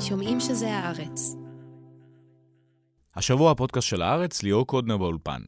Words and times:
שומעים 0.00 0.40
שזה 0.40 0.74
הארץ. 0.74 1.36
השבוע 3.16 3.50
הפודקאסט 3.50 3.88
של 3.88 4.02
הארץ, 4.02 4.42
ליאור 4.42 4.66
קודנר 4.66 4.96
באולפן. 4.96 5.40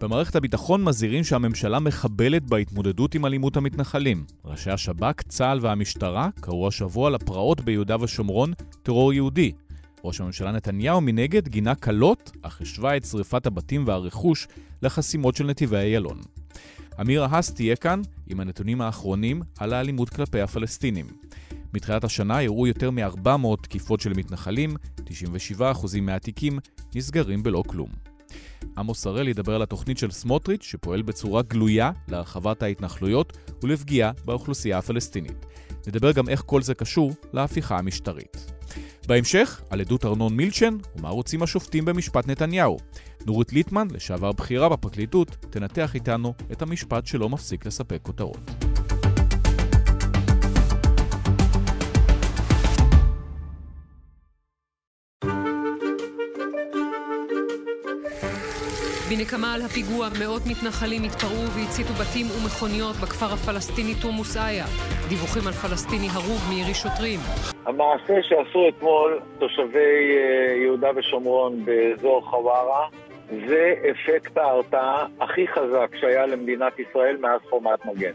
במערכת 0.00 0.36
הביטחון 0.36 0.84
מזהירים 0.84 1.24
שהממשלה 1.24 1.78
מחבלת 1.80 2.42
בהתמודדות 2.42 3.14
עם 3.14 3.26
אלימות 3.26 3.56
המתנחלים. 3.56 4.24
ראשי 4.44 4.70
השב"כ, 4.70 5.22
צה"ל 5.22 5.58
והמשטרה 5.62 6.28
קראו 6.40 6.68
השבוע 6.68 7.10
לפרעות 7.10 7.60
ביהודה 7.60 7.96
ושומרון 8.00 8.52
טרור 8.82 9.12
יהודי. 9.12 9.52
ראש 10.04 10.20
הממשלה 10.20 10.52
נתניהו 10.52 11.00
מנגד 11.00 11.48
גינה 11.48 11.74
קלות, 11.74 12.30
אך 12.42 12.60
השווה 12.60 12.96
את 12.96 13.04
שריפת 13.04 13.46
הבתים 13.46 13.84
והרכוש 13.86 14.48
לחסימות 14.82 15.36
של 15.36 15.46
נתיבי 15.46 15.76
איילון. 15.76 16.20
אמירה 17.00 17.26
האס 17.30 17.54
תהיה 17.54 17.76
כאן 17.76 18.02
עם 18.26 18.40
הנתונים 18.40 18.80
האחרונים 18.80 19.42
על 19.58 19.72
האלימות 19.72 20.08
כלפי 20.08 20.40
הפלסטינים. 20.40 21.06
מתחילת 21.74 22.04
השנה 22.04 22.40
אירעו 22.40 22.66
יותר 22.66 22.90
מ-400 22.90 23.62
תקיפות 23.62 24.00
של 24.00 24.12
מתנחלים, 24.16 24.76
97% 25.58 26.00
מהתיקים 26.02 26.58
נסגרים 26.94 27.42
בלא 27.42 27.62
כלום. 27.66 27.88
עמוס 28.78 29.06
הראל 29.06 29.28
ידבר 29.28 29.54
על 29.54 29.62
התוכנית 29.62 29.98
של 29.98 30.10
סמוטריץ', 30.10 30.62
שפועל 30.62 31.02
בצורה 31.02 31.42
גלויה 31.42 31.90
להרחבת 32.08 32.62
ההתנחלויות 32.62 33.36
ולפגיעה 33.62 34.12
באוכלוסייה 34.24 34.78
הפלסטינית. 34.78 35.46
נדבר 35.86 36.12
גם 36.12 36.28
איך 36.28 36.42
כל 36.46 36.62
זה 36.62 36.74
קשור 36.74 37.12
להפיכה 37.32 37.78
המשטרית. 37.78 38.55
בהמשך, 39.06 39.60
על 39.70 39.80
עדות 39.80 40.04
ארנון 40.04 40.36
מילצ'ן 40.36 40.76
ומה 40.96 41.08
רוצים 41.08 41.42
השופטים 41.42 41.84
במשפט 41.84 42.26
נתניהו. 42.28 42.76
נורית 43.26 43.52
ליטמן, 43.52 43.88
לשעבר 43.90 44.32
בכירה 44.32 44.68
בפרקליטות, 44.68 45.36
תנתח 45.50 45.94
איתנו 45.94 46.34
את 46.52 46.62
המשפט 46.62 47.06
שלא 47.06 47.28
מפסיק 47.28 47.66
לספק 47.66 47.98
כותרות. 48.02 48.50
בנקמה 59.08 59.54
על 59.54 59.62
הפיגוע, 59.62 60.08
מאות 60.20 60.42
מתנחלים 60.50 61.02
התפרעו 61.02 61.46
והציתו 61.54 61.92
בתים 62.00 62.26
ומכוניות 62.30 62.96
בכפר 62.96 63.26
הפלסטיני 63.32 63.94
תורמוס 64.02 64.36
איה. 64.36 64.66
דיווחים 65.08 65.46
על 65.46 65.52
פלסטיני 65.52 66.08
הרוג 66.14 66.40
מירי 66.50 66.74
שוטרים. 66.74 67.20
המעשה 67.66 68.14
שעשו 68.22 68.68
אתמול 68.68 69.20
תושבי 69.38 70.16
אה, 70.16 70.54
יהודה 70.62 70.88
ושומרון 70.96 71.64
באזור 71.64 72.20
חווארה 72.30 72.88
זה 73.48 73.74
אפקט 73.90 74.36
ההרתעה 74.36 75.06
הכי 75.20 75.48
חזק 75.48 75.96
שהיה 76.00 76.26
למדינת 76.26 76.78
ישראל 76.78 77.16
מאז 77.20 77.40
חומת 77.50 77.84
מגן. 77.84 78.12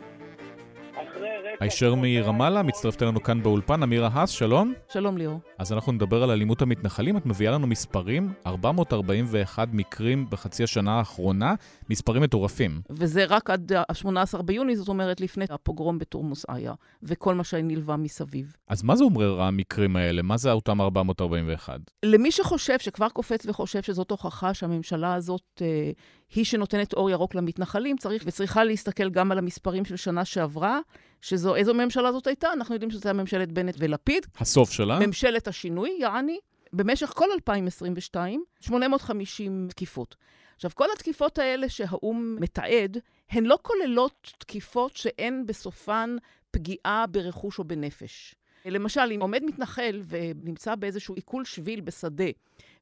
הישר 1.60 1.96
מרמאללה, 1.96 2.64
מצטרפת 2.64 3.04
אלינו 3.04 3.24
כאן 3.24 3.44
באולפן, 3.44 3.84
אמירה 3.84 4.10
האס, 4.14 4.30
שלום. 4.30 4.74
שלום 4.94 5.18
ליאור. 5.18 5.40
אז 5.58 5.74
אנחנו 5.74 5.92
נדבר 5.92 6.24
על 6.24 6.32
אלימות 6.32 6.62
המתנחלים. 6.62 7.18
את 7.18 7.26
מביאה 7.26 7.52
לנו 7.52 7.68
מספרים, 7.68 8.34
441 8.46 9.68
מקרים 9.72 10.26
בחצי 10.30 10.64
השנה 10.64 10.92
האחרונה, 10.98 11.54
מספרים 11.90 12.22
מטורפים. 12.22 12.82
וזה 12.90 13.26
רק 13.26 13.50
עד 13.50 13.72
ה-18 13.74 14.42
ביוני, 14.42 14.76
זאת 14.76 14.88
אומרת 14.88 15.22
לפני 15.22 15.46
הפוגרום 15.50 15.98
בתורמוס 15.98 16.46
איה, 16.50 16.74
וכל 17.04 17.36
מה 17.36 17.44
שנלווה 17.44 17.98
מסביב. 17.98 18.56
אז 18.68 18.84
מה 18.84 18.96
זה 18.96 19.04
אומר 19.04 19.42
המקרים 19.42 19.96
האלה? 19.96 20.22
מה 20.22 20.38
זה 20.38 20.52
אותם 20.52 20.82
441? 20.82 21.80
למי 22.04 22.32
שחושב, 22.32 22.80
שכבר 22.80 23.10
קופץ 23.10 23.46
וחושב 23.46 23.82
שזאת 23.82 24.12
הוכחה 24.12 24.54
שהממשלה 24.54 25.14
הזאת 25.14 25.62
אה, 25.62 25.92
היא 26.36 26.46
שנותנת 26.46 26.94
אור 26.94 27.10
ירוק 27.10 27.36
למתנחלים, 27.36 27.98
צריך 27.98 28.24
וצריכה 28.26 28.64
להסתכל 28.64 29.10
גם 29.10 29.32
על 29.32 29.38
המספרים 29.38 29.86
של 29.86 29.96
שנה 29.96 30.26
שעברה, 30.26 30.80
שזו, 31.22 31.56
איזו 31.56 31.74
ממשלה 31.74 32.12
זאת 32.12 32.28
הייתה? 32.28 32.54
אנחנו 32.54 32.76
יודעים 32.76 32.92
שזו 32.92 33.00
הייתה 33.00 33.14
ממשלת 33.14 33.52
בנט 33.52 33.76
ולפיד. 33.78 34.26
הסוף 34.38 34.72
שלה? 34.72 35.00
ממשלת 35.00 35.48
השינוי, 35.48 35.98
יעני. 36.00 36.40
במשך 36.74 37.14
כל 37.16 37.28
2022, 37.34 38.44
850 38.60 39.68
תקיפות. 39.70 40.16
עכשיו, 40.56 40.72
כל 40.76 40.86
התקיפות 40.96 41.38
האלה 41.38 41.70
שהאו"ם 41.70 42.38
מתעד, 42.40 42.98
הן 43.30 43.46
לא 43.46 43.58
כוללות 43.62 44.34
תקיפות 44.38 44.96
שאין 44.96 45.46
בסופן 45.46 46.16
פגיעה 46.52 47.06
ברכוש 47.08 47.60
או 47.60 47.64
בנפש. 47.64 48.36
למשל, 48.66 49.12
אם 49.16 49.22
עומד 49.22 49.44
מתנחל 49.46 50.02
ונמצא 50.08 50.76
באיזשהו 50.76 51.16
עיכול 51.16 51.46
שביל 51.46 51.82
בשדה 51.82 52.26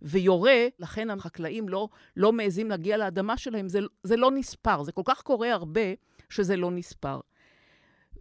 ויורה, 0.02 0.68
לכן 0.80 1.10
החקלאים 1.10 1.70
לא, 1.70 1.90
לא 2.18 2.34
מעזים 2.34 2.70
להגיע 2.70 2.98
לאדמה 2.98 3.38
שלהם, 3.38 3.70
זה, 3.70 3.80
זה 4.04 4.16
לא 4.16 4.32
נספר. 4.32 4.84
זה 4.84 4.92
כל 4.92 5.02
כך 5.06 5.22
קורה 5.22 5.54
הרבה 5.54 5.82
שזה 6.30 6.56
לא 6.56 6.72
נספר. 6.72 7.20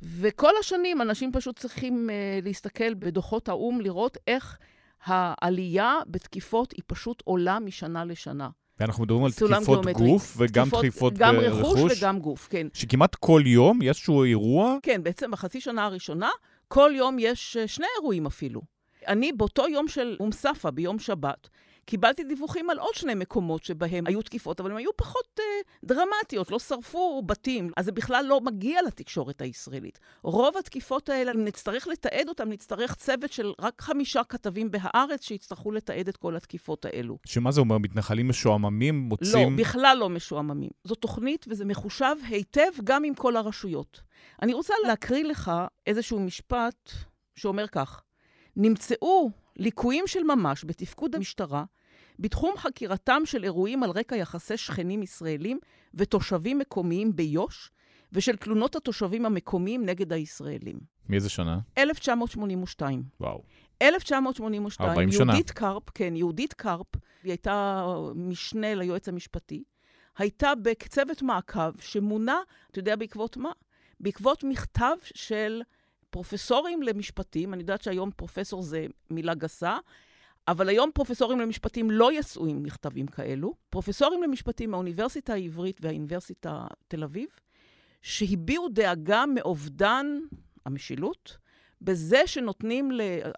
וכל 0.02 0.52
השנים 0.60 1.02
אנשים 1.02 1.32
פשוט 1.32 1.58
צריכים 1.58 2.10
uh, 2.10 2.44
להסתכל 2.44 2.94
בדוחות 2.94 3.48
האו"ם, 3.48 3.80
לראות 3.80 4.16
איך 4.26 4.58
העלייה 5.04 5.94
בתקיפות 6.06 6.72
היא 6.72 6.82
פשוט 6.86 7.22
עולה 7.24 7.58
משנה 7.58 8.04
לשנה. 8.04 8.48
ואנחנו 8.80 9.04
מדברים 9.04 9.24
על 9.24 9.30
תקיפות 9.30 9.50
גיאומטרי. 9.60 9.92
גוף 9.92 10.34
וגם 10.38 10.64
תקיפות, 10.64 10.80
תקיפות 10.80 11.14
גם 11.16 11.36
ברכוש. 11.36 11.62
גם 11.62 11.78
רכוש 11.78 12.02
וגם 12.02 12.18
גוף, 12.18 12.48
כן. 12.50 12.66
שכמעט 12.74 13.14
כל 13.14 13.42
יום 13.46 13.82
יש 13.82 13.88
איזשהו 13.88 14.24
אירוע? 14.24 14.76
כן, 14.82 15.02
בעצם 15.02 15.30
בחצי 15.30 15.60
שנה 15.60 15.84
הראשונה, 15.84 16.30
כל 16.68 16.90
יום 16.94 17.16
יש 17.18 17.56
שני 17.66 17.86
אירועים 17.98 18.26
אפילו. 18.26 18.60
אני 19.06 19.32
באותו 19.32 19.68
יום 19.68 19.88
של 19.88 20.16
אום 20.20 20.32
ספא, 20.32 20.70
ביום 20.70 20.98
שבת, 20.98 21.48
קיבלתי 21.88 22.24
דיווחים 22.24 22.70
על 22.70 22.78
עוד 22.78 22.94
שני 22.94 23.14
מקומות 23.14 23.64
שבהם 23.64 24.06
היו 24.06 24.22
תקיפות, 24.22 24.60
אבל 24.60 24.70
הן 24.70 24.76
היו 24.76 24.90
פחות 24.96 25.40
אה, 25.40 25.44
דרמטיות, 25.84 26.50
לא 26.50 26.58
שרפו 26.58 27.22
בתים, 27.26 27.70
אז 27.76 27.84
זה 27.84 27.92
בכלל 27.92 28.24
לא 28.28 28.40
מגיע 28.40 28.82
לתקשורת 28.86 29.40
הישראלית. 29.40 29.98
רוב 30.22 30.56
התקיפות 30.56 31.08
האלה, 31.08 31.32
אם 31.32 31.44
נצטרך 31.44 31.86
לתעד 31.86 32.28
אותן, 32.28 32.48
נצטרך 32.48 32.94
צוות 32.94 33.32
של 33.32 33.52
רק 33.60 33.82
חמישה 33.82 34.24
כתבים 34.24 34.70
בהארץ 34.70 35.24
שיצטרכו 35.24 35.70
לתעד 35.70 36.08
את 36.08 36.16
כל 36.16 36.36
התקיפות 36.36 36.84
האלו. 36.84 37.18
שמה 37.26 37.50
זה 37.50 37.60
אומר? 37.60 37.78
מתנחלים 37.78 38.28
משועממים 38.28 38.98
מוצאים... 38.98 39.56
לא, 39.56 39.62
בכלל 39.62 39.96
לא 40.00 40.08
משועממים. 40.08 40.70
זו 40.84 40.94
תוכנית 40.94 41.46
וזה 41.48 41.64
מחושב 41.64 42.16
היטב 42.28 42.70
גם 42.84 43.04
עם 43.04 43.14
כל 43.14 43.36
הרשויות. 43.36 44.00
אני 44.42 44.54
רוצה 44.54 44.74
להקריא 44.86 45.24
לך 45.24 45.52
איזשהו 45.86 46.20
משפט 46.20 46.90
שאומר 47.36 47.66
כך: 47.66 48.02
נמצאו 48.56 49.30
ליקויים 49.56 50.06
של 50.06 50.22
ממש 50.22 50.64
בתפקוד 50.64 51.14
המשטרה 51.14 51.64
בתחום 52.18 52.54
חקירתם 52.56 53.22
של 53.24 53.44
אירועים 53.44 53.82
על 53.82 53.90
רקע 53.90 54.16
יחסי 54.16 54.56
שכנים 54.56 55.02
ישראלים 55.02 55.58
ותושבים 55.94 56.58
מקומיים 56.58 57.16
ביו"ש, 57.16 57.70
ושל 58.12 58.36
תלונות 58.36 58.76
התושבים 58.76 59.26
המקומיים 59.26 59.84
נגד 59.84 60.12
הישראלים. 60.12 60.78
מאיזה 61.08 61.28
שנה? 61.28 61.58
1982. 61.78 63.02
וואו. 63.20 63.42
1982, 63.82 64.90
40 64.90 65.12
שנה. 65.12 65.32
יהודית 65.32 65.50
קרפ, 65.50 65.82
כן, 65.94 66.16
יהודית 66.16 66.52
קרפ, 66.52 66.86
היא 67.22 67.30
הייתה 67.32 67.86
משנה 68.14 68.74
ליועץ 68.74 69.08
המשפטי, 69.08 69.64
הייתה 70.18 70.52
בצוות 70.62 71.22
מעקב 71.22 71.80
שמונה, 71.80 72.40
אתה 72.70 72.78
יודע 72.78 72.96
בעקבות 72.96 73.36
מה? 73.36 73.50
בעקבות 74.00 74.44
מכתב 74.44 74.96
של 75.14 75.62
פרופסורים 76.10 76.82
למשפטים, 76.82 77.54
אני 77.54 77.60
יודעת 77.60 77.82
שהיום 77.82 78.10
פרופסור 78.16 78.62
זה 78.62 78.86
מילה 79.10 79.34
גסה, 79.34 79.78
אבל 80.48 80.68
היום 80.68 80.90
פרופסורים 80.94 81.40
למשפטים 81.40 81.90
לא 81.90 82.12
יצאו 82.12 82.46
עם 82.46 82.62
מכתבים 82.62 83.06
כאלו. 83.06 83.54
פרופסורים 83.70 84.22
למשפטים 84.22 84.70
מהאוניברסיטה 84.70 85.32
העברית 85.32 85.78
והאוניברסיטה 85.80 86.66
תל 86.88 87.04
אביב, 87.04 87.28
שהביעו 88.02 88.68
דאגה 88.68 89.24
מאובדן 89.34 90.06
המשילות, 90.66 91.36
בזה 91.82 92.26
שנותנים. 92.26 92.90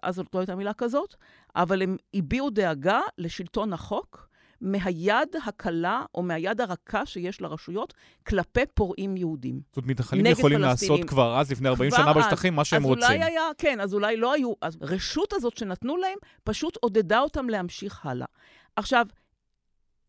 אז 0.03 0.15
זאת 0.15 0.35
לא 0.35 0.39
הייתה 0.39 0.55
מילה 0.55 0.73
כזאת, 0.73 1.15
אבל 1.55 1.81
הם 1.81 1.97
הביעו 2.13 2.49
דאגה 2.49 3.01
לשלטון 3.17 3.73
החוק, 3.73 4.29
מהיד 4.61 5.35
הקלה 5.47 6.03
או 6.15 6.23
מהיד 6.23 6.61
הרכה 6.61 7.05
שיש 7.05 7.41
לרשויות 7.41 7.93
כלפי 8.27 8.61
פורעים 8.73 9.17
יהודים. 9.17 9.61
זאת 9.67 9.77
אומרת, 9.77 9.89
מתנחלים 9.89 10.25
יכולים 10.25 10.59
לעשות 10.59 10.99
כבר 11.07 11.39
אז, 11.39 11.51
לפני 11.51 11.69
40 11.69 11.91
שנה 11.91 12.13
בשטחים, 12.13 12.55
מה 12.55 12.65
שהם 12.65 12.83
אז 12.83 12.85
רוצים. 12.85 13.03
אז 13.03 13.09
אולי 13.09 13.23
היה, 13.23 13.43
כן, 13.57 13.79
אז 13.79 13.93
אולי 13.93 14.17
לא 14.17 14.33
היו. 14.33 14.53
אז 14.61 14.77
רשות 14.81 15.33
הזאת 15.33 15.57
שנתנו 15.57 15.97
להם, 15.97 16.17
פשוט 16.43 16.77
עודדה 16.81 17.19
אותם 17.19 17.49
להמשיך 17.49 18.05
הלאה. 18.05 18.27
עכשיו, 18.75 19.05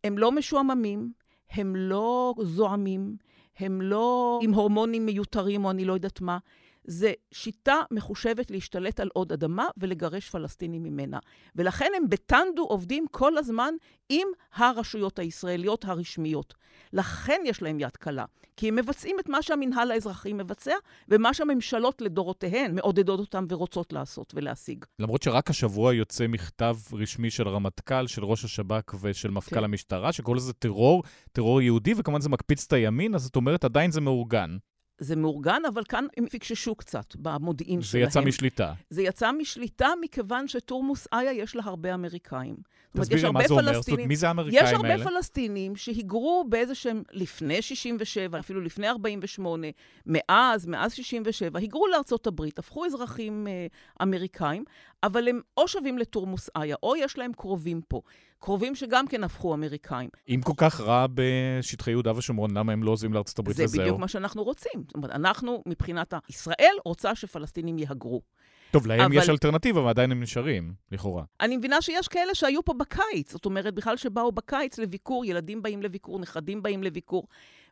הם 0.04 0.18
לא 0.18 0.32
משועממים, 0.32 1.12
הם 1.50 1.76
לא 1.76 2.34
זועמים, 2.42 3.16
הם 3.58 3.82
לא 3.82 4.38
עם 4.42 4.54
הורמונים 4.54 5.06
מיותרים 5.06 5.64
או 5.64 5.70
אני 5.70 5.84
לא 5.84 5.92
יודעת 5.92 6.20
מה. 6.20 6.38
זה 6.84 7.12
שיטה 7.32 7.76
מחושבת 7.90 8.50
להשתלט 8.50 9.00
על 9.00 9.08
עוד 9.12 9.32
אדמה 9.32 9.66
ולגרש 9.76 10.30
פלסטינים 10.30 10.82
ממנה. 10.82 11.18
ולכן 11.56 11.90
הם 11.96 12.08
בטנדו 12.08 12.62
עובדים 12.62 13.06
כל 13.10 13.38
הזמן 13.38 13.74
עם 14.08 14.28
הרשויות 14.54 15.18
הישראליות 15.18 15.84
הרשמיות. 15.84 16.54
לכן 16.92 17.40
יש 17.44 17.62
להם 17.62 17.80
יד 17.80 17.96
קלה, 17.96 18.24
כי 18.56 18.68
הם 18.68 18.76
מבצעים 18.76 19.16
את 19.20 19.28
מה 19.28 19.42
שהמינהל 19.42 19.90
האזרחי 19.90 20.32
מבצע, 20.32 20.74
ומה 21.08 21.34
שהממשלות 21.34 22.00
לדורותיהן 22.00 22.74
מעודדות 22.74 23.20
אותם 23.20 23.44
ורוצות 23.48 23.92
לעשות 23.92 24.32
ולהשיג. 24.36 24.84
למרות 24.98 25.22
שרק 25.22 25.50
השבוע 25.50 25.94
יוצא 25.94 26.26
מכתב 26.26 26.76
רשמי 26.92 27.30
של 27.30 27.48
רמטכ"ל, 27.48 28.06
של 28.06 28.24
ראש 28.24 28.44
השב"כ 28.44 28.94
ושל 29.00 29.30
מפכ"ל 29.30 29.56
כן. 29.56 29.64
המשטרה, 29.64 30.12
שקורא 30.12 30.36
לזה 30.36 30.52
טרור, 30.52 31.02
טרור 31.32 31.62
יהודי, 31.62 31.94
וכמובן 31.96 32.20
זה 32.20 32.28
מקפיץ 32.28 32.64
את 32.66 32.72
הימין, 32.72 33.14
אז 33.14 33.26
את 33.26 33.36
אומרת 33.36 33.64
עדיין 33.64 33.90
זה 33.90 34.00
מאורגן. 34.00 34.56
זה 34.98 35.16
מאורגן, 35.16 35.62
אבל 35.68 35.84
כאן 35.84 36.06
הם 36.16 36.26
פיקששו 36.26 36.74
קצת 36.74 37.16
במודיעין 37.16 37.80
זה 37.80 37.86
שלהם. 37.86 38.04
יצא 38.04 38.20
משליטה. 38.20 38.72
זה 38.90 39.02
יצא 39.02 39.32
משליטה 39.32 39.88
מכיוון 40.00 40.48
שתורמוס 40.48 41.06
איה 41.12 41.32
יש 41.32 41.56
לה 41.56 41.62
הרבה 41.64 41.94
אמריקאים. 41.94 42.56
יש 42.94 43.00
תסבירי 43.00 43.30
מה 43.30 43.40
זה 43.48 43.54
אומר, 43.54 43.62
זאת 43.64 43.74
פלסטינים- 43.74 43.98
אומרת, 43.98 44.08
מי 44.08 44.16
זה 44.16 44.28
האמריקאים 44.28 44.64
יש 44.66 44.72
האלה? 44.72 44.92
הרבה 44.94 45.04
פלסטינים 45.10 45.76
שהיגרו 45.76 46.44
באיזה 46.48 46.74
שהם 46.74 47.02
לפני 47.12 47.62
67, 47.62 48.38
אפילו 48.38 48.60
לפני 48.60 48.88
48, 48.88 49.66
מאז, 50.06 50.66
מאז 50.66 50.92
67, 50.92 51.58
היגרו 51.58 51.86
לארצות 51.86 52.26
הברית, 52.26 52.58
הפכו 52.58 52.86
אזרחים 52.86 53.46
אה, 53.46 53.66
אמריקאים, 54.02 54.64
אבל 55.02 55.28
הם 55.28 55.40
או 55.56 55.68
שווים 55.68 55.98
לתורמוס 55.98 56.50
איה, 56.56 56.76
או 56.82 56.96
יש 56.96 57.18
להם 57.18 57.32
קרובים 57.32 57.80
פה. 57.88 58.00
קרובים 58.42 58.74
שגם 58.74 59.06
כן 59.06 59.24
הפכו 59.24 59.54
אמריקאים. 59.54 60.08
אם 60.28 60.40
כל 60.44 60.52
כך 60.56 60.80
רע 60.80 61.06
בשטחי 61.14 61.90
יהודה 61.90 62.16
ושומרון, 62.16 62.50
למה 62.56 62.72
הם 62.72 62.82
לא 62.82 62.90
עוזבים 62.90 63.12
לארצות 63.12 63.38
הברית 63.38 63.56
זה 63.56 63.64
וזהו? 63.64 63.80
בדיוק 63.82 63.98
מה 63.98 64.08
שאנחנו 64.08 64.44
רוצים. 64.44 64.72
זאת 64.86 64.94
אומרת, 64.94 65.10
אנחנו, 65.10 65.62
מבחינת. 65.66 66.14
ישראל 66.30 66.74
רוצה 66.84 67.14
שפלסטינים 67.14 67.78
יהגרו. 67.78 68.22
טוב, 68.70 68.86
להם 68.86 69.00
אבל- 69.00 69.14
יש 69.14 69.28
אלטרנטיבה 69.28 69.80
ועדיין 69.80 70.12
הם 70.12 70.20
נשארים, 70.22 70.74
לכאורה. 70.92 71.24
אני 71.40 71.56
מבינה 71.56 71.82
שיש 71.82 72.08
כאלה 72.08 72.34
שהיו 72.34 72.64
פה 72.64 72.72
בקיץ, 72.74 73.32
זאת 73.32 73.44
אומרת, 73.46 73.74
בכלל 73.74 73.96
שבאו 73.96 74.32
בקיץ 74.32 74.78
לביקור, 74.78 75.24
ילדים 75.24 75.62
באים 75.62 75.82
לביקור, 75.82 76.18
נכדים 76.18 76.62
באים 76.62 76.82
לביקור, 76.82 77.26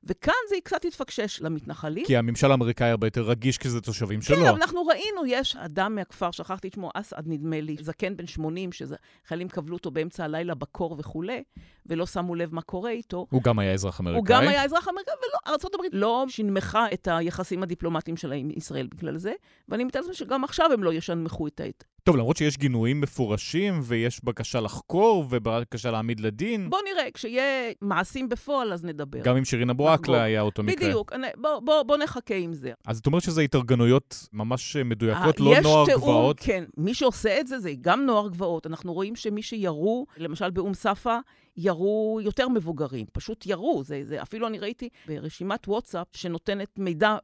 וכאן 0.04 0.34
זה 0.48 0.56
קצת 0.64 0.84
התפקשש 0.84 1.42
למתנחלים. 1.42 2.06
כי 2.06 2.16
הממשל 2.16 2.50
האמריקאי 2.50 2.90
הרבה 2.90 3.06
יותר 3.06 3.22
רגיש 3.22 3.58
כי 3.58 3.68
זה 3.68 3.80
תושבים 3.80 4.22
שלו. 4.22 4.36
כן, 4.36 4.42
אבל 4.42 4.62
אנחנו 4.62 4.86
ראינו, 4.86 5.26
יש 5.26 5.56
אדם 5.56 5.94
מהכפר, 5.94 6.30
שכחתי 6.30 6.68
את 6.68 6.72
שמו, 6.72 6.90
אסעד 6.94 7.24
נדמה 7.26 7.60
לי, 7.60 7.76
זקן 7.80 8.16
בן 8.16 8.26
80, 8.26 8.70
שחיילים 8.72 9.48
קבלו 9.48 9.76
אותו 9.76 9.90
באמצע 9.90 10.24
הלילה 10.24 10.54
בקור 10.54 10.96
וכולי, 10.98 11.42
ולא 11.86 12.06
שמו 12.06 12.34
לב 12.34 12.54
מה 12.54 12.62
קורה 12.62 12.90
איתו. 12.90 13.26
הוא 13.30 13.42
גם 13.42 13.58
היה 13.58 13.72
אזרח 13.72 14.00
אמריקאי. 14.00 14.18
הוא 14.18 14.26
גם 14.26 14.48
היה 14.48 14.64
אזרח 14.64 14.88
אמריקאי, 14.88 15.14
ולא, 15.14 15.52
ארה"ב 15.52 15.84
לא 15.92 16.24
שנמכה 16.28 16.86
את 16.92 17.08
היחסים 17.10 17.62
הדיפלומטיים 17.62 18.16
שלה 18.16 18.34
עם 18.34 18.50
ישראל 18.56 18.86
בגלל 18.86 19.16
זה, 19.16 19.32
ואני 19.68 19.84
מתארת 19.84 20.04
לעצמי 20.04 20.14
שגם 20.14 20.44
עכשיו 20.44 20.72
הם 20.72 20.82
לא 20.82 20.92
ישנמכו 20.92 21.46
את. 21.46 21.84
טוב, 22.04 22.16
למרות 22.16 22.36
שיש 22.36 22.58
גינויים 22.58 23.00
מפורשים, 23.00 23.80
ויש 23.82 24.24
בקשה 24.24 24.60
לחקור, 24.60 25.26
ובקשה 25.30 25.90
להעמיד 25.90 26.20
לדין, 26.20 26.70
בוא 26.70 26.78
נראה, 26.92 27.10
כשיהיה 27.14 27.44
מעשים 27.82 28.28
בפועל, 28.28 28.72
אז 28.72 28.84
נדבר. 28.84 29.20
גם 29.22 29.36
עם 29.36 29.44
שירין 29.44 29.70
אבו 29.70 29.86
לחגוג. 29.88 30.04
עקלה 30.04 30.22
היה 30.22 30.40
אותו 30.40 30.62
מקרה. 30.62 30.88
בדיוק, 30.88 31.12
בוא, 31.40 31.60
בוא, 31.60 31.82
בוא 31.82 31.96
נחכה 31.96 32.34
עם 32.34 32.52
זה. 32.52 32.72
אז 32.86 32.98
את 32.98 33.06
אומרת 33.06 33.22
שזה 33.22 33.42
התארגנויות 33.42 34.28
ממש 34.32 34.76
מדויקות, 34.76 35.40
ה- 35.40 35.42
לא 35.42 35.50
יש 35.56 35.62
נוער 35.64 35.84
תיאום, 35.86 36.00
גבעות. 36.00 36.40
כן, 36.40 36.64
מי 36.76 36.94
שעושה 36.94 37.40
את 37.40 37.46
זה, 37.46 37.58
זה 37.58 37.72
גם 37.80 38.06
נוער 38.06 38.28
גבעות. 38.28 38.66
אנחנו 38.66 38.92
רואים 38.92 39.16
שמי 39.16 39.42
שירו, 39.42 40.06
למשל 40.16 40.50
באום 40.50 40.74
ספא, 40.74 41.18
ירו 41.56 42.20
יותר 42.22 42.48
מבוגרים. 42.48 43.06
פשוט 43.12 43.46
ירו. 43.46 43.82
זה, 43.84 44.00
זה, 44.04 44.22
אפילו 44.22 44.46
אני 44.46 44.58
ראיתי 44.58 44.88
ברשימת 45.06 45.68
וואטסאפ 45.68 46.06
שנותנת 46.12 46.78
מידע 46.78 47.16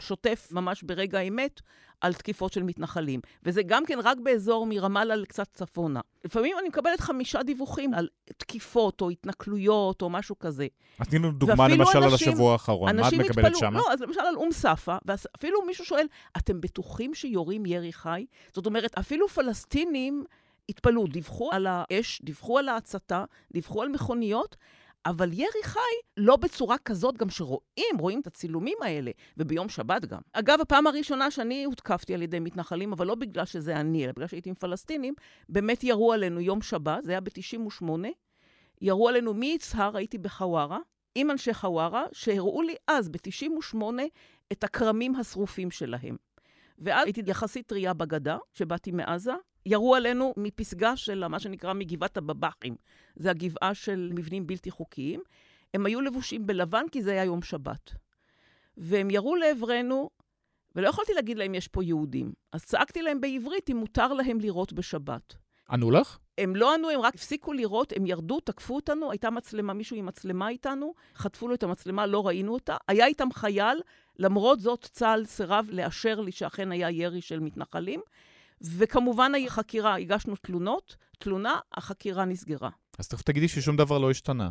שוטף 0.00 0.48
ממש 0.52 0.82
ברגע 0.82 1.18
האמת 1.18 1.60
על 2.00 2.14
תקיפות 2.14 2.52
של 2.52 2.62
מתנחלים. 2.62 3.20
וזה 3.42 3.62
גם 3.62 3.86
כן 3.86 3.98
רק 4.04 4.18
באזור 4.22 4.66
מרמאללה 4.66 5.16
לקצת 5.16 5.48
צפונה. 5.52 6.00
לפעמים 6.24 6.56
אני 6.58 6.68
מקבלת 6.68 7.00
חמישה 7.00 7.42
דיווחים 7.42 7.94
על 7.94 8.08
תקיפות 8.36 9.00
או 9.00 9.10
התנכלויות 9.10 10.02
או 10.02 10.10
משהו 10.10 10.38
כזה. 10.38 10.66
אז 10.98 11.08
תני 11.08 11.18
לנו 11.18 11.32
דוגמה 11.32 11.68
למשל 11.68 11.98
על 11.98 12.04
אנשים- 12.10 12.28
השבוע 12.28 12.52
האחרון. 12.52 12.96
מה 12.96 13.08
את 13.08 13.12
מקבלת 13.12 13.56
שם? 13.56 13.74
לא, 13.74 13.92
אז 13.92 14.00
למשל 14.00 14.20
על 14.20 14.36
אום 14.36 14.52
ספא, 14.52 14.96
ואפילו 15.04 15.62
מישהו 15.66 15.84
שואל, 15.84 16.06
אתם 16.36 16.60
בטוחים 16.60 17.14
שיורים 17.14 17.66
ירי 17.66 17.92
חי? 17.92 18.26
זאת 18.54 18.66
אומרת, 18.66 18.98
אפילו 18.98 19.28
פלסטינים 19.28 20.24
התפלאו, 20.68 21.06
דיווחו 21.06 21.50
על 21.52 21.66
האש, 21.70 22.22
דיווחו 22.24 22.58
על 22.58 22.68
ההצתה, 22.68 23.24
דיווחו 23.52 23.82
על 23.82 23.88
מכוניות, 23.88 24.56
אבל 25.06 25.32
ירי 25.32 25.62
חי 25.62 25.78
לא 26.16 26.36
בצורה 26.36 26.78
כזאת 26.78 27.16
גם 27.16 27.30
שרואים, 27.30 27.98
רואים 27.98 28.20
את 28.20 28.26
הצילומים 28.26 28.78
האלה, 28.82 29.10
וביום 29.36 29.68
שבת 29.68 30.04
גם. 30.04 30.20
אגב, 30.32 30.60
הפעם 30.60 30.86
הראשונה 30.86 31.30
שאני 31.30 31.64
הותקפתי 31.64 32.14
על 32.14 32.22
ידי 32.22 32.38
מתנחלים, 32.38 32.92
אבל 32.92 33.06
לא 33.06 33.14
בגלל 33.14 33.44
שזה 33.44 33.76
אני, 33.76 34.04
אלא 34.04 34.12
בגלל 34.12 34.26
שהייתי 34.26 34.48
עם 34.48 34.54
פלסטינים, 34.54 35.14
באמת 35.48 35.84
ירו 35.84 36.12
עלינו 36.12 36.40
יום 36.40 36.62
שבת, 36.62 37.04
זה 37.04 37.10
היה 37.12 37.20
ב-98, 37.20 37.84
ירו 38.80 39.08
עלינו 39.08 39.34
מיצהר, 39.34 39.96
הייתי 39.96 40.18
בחווארה, 40.18 40.78
עם 41.14 41.30
אנשי 41.30 41.54
חווארה, 41.54 42.04
שהראו 42.12 42.62
לי 42.62 42.74
אז, 42.86 43.08
ב-98, 43.08 43.76
את 44.52 44.64
הכרמים 44.64 45.14
השרופים 45.14 45.70
שלהם. 45.70 46.16
ואז 46.78 47.06
הייתי 47.06 47.22
יחסית 47.26 47.66
טריה 47.66 47.94
בגדה, 47.94 48.38
שבאתי 48.52 48.90
מעזה. 48.90 49.34
ירו 49.66 49.94
עלינו 49.94 50.34
מפסגה 50.36 50.96
של 50.96 51.26
מה 51.26 51.40
שנקרא 51.40 51.72
מגבעת 51.72 52.16
הבב"חים. 52.16 52.76
זה 53.16 53.30
הגבעה 53.30 53.74
של 53.74 54.10
מבנים 54.14 54.46
בלתי 54.46 54.70
חוקיים. 54.70 55.20
הם 55.74 55.86
היו 55.86 56.00
לבושים 56.00 56.46
בלבן 56.46 56.84
כי 56.92 57.02
זה 57.02 57.10
היה 57.10 57.24
יום 57.24 57.42
שבת. 57.42 57.90
והם 58.76 59.10
ירו 59.10 59.36
לעברנו, 59.36 60.10
ולא 60.76 60.88
יכולתי 60.88 61.12
להגיד 61.12 61.38
להם, 61.38 61.54
יש 61.54 61.68
פה 61.68 61.84
יהודים. 61.84 62.32
אז 62.52 62.64
צעקתי 62.64 63.02
להם 63.02 63.20
בעברית 63.20 63.70
אם 63.70 63.76
מותר 63.76 64.12
להם 64.12 64.40
לירות 64.40 64.72
בשבת. 64.72 65.34
ענו 65.70 65.90
לך? 65.90 66.18
הם 66.38 66.56
לא 66.56 66.74
ענו, 66.74 66.90
הם 66.90 67.00
רק 67.00 67.14
הפסיקו 67.14 67.52
לירות, 67.52 67.92
הם 67.96 68.06
ירדו, 68.06 68.40
תקפו 68.40 68.76
אותנו, 68.76 69.10
הייתה 69.10 69.30
מצלמה, 69.30 69.72
מישהו 69.72 69.96
עם 69.96 70.06
מצלמה 70.06 70.48
איתנו, 70.48 70.94
חטפו 71.14 71.48
לו 71.48 71.54
את 71.54 71.62
המצלמה, 71.62 72.06
לא 72.06 72.26
ראינו 72.26 72.54
אותה. 72.54 72.76
היה 72.88 73.06
איתם 73.06 73.32
חייל, 73.32 73.82
למרות 74.18 74.60
זאת 74.60 74.88
צה"ל 74.92 75.24
סירב 75.24 75.68
לאשר 75.72 76.20
לי 76.20 76.32
שאכן 76.32 76.72
היה 76.72 76.90
ירי 76.90 77.20
של 77.20 77.40
מתנחלים. 77.40 78.00
וכמובן 78.62 79.32
החקירה, 79.46 79.96
הגשנו 79.96 80.36
תלונות, 80.36 80.96
תלונה, 81.18 81.58
החקירה 81.72 82.24
נסגרה. 82.24 82.70
אז 82.98 83.08
תכף 83.08 83.22
תגידי 83.22 83.48
ששום 83.48 83.76
דבר 83.76 83.98
לא 83.98 84.10
השתנה. 84.10 84.50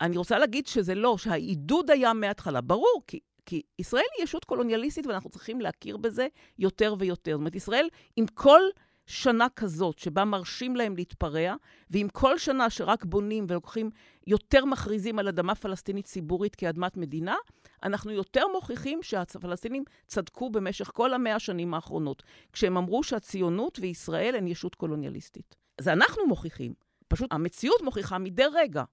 אני 0.00 0.16
רוצה 0.16 0.38
להגיד 0.38 0.66
שזה 0.66 0.94
לא, 0.94 1.18
שהעידוד 1.18 1.90
היה 1.90 2.12
מההתחלה. 2.12 2.60
ברור, 2.60 3.02
כי, 3.06 3.20
כי 3.46 3.62
ישראל 3.78 4.04
היא 4.16 4.24
ישות 4.24 4.44
קולוניאליסטית 4.44 5.06
ואנחנו 5.06 5.30
צריכים 5.30 5.60
להכיר 5.60 5.96
בזה 5.96 6.26
יותר 6.58 6.94
ויותר. 6.98 7.32
זאת 7.32 7.38
אומרת, 7.38 7.54
ישראל, 7.54 7.88
עם 8.16 8.26
כל 8.26 8.60
שנה 9.08 9.46
כזאת 9.56 9.98
שבה 9.98 10.24
מרשים 10.24 10.76
להם 10.76 10.96
להתפרע, 10.96 11.54
ועם 11.90 12.08
כל 12.08 12.38
שנה 12.38 12.70
שרק 12.70 13.04
בונים 13.04 13.46
ולוקחים, 13.48 13.90
יותר 14.26 14.64
מכריזים 14.64 15.18
על 15.18 15.28
אדמה 15.28 15.54
פלסטינית 15.54 16.04
ציבורית 16.04 16.54
כאדמת 16.54 16.96
מדינה, 16.96 17.36
אנחנו 17.82 18.10
יותר 18.10 18.44
מוכיחים 18.54 19.02
שהפלסטינים 19.02 19.84
צדקו 20.06 20.50
במשך 20.50 20.90
כל 20.94 21.14
המאה 21.14 21.34
השנים 21.34 21.74
האחרונות, 21.74 22.22
כשהם 22.52 22.76
אמרו 22.76 23.02
שהציונות 23.02 23.78
וישראל 23.82 24.36
הן 24.36 24.46
ישות 24.46 24.74
קולוניאליסטית. 24.74 25.56
זה 25.80 25.92
אנחנו 25.92 26.26
מוכיחים. 26.26 26.74
פשוט 27.08 27.32
המציאות 27.32 27.82
מוכיחה 27.82 28.18
מדי 28.18 28.46
רגע. 28.52 28.84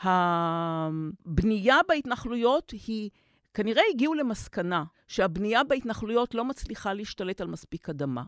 הבנייה 0.00 1.76
בהתנחלויות 1.88 2.70
היא, 2.86 3.10
כנראה 3.54 3.82
הגיעו 3.90 4.14
למסקנה 4.14 4.84
שהבנייה 5.08 5.64
בהתנחלויות 5.64 6.34
לא 6.34 6.44
מצליחה 6.44 6.92
להשתלט 6.92 7.40
על 7.40 7.46
מספיק 7.46 7.88
אדמה. 7.88 8.22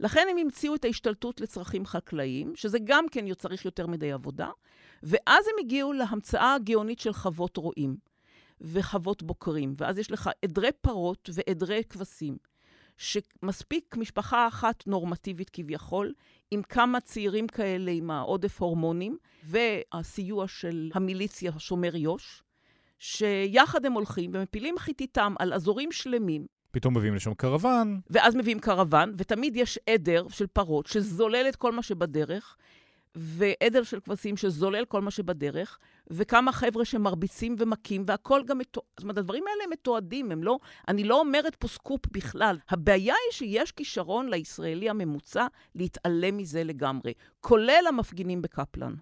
לכן 0.00 0.26
הם 0.30 0.38
המציאו 0.38 0.74
את 0.74 0.84
ההשתלטות 0.84 1.40
לצרכים 1.40 1.86
חקלאיים, 1.86 2.56
שזה 2.56 2.78
גם 2.84 3.08
כן 3.10 3.34
צריך 3.34 3.64
יותר 3.64 3.86
מדי 3.86 4.12
עבודה, 4.12 4.50
ואז 5.02 5.46
הם 5.46 5.54
הגיעו 5.64 5.92
להמצאה 5.92 6.54
הגאונית 6.54 7.00
של 7.00 7.12
חוות 7.12 7.56
רועים 7.56 7.96
וחוות 8.60 9.22
בוקרים, 9.22 9.74
ואז 9.78 9.98
יש 9.98 10.10
לך 10.10 10.30
עדרי 10.44 10.72
פרות 10.80 11.30
ועדרי 11.32 11.82
כבשים, 11.84 12.36
שמספיק 12.96 13.96
משפחה 13.96 14.48
אחת 14.48 14.86
נורמטיבית 14.86 15.50
כביכול, 15.50 16.12
עם 16.50 16.62
כמה 16.62 17.00
צעירים 17.00 17.46
כאלה 17.46 17.90
עם 17.90 18.10
העודף 18.10 18.62
הורמונים, 18.62 19.16
והסיוע 19.44 20.48
של 20.48 20.90
המיליציה 20.94 21.52
שומר 21.58 21.96
יו"ש, 21.96 22.42
שיחד 22.98 23.86
הם 23.86 23.92
הולכים 23.92 24.30
ומפילים 24.34 24.78
חיתיתם 24.78 25.34
על 25.38 25.52
אזורים 25.52 25.92
שלמים, 25.92 26.46
פתאום 26.70 26.96
מביאים 26.96 27.14
לשם 27.14 27.34
קרוון, 27.34 28.00
ואז 28.10 28.36
מביאים 28.36 28.58
קרוון, 28.58 29.12
ותמיד 29.16 29.56
יש 29.56 29.78
עדר 29.90 30.26
של 30.28 30.46
פרות 30.46 30.86
שזולל 30.86 31.46
את 31.48 31.56
כל 31.56 31.72
מה 31.72 31.82
שבדרך, 31.82 32.56
ועדר 33.14 33.82
של 33.82 34.00
כבשים 34.00 34.36
שזולל 34.36 34.84
כל 34.84 35.00
מה 35.00 35.10
שבדרך, 35.10 35.78
וכמה 36.10 36.52
חבר'ה 36.52 36.84
שמרביצים 36.84 37.56
ומכים, 37.58 38.02
והכל 38.06 38.42
גם 38.46 38.58
מתועד. 38.58 38.84
זאת 38.96 39.02
אומרת, 39.02 39.18
הדברים 39.18 39.44
האלה 39.46 39.64
הם 39.64 39.70
מתועדים, 39.70 40.32
הם 40.32 40.42
לא... 40.42 40.58
אני 40.88 41.04
לא 41.04 41.20
אומרת 41.20 41.54
פה 41.54 41.68
סקופ 41.68 42.00
בכלל. 42.12 42.56
הבעיה 42.70 43.14
היא 43.14 43.32
שיש 43.32 43.72
כישרון 43.72 44.28
לישראלי 44.28 44.90
הממוצע 44.90 45.46
להתעלם 45.74 46.36
מזה 46.36 46.64
לגמרי, 46.64 47.12
כולל 47.40 47.84
המפגינים 47.88 48.42
בקפלן. 48.42 48.94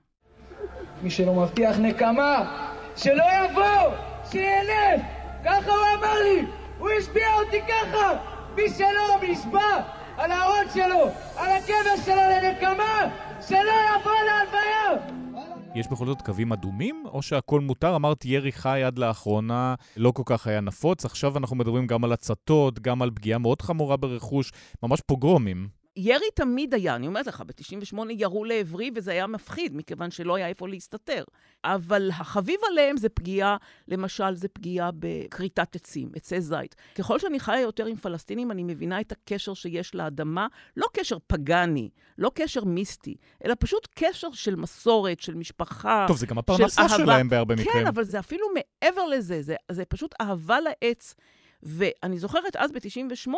מי 1.03 1.11
שלא 1.11 1.35
מבטיח 1.35 1.79
נקמה, 1.79 2.67
שלא 2.97 3.25
יבוא, 3.45 3.97
שילך! 4.31 5.03
ככה 5.45 5.71
הוא 5.71 5.99
אמר 5.99 6.15
לי! 6.23 6.68
הוא 6.79 6.89
השביע 6.99 7.35
אותי 7.35 7.61
ככה! 7.69 8.39
שלא 8.67 9.29
נשבע 9.29 9.83
על 10.17 10.31
ההון 10.31 10.67
שלו, 10.75 11.05
על 11.37 11.53
הקבר 11.53 12.03
שלו 12.05 12.15
לנקמה, 12.17 13.05
שלא 13.49 13.59
יבוא 13.59 14.13
להלוויה! 14.27 15.07
יש 15.75 15.89
בכל 15.89 16.07
זאת 16.07 16.23
קווים 16.23 16.53
אדומים, 16.53 17.05
או 17.07 17.23
שהכל 17.23 17.61
מותר? 17.61 17.97
אמרת 17.97 18.25
ירי 18.25 18.53
חי 18.53 18.83
עד 18.85 18.99
לאחרונה 18.99 19.75
לא 19.97 20.11
כל 20.11 20.23
כך 20.27 20.47
היה 20.47 20.61
נפוץ, 20.61 21.05
עכשיו 21.05 21.39
אנחנו 21.39 21.57
מדברים 21.57 21.87
גם 21.87 22.05
על 22.05 22.13
הצתות, 22.13 22.79
גם 22.79 23.03
על 23.03 23.11
פגיעה 23.11 23.39
מאוד 23.39 23.63
חמורה 23.63 23.97
ברכוש, 23.97 24.53
ממש 24.83 25.01
פוגרומים. 25.01 25.78
ירי 26.01 26.31
תמיד 26.35 26.75
היה, 26.75 26.97
אני 26.97 27.07
אומרת 27.07 27.27
לך, 27.27 27.43
ב-98 27.47 27.99
ירו 28.11 28.45
לעברי 28.45 28.91
וזה 28.95 29.11
היה 29.11 29.27
מפחיד, 29.27 29.77
מכיוון 29.77 30.11
שלא 30.11 30.35
היה 30.35 30.49
איפה 30.49 30.69
להסתתר. 30.69 31.25
אבל 31.65 32.11
החביב 32.11 32.61
עליהם 32.71 32.97
זה 32.97 33.09
פגיעה, 33.09 33.57
למשל, 33.89 34.35
זה 34.35 34.49
פגיעה 34.49 34.91
בכריתת 34.99 35.77
עצים, 35.77 36.11
עצי 36.17 36.41
זית. 36.41 36.75
ככל 36.95 37.19
שאני 37.19 37.41
חיה 37.41 37.61
יותר 37.61 37.87
עם 37.87 37.97
פלסטינים, 37.97 38.51
אני 38.51 38.65
מבינה 38.65 39.01
את 39.01 39.13
הקשר 39.13 39.55
שיש 39.55 39.95
לאדמה, 39.95 40.47
לא 40.77 40.87
קשר 40.93 41.17
פגאני, 41.27 41.91
לא 42.19 42.31
קשר 42.35 42.65
מיסטי, 42.65 43.17
אלא 43.45 43.55
פשוט 43.59 43.89
קשר 43.95 44.33
של 44.33 44.57
מסורת, 44.57 45.21
של 45.21 45.35
משפחה, 45.35 46.05
טוב, 46.09 46.17
זה 46.17 46.27
גם 46.27 46.39
הפרנסה 46.39 46.89
שלהם 46.89 47.29
בהרבה 47.29 47.57
כן, 47.57 47.63
מקרים. 47.63 47.83
כן, 47.83 47.87
אבל 47.87 48.05
זה 48.05 48.19
אפילו 48.19 48.47
מעבר 48.55 49.07
לזה, 49.07 49.43
זה, 49.43 49.57
זה 49.73 49.85
פשוט 49.85 50.15
אהבה 50.21 50.59
לעץ. 50.61 51.15
ואני 51.63 52.19
זוכרת 52.19 52.57
אז 52.57 52.73
ב-98, 52.73 53.31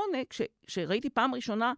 כשראיתי 0.67 1.11
פעם 1.11 1.35
ראשונה 1.35 1.73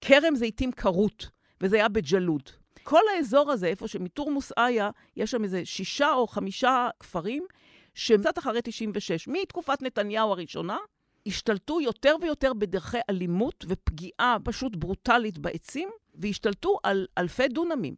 כרם 0.00 0.36
זיתים 0.36 0.72
כרות, 0.72 1.30
וזה 1.60 1.76
היה 1.76 1.88
בג'לוד. 1.88 2.42
כל 2.82 3.02
האזור 3.16 3.50
הזה, 3.50 3.66
איפה 3.66 3.88
שמתורמוס 3.88 4.52
איה, 4.58 4.90
יש 5.16 5.30
שם 5.30 5.44
איזה 5.44 5.64
שישה 5.64 6.12
או 6.12 6.26
חמישה 6.26 6.88
כפרים, 7.00 7.46
שקצת 7.94 8.38
אחרי 8.38 8.60
96, 8.64 9.28
מתקופת 9.28 9.82
נתניהו 9.82 10.30
הראשונה, 10.30 10.78
השתלטו 11.26 11.80
יותר 11.80 12.16
ויותר 12.22 12.52
בדרכי 12.52 12.98
אלימות 13.10 13.64
ופגיעה 13.68 14.36
פשוט 14.44 14.76
ברוטלית 14.76 15.38
בעצים, 15.38 15.88
והשתלטו 16.14 16.78
על 16.82 17.06
אלפי 17.18 17.48
דונמים, 17.48 17.94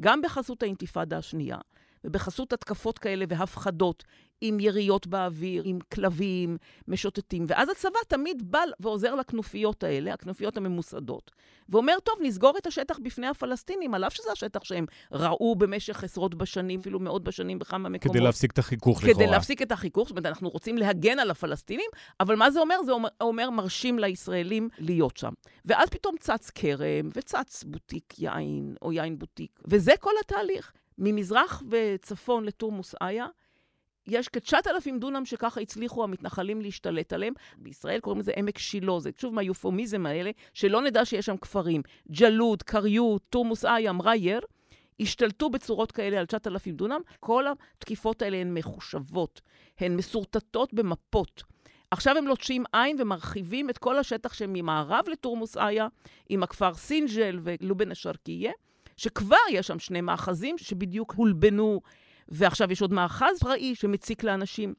גם 0.00 0.22
בחסות 0.22 0.62
האינתיפאדה 0.62 1.18
השנייה. 1.18 1.58
ובחסות 2.04 2.52
התקפות 2.52 2.98
כאלה 2.98 3.24
והפחדות, 3.28 4.04
עם 4.42 4.60
יריות 4.60 5.06
באוויר, 5.06 5.62
עם 5.66 5.78
כלבים 5.94 6.56
משוטטים. 6.88 7.44
ואז 7.48 7.68
הצבא 7.68 7.98
תמיד 8.08 8.50
בא 8.50 8.60
ועוזר 8.80 9.14
לכנופיות 9.14 9.84
האלה, 9.84 10.14
הכנופיות 10.14 10.56
הממוסדות, 10.56 11.30
ואומר, 11.68 11.94
טוב, 12.04 12.14
נסגור 12.22 12.58
את 12.58 12.66
השטח 12.66 12.98
בפני 13.02 13.26
הפלסטינים, 13.26 13.94
על 13.94 14.04
אף 14.04 14.14
שזה 14.14 14.32
השטח 14.32 14.64
שהם 14.64 14.86
ראו 15.12 15.54
במשך 15.54 16.04
עשרות 16.04 16.34
בשנים, 16.34 16.80
אפילו 16.80 17.00
מאות 17.00 17.24
בשנים 17.24 17.58
בכמה 17.58 17.88
מקומות. 17.88 18.16
כדי 18.16 18.24
להפסיק 18.24 18.52
את 18.52 18.58
החיכוך 18.58 18.98
לכאורה. 18.98 19.14
כדי 19.14 19.26
להפסיק 19.26 19.62
את 19.62 19.72
החיכוך, 19.72 20.08
זאת 20.08 20.10
אומרת, 20.10 20.26
אנחנו 20.26 20.48
רוצים 20.48 20.78
להגן 20.78 21.18
על 21.18 21.30
הפלסטינים, 21.30 21.90
אבל 22.20 22.36
מה 22.36 22.50
זה 22.50 22.60
אומר? 22.60 22.82
זה 22.86 22.92
אומר, 22.92 23.08
אומר 23.20 23.50
מרשים 23.50 23.98
לישראלים 23.98 24.68
להיות 24.78 25.16
שם. 25.16 25.32
ואז 25.64 25.88
פתאום 25.88 26.14
צץ 26.20 26.50
כרם, 26.50 27.08
וצץ 27.16 27.64
בוטיק 27.64 28.14
יין, 28.18 28.74
או 28.82 28.92
יין 28.92 29.18
בוטיק, 29.18 29.60
וזה 29.64 29.92
כל 30.00 30.12
התהליך. 30.24 30.72
ממזרח 31.04 31.62
וצפון 31.70 32.44
לתורמוס 32.44 32.94
איה, 33.02 33.26
יש 34.06 34.28
כ-9,000 34.28 34.98
דונם 34.98 35.24
שככה 35.24 35.60
הצליחו 35.60 36.04
המתנחלים 36.04 36.60
להשתלט 36.60 37.12
עליהם. 37.12 37.34
בישראל 37.58 38.00
קוראים 38.00 38.20
לזה 38.20 38.32
עמק 38.36 38.58
שילה, 38.58 39.00
זה 39.00 39.10
שוב 39.18 39.34
מהיופומיזם 39.34 40.06
האלה, 40.06 40.30
שלא 40.54 40.82
נדע 40.82 41.04
שיש 41.04 41.26
שם 41.26 41.36
כפרים. 41.36 41.82
ג'לוד, 42.10 42.62
קריו, 42.62 43.18
תורמוס 43.18 43.64
איה, 43.64 43.92
מרייר, 43.92 44.40
השתלטו 45.00 45.50
בצורות 45.50 45.92
כאלה 45.92 46.18
על 46.18 46.26
9,000 46.26 46.74
דונם. 46.74 47.00
כל 47.20 47.44
התקיפות 47.78 48.22
האלה 48.22 48.36
הן 48.36 48.54
מחושבות, 48.54 49.40
הן 49.78 49.96
מסורטטות 49.96 50.74
במפות. 50.74 51.42
עכשיו 51.90 52.18
הם 52.18 52.26
לוטשים 52.26 52.64
עין 52.72 52.96
ומרחיבים 53.00 53.70
את 53.70 53.78
כל 53.78 53.98
השטח 53.98 54.32
שממערב 54.32 55.04
לתורמוס 55.08 55.56
איה, 55.56 55.88
עם 56.28 56.42
הכפר 56.42 56.74
סינג'ל 56.74 57.38
ולובן 57.42 57.90
א-שרקייה. 57.90 58.52
שכבר 59.01 59.35
יש 59.51 59.67
שם 59.67 59.79
שני 59.79 60.01
מאחזים 60.01 60.57
שבדיוק 60.57 61.13
הולבנו, 61.13 61.81
ועכשיו 62.27 62.71
יש 62.71 62.81
עוד 62.81 62.93
מאחז 62.93 63.39
פראי 63.39 63.75
שמציק 63.75 64.23
לאנשים. 64.23 64.73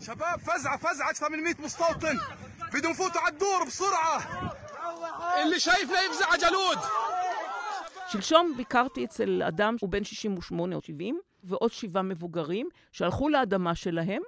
שבאב, 0.00 0.40
פזעה, 0.40 0.78
פזעה, 0.78 1.14
800 1.14 1.60
מסתוטן, 1.60 2.16
بدهم 2.72 2.92
يفوتوا 2.92 3.20
على 3.20 3.32
الدور 3.32 3.64
بسرعة 3.66 4.18
اللي 5.42 5.60
شايفنا 5.60 6.00
يفزع 6.02 6.36
جلود 6.36 6.78
שלשום 8.12 8.52
ביקרתי 8.56 9.04
אצל 9.04 9.42
אדם, 9.42 9.76
הוא 9.80 9.90
בן 9.90 10.04
68 10.04 10.76
או 10.76 10.80
70, 10.80 11.20
ועוד 11.44 11.72
שבעה 11.72 12.02
מבוגרים, 12.02 12.68
שהלכו 12.92 13.28
לאדמה 13.28 13.74
שלהם, 13.74 14.22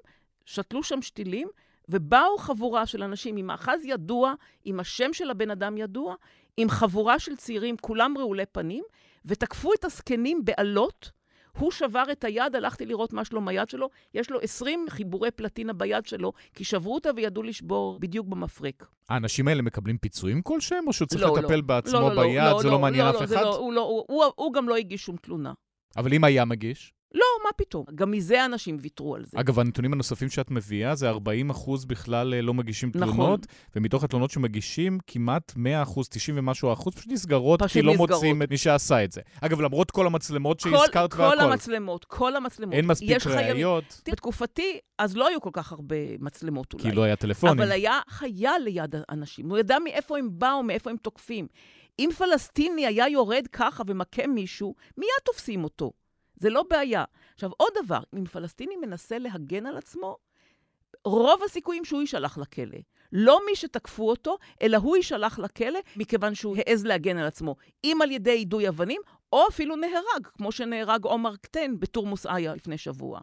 שתלו 0.44 0.82
שם 0.82 1.02
שתילים, 1.02 1.48
ובאו 1.88 2.38
חבורה 2.38 2.86
של 2.86 3.02
אנשים 3.02 3.36
עם 3.36 3.46
מאחז 3.46 3.80
ידוע, 3.84 4.34
עם 4.64 4.80
השם 4.80 5.12
של 5.12 5.30
הבן 5.30 5.50
אדם 5.50 5.76
ידוע, 5.76 6.14
עם 6.56 6.68
חבורה 6.68 7.18
של 7.18 7.36
צעירים, 7.36 7.76
כולם 7.80 8.14
רעולי 8.18 8.46
פנים, 8.46 8.84
ותקפו 9.25 9.73
את 9.73 9.85
הזקנים 9.85 10.45
באלות. 10.45 11.11
הוא 11.57 11.71
שבר 11.71 12.03
את 12.11 12.23
היד, 12.23 12.55
הלכתי 12.55 12.85
לראות 12.85 13.13
מה 13.13 13.25
שלום 13.25 13.47
היד 13.47 13.69
שלו, 13.69 13.89
יש 14.13 14.31
לו 14.31 14.39
20 14.39 14.85
חיבורי 14.89 15.31
פלטינה 15.31 15.73
ביד 15.73 16.05
שלו, 16.05 16.33
כי 16.53 16.63
שברו 16.63 16.95
אותה 16.95 17.09
וידעו 17.15 17.43
לשבור 17.43 17.99
בדיוק 17.99 18.27
במפרק. 18.27 18.85
האנשים 19.09 19.47
האלה 19.47 19.61
מקבלים 19.61 19.97
פיצויים 19.97 20.41
כלשהם, 20.41 20.87
או 20.87 20.93
שהוא 20.93 21.07
צריך 21.07 21.21
לא, 21.23 21.37
לטפל 21.37 21.55
לא. 21.55 21.61
בעצמו 21.61 21.99
לא, 21.99 22.15
לא, 22.15 22.21
ביד, 22.21 22.43
לא, 22.43 22.61
זה 22.61 22.67
לא, 22.67 22.73
לא 22.73 22.79
מעניין 22.79 23.05
לא, 23.05 23.09
אף 23.09 23.23
אחד? 23.23 23.31
לא, 23.35 23.55
הוא, 23.55 23.73
לא, 23.73 23.81
הוא, 23.81 24.03
הוא, 24.07 24.23
הוא 24.35 24.53
גם 24.53 24.69
לא 24.69 24.75
הגיש 24.75 25.05
שום 25.05 25.15
תלונה. 25.17 25.53
אבל 25.97 26.13
אם 26.13 26.23
היה 26.23 26.45
מגיש? 26.45 26.93
לא, 27.13 27.25
מה 27.43 27.49
פתאום. 27.55 27.85
גם 27.95 28.11
מזה 28.11 28.45
אנשים 28.45 28.77
ויתרו 28.79 29.15
על 29.15 29.25
זה. 29.25 29.39
אגב, 29.39 29.59
הנתונים 29.59 29.93
הנוספים 29.93 30.29
שאת 30.29 30.51
מביאה 30.51 30.95
זה 30.95 31.09
40 31.09 31.49
אחוז 31.49 31.85
בכלל 31.85 32.33
אה, 32.33 32.41
לא 32.41 32.53
מגישים 32.53 32.91
תלונות, 32.91 33.17
נכון. 33.17 33.39
ומתוך 33.75 34.03
התלונות 34.03 34.31
שמגישים, 34.31 34.97
כמעט 35.07 35.53
100 35.55 35.83
אחוז, 35.83 36.09
90 36.09 36.37
ומשהו 36.37 36.73
אחוז, 36.73 36.95
פשוט 36.95 37.11
נסגרות, 37.11 37.61
פשוט 37.61 37.71
כי 37.71 37.81
לא 37.81 37.91
נסגרות. 37.91 38.09
מוצאים 38.09 38.43
את 38.43 38.49
מי 38.49 38.57
שעשה 38.57 39.03
את 39.03 39.11
זה. 39.11 39.21
אגב, 39.41 39.61
למרות 39.61 39.91
כל 39.91 40.07
המצלמות 40.07 40.59
שהזכרת 40.59 40.95
והכל. 40.95 41.35
כל 41.35 41.39
המצלמות, 41.39 42.05
כל 42.05 42.35
המצלמות. 42.35 42.73
אין 42.73 42.85
מספיק 42.85 43.27
ראיות. 43.27 43.83
חייל... 43.91 44.13
בתקופתי, 44.13 44.79
אז 44.97 45.17
לא 45.17 45.27
היו 45.27 45.41
כל 45.41 45.49
כך 45.53 45.71
הרבה 45.71 45.95
מצלמות 46.19 46.73
אולי. 46.73 46.83
כי 46.83 46.91
לא 46.91 47.03
היה 47.03 47.15
טלפונים. 47.15 47.59
אבל 47.59 47.71
היה 47.71 47.99
חייל 48.09 48.61
ליד 48.63 48.95
האנשים. 49.09 49.49
הוא 49.49 49.57
ידע 49.57 49.77
מאיפה 49.83 50.17
הם 50.17 50.29
באו, 50.31 50.63
מאיפה 50.63 50.89
הם 50.89 50.97
תוקפים. 50.97 51.47
אם 51.99 52.09
פלסטיני 52.17 52.85
היה 52.85 53.07
יורד 53.07 53.47
ככה 53.51 53.83
ומכה 53.87 54.27
מישהו, 54.27 54.75
מיד 54.97 55.09
תופסים 55.25 55.63
אותו. 55.63 55.91
זה 56.39 56.49
לא 56.49 56.63
בעיה. 56.69 57.03
עכשיו, 57.33 57.49
עוד 57.57 57.71
דבר, 57.83 57.99
אם 58.17 58.25
פלסטיני 58.25 58.75
מנסה 58.75 59.17
להגן 59.17 59.65
על 59.65 59.77
עצמו, 59.77 60.17
רוב 61.05 61.43
הסיכויים 61.45 61.85
שהוא 61.85 62.01
יישלח 62.01 62.37
לכלא. 62.37 62.77
לא 63.11 63.39
מי 63.45 63.55
שתקפו 63.55 64.09
אותו, 64.09 64.37
אלא 64.61 64.77
הוא 64.77 64.97
יישלח 64.97 65.39
לכלא, 65.39 65.79
מכיוון 65.95 66.35
שהוא 66.35 66.57
העז 66.57 66.85
להגן 66.85 67.17
על 67.17 67.27
עצמו, 67.27 67.55
אם 67.83 67.97
על 68.03 68.11
ידי 68.11 68.31
יידוי 68.31 68.69
אבנים, 68.69 69.01
או 69.33 69.43
אפילו 69.49 69.75
נהרג, 69.75 70.27
כמו 70.37 70.51
שנהרג 70.51 71.03
עומר 71.03 71.35
קטן 71.35 71.79
בתורמוס 71.79 72.25
איה 72.25 72.55
לפני 72.55 72.77
שבוע. 72.77 73.19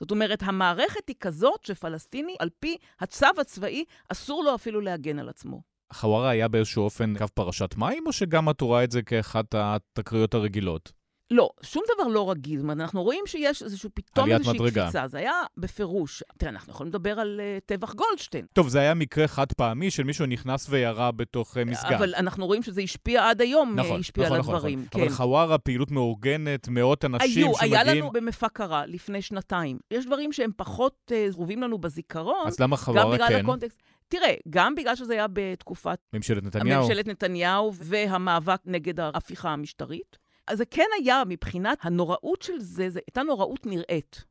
זאת 0.00 0.10
אומרת, 0.10 0.42
המערכת 0.42 1.08
היא 1.08 1.16
כזאת 1.20 1.64
שפלסטיני, 1.64 2.36
על 2.38 2.48
פי 2.60 2.76
הצו 3.00 3.26
הצבאי, 3.40 3.84
אסור 4.08 4.44
לו 4.44 4.54
אפילו 4.54 4.80
להגן 4.80 5.18
על 5.18 5.28
עצמו. 5.28 5.62
חווארה 5.92 6.30
היה 6.30 6.48
באיזשהו 6.48 6.82
אופן 6.82 7.18
קו 7.18 7.28
פרשת 7.34 7.74
מים, 7.76 8.06
או 8.06 8.12
שגם 8.12 8.50
את 8.50 8.60
רואה 8.60 8.84
את 8.84 8.90
זה 8.90 9.02
כאחת 9.02 9.54
התקריות 9.58 10.34
הרגילות? 10.34 10.92
לא, 11.34 11.50
שום 11.62 11.82
דבר 11.94 12.08
לא 12.08 12.30
רגיל. 12.30 12.58
זאת 12.58 12.62
אומרת, 12.62 12.80
אנחנו 12.80 13.02
רואים 13.02 13.24
שיש 13.26 13.62
איזשהו, 13.62 13.90
פתאום 13.94 14.32
איזושהי 14.32 14.54
מדרגה. 14.54 14.82
קפיצה. 14.82 15.08
זה 15.08 15.18
היה 15.18 15.32
בפירוש. 15.56 16.22
תראה, 16.38 16.52
אנחנו 16.52 16.72
יכולים 16.72 16.90
לדבר 16.90 17.20
על 17.20 17.40
uh, 17.40 17.60
טבח 17.66 17.94
גולדשטיין. 17.94 18.46
טוב, 18.52 18.68
זה 18.68 18.80
היה 18.80 18.94
מקרה 18.94 19.28
חד 19.28 19.52
פעמי 19.52 19.90
של 19.90 20.04
מישהו 20.04 20.26
נכנס 20.26 20.66
וירה 20.70 21.12
בתוך 21.12 21.56
uh, 21.56 21.60
מסגד. 21.64 21.92
אבל 21.92 22.14
אנחנו 22.14 22.46
רואים 22.46 22.62
שזה 22.62 22.80
השפיע 22.80 23.28
עד 23.30 23.40
היום, 23.40 23.74
נכון, 23.76 24.00
השפיע 24.00 24.24
נכון, 24.24 24.34
על 24.34 24.40
נכון, 24.40 24.54
הדברים. 24.54 24.78
נכון. 24.78 25.00
כן. 25.00 25.06
אבל 25.06 25.16
חווארה, 25.16 25.58
פעילות 25.58 25.90
מאורגנת, 25.90 26.68
מאות 26.68 27.04
אנשים 27.04 27.46
היו, 27.46 27.54
שמגיעים... 27.54 27.74
היו, 27.74 27.88
היה 27.88 27.94
לנו 27.94 28.10
במפקרה 28.10 28.86
לפני 28.86 29.22
שנתיים. 29.22 29.78
יש 29.90 30.06
דברים 30.06 30.32
שהם 30.32 30.50
פחות 30.56 31.10
uh, 31.10 31.32
זרובים 31.32 31.62
לנו 31.62 31.78
בזיכרון. 31.78 32.46
אז 32.46 32.60
למה 32.60 32.76
חווארה 32.76 33.28
כן? 33.28 33.40
הקונטקסט. 33.40 33.82
תראה, 34.08 34.34
גם 34.50 34.74
בגלל 34.74 34.96
שזה 34.96 35.12
היה 35.12 35.26
בתקופת... 35.32 35.98
ממשלת 36.12 36.42
נתניהו. 36.44 36.82
ממשלת 36.82 37.08
נתניהו 37.08 37.72
והמאבק 37.74 38.60
נגד 38.66 39.00
ההפיכה 39.00 39.50
המשטרית. 39.50 40.23
אז 40.46 40.58
זה 40.58 40.64
כן 40.64 40.86
היה, 41.00 41.22
מבחינת 41.28 41.78
הנוראות 41.82 42.42
של 42.42 42.60
זה, 42.60 42.90
זו 42.90 43.00
הייתה 43.06 43.22
נוראות 43.22 43.66
נראית. 43.66 44.24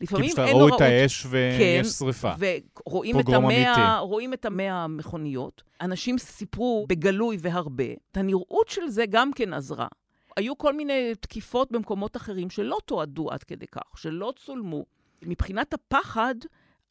לפעמים 0.00 0.30
אין 0.38 0.56
נוראות... 0.56 0.70
כי 0.70 0.76
פשוט 0.76 0.82
ראו 0.82 0.88
את 0.88 1.02
האש 1.02 1.26
ויש 1.30 1.58
כן, 1.58 1.84
שריפה. 1.84 2.32
ורואים 2.86 3.20
את 3.20 3.28
המאה, 3.28 3.98
רואים 3.98 4.32
את 4.32 4.44
המאה 4.44 4.84
המכוניות. 4.84 5.62
אנשים 5.80 6.18
סיפרו 6.18 6.86
בגלוי 6.88 7.36
והרבה. 7.40 7.84
את 8.12 8.16
הנראות 8.16 8.68
של 8.68 8.88
זה 8.88 9.04
גם 9.06 9.32
כן 9.32 9.52
עזרה. 9.52 9.88
היו 10.36 10.58
כל 10.58 10.74
מיני 10.76 11.14
תקיפות 11.20 11.72
במקומות 11.72 12.16
אחרים 12.16 12.50
שלא 12.50 12.78
תועדו 12.84 13.30
עד 13.30 13.42
כדי 13.42 13.66
כך, 13.66 13.82
שלא 13.96 14.32
צולמו. 14.36 14.84
מבחינת 15.22 15.74
הפחד, 15.74 16.34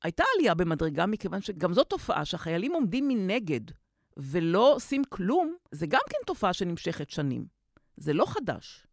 הייתה 0.03 0.24
עלייה 0.36 0.53
במדרגה, 0.53 1.05
מכיוון 1.05 1.41
שגם 1.41 1.74
זו 1.74 1.83
תופעה 1.83 2.25
שהחיילים 2.25 2.74
עומדים 2.74 3.07
מנגד 3.07 3.62
ולא 4.17 4.74
עושים 4.75 5.03
כלום, 5.09 5.55
זה 5.71 5.88
גם 5.88 6.01
כן 6.09 6.17
תופעה 6.25 6.53
שנמשכת 6.53 7.09
שנים. 7.09 7.59
זה 8.00 8.13
לא 8.13 8.25
חדש. 8.25 8.88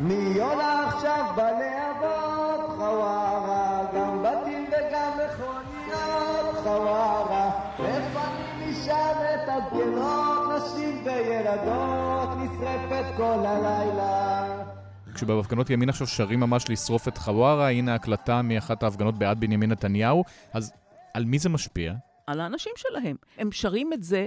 מי 0.00 0.40
עולה 0.40 0.88
עכשיו 0.88 1.32
בלהבות 1.36 2.70
חווארה, 2.76 3.86
גם 3.94 4.22
בתים 4.22 4.66
וגם 4.68 5.18
מכוניות 5.18 6.54
חווארה, 6.62 7.50
מפנים 7.78 8.70
משם 8.70 9.16
את 9.34 9.48
הזקנות, 9.48 10.48
נשים 10.56 11.06
וילדות, 11.06 12.28
נשרפת 12.38 13.16
כל 13.16 13.46
הלילה. 13.46 14.64
כשבהפגנות 15.14 15.70
ימין 15.70 15.88
עכשיו 15.88 16.06
שרים 16.06 16.40
ממש 16.40 16.70
לשרוף 16.70 17.08
את 17.08 17.18
חווארה, 17.18 17.70
הנה 17.70 17.94
הקלטה 17.94 18.42
מאחת 18.42 18.82
ההפגנות 18.82 19.18
בעד 19.18 19.40
בנימין 19.40 19.70
נתניהו, 19.70 20.24
אז 20.52 20.72
על 21.14 21.24
מי 21.24 21.38
זה 21.38 21.48
משפיע? 21.48 21.92
על 22.26 22.40
האנשים 22.40 22.72
שלהם. 22.76 23.16
הם 23.38 23.52
שרים 23.52 23.92
את 23.92 24.02
זה 24.02 24.26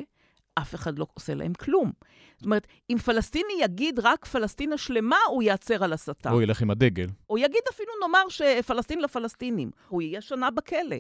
אף 0.58 0.76
אחד 0.76 1.00
לא 1.00 1.08
עושה 1.14 1.34
להם 1.36 1.54
כלום. 1.54 1.92
זאת 2.38 2.46
אומרת, 2.46 2.68
אם 2.90 2.98
פלסטיני 2.98 3.54
יגיד 3.62 4.00
רק 4.00 4.26
פלסטין 4.26 4.74
השלמה, 4.74 5.18
הוא 5.30 5.44
ייעצר 5.44 5.84
על 5.84 5.94
הסתה. 5.94 6.30
הוא 6.30 6.42
ילך 6.42 6.62
עם 6.62 6.72
הדגל. 6.72 7.08
או 7.30 7.38
יגיד 7.38 7.62
אפילו, 7.72 7.90
נאמר, 8.02 8.30
שפלסטין 8.30 9.02
לפלסטינים. 9.02 9.72
הוא 9.88 10.02
יהיה 10.02 10.22
שנה 10.22 10.52
בכלא. 10.52 10.98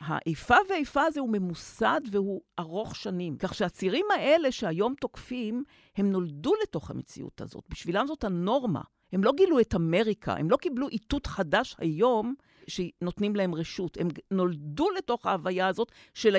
האיפה 0.00 0.54
ואיפה 0.70 1.02
הזה 1.02 1.20
הוא 1.20 1.28
ממוסד 1.32 2.00
והוא 2.10 2.40
ארוך 2.58 2.96
שנים. 2.96 3.36
כך 3.38 3.54
שהצירים 3.54 4.06
האלה 4.14 4.52
שהיום 4.52 4.94
תוקפים, 5.00 5.64
הם 5.96 6.12
נולדו 6.12 6.52
לתוך 6.62 6.90
המציאות 6.90 7.40
הזאת. 7.40 7.64
בשבילם 7.68 8.06
זאת 8.06 8.24
הנורמה. 8.24 8.80
הם 9.12 9.24
לא 9.24 9.32
גילו 9.36 9.60
את 9.60 9.74
אמריקה, 9.74 10.34
הם 10.34 10.50
לא 10.50 10.56
קיבלו 10.56 10.88
איתות 10.88 11.26
חדש 11.26 11.76
היום 11.78 12.34
שנותנים 12.66 13.36
להם 13.36 13.54
רשות. 13.54 13.96
הם 14.00 14.08
נולדו 14.30 14.90
לתוך 14.90 15.26
ההוויה 15.26 15.66
הזאת 15.66 15.92
של 16.14 16.36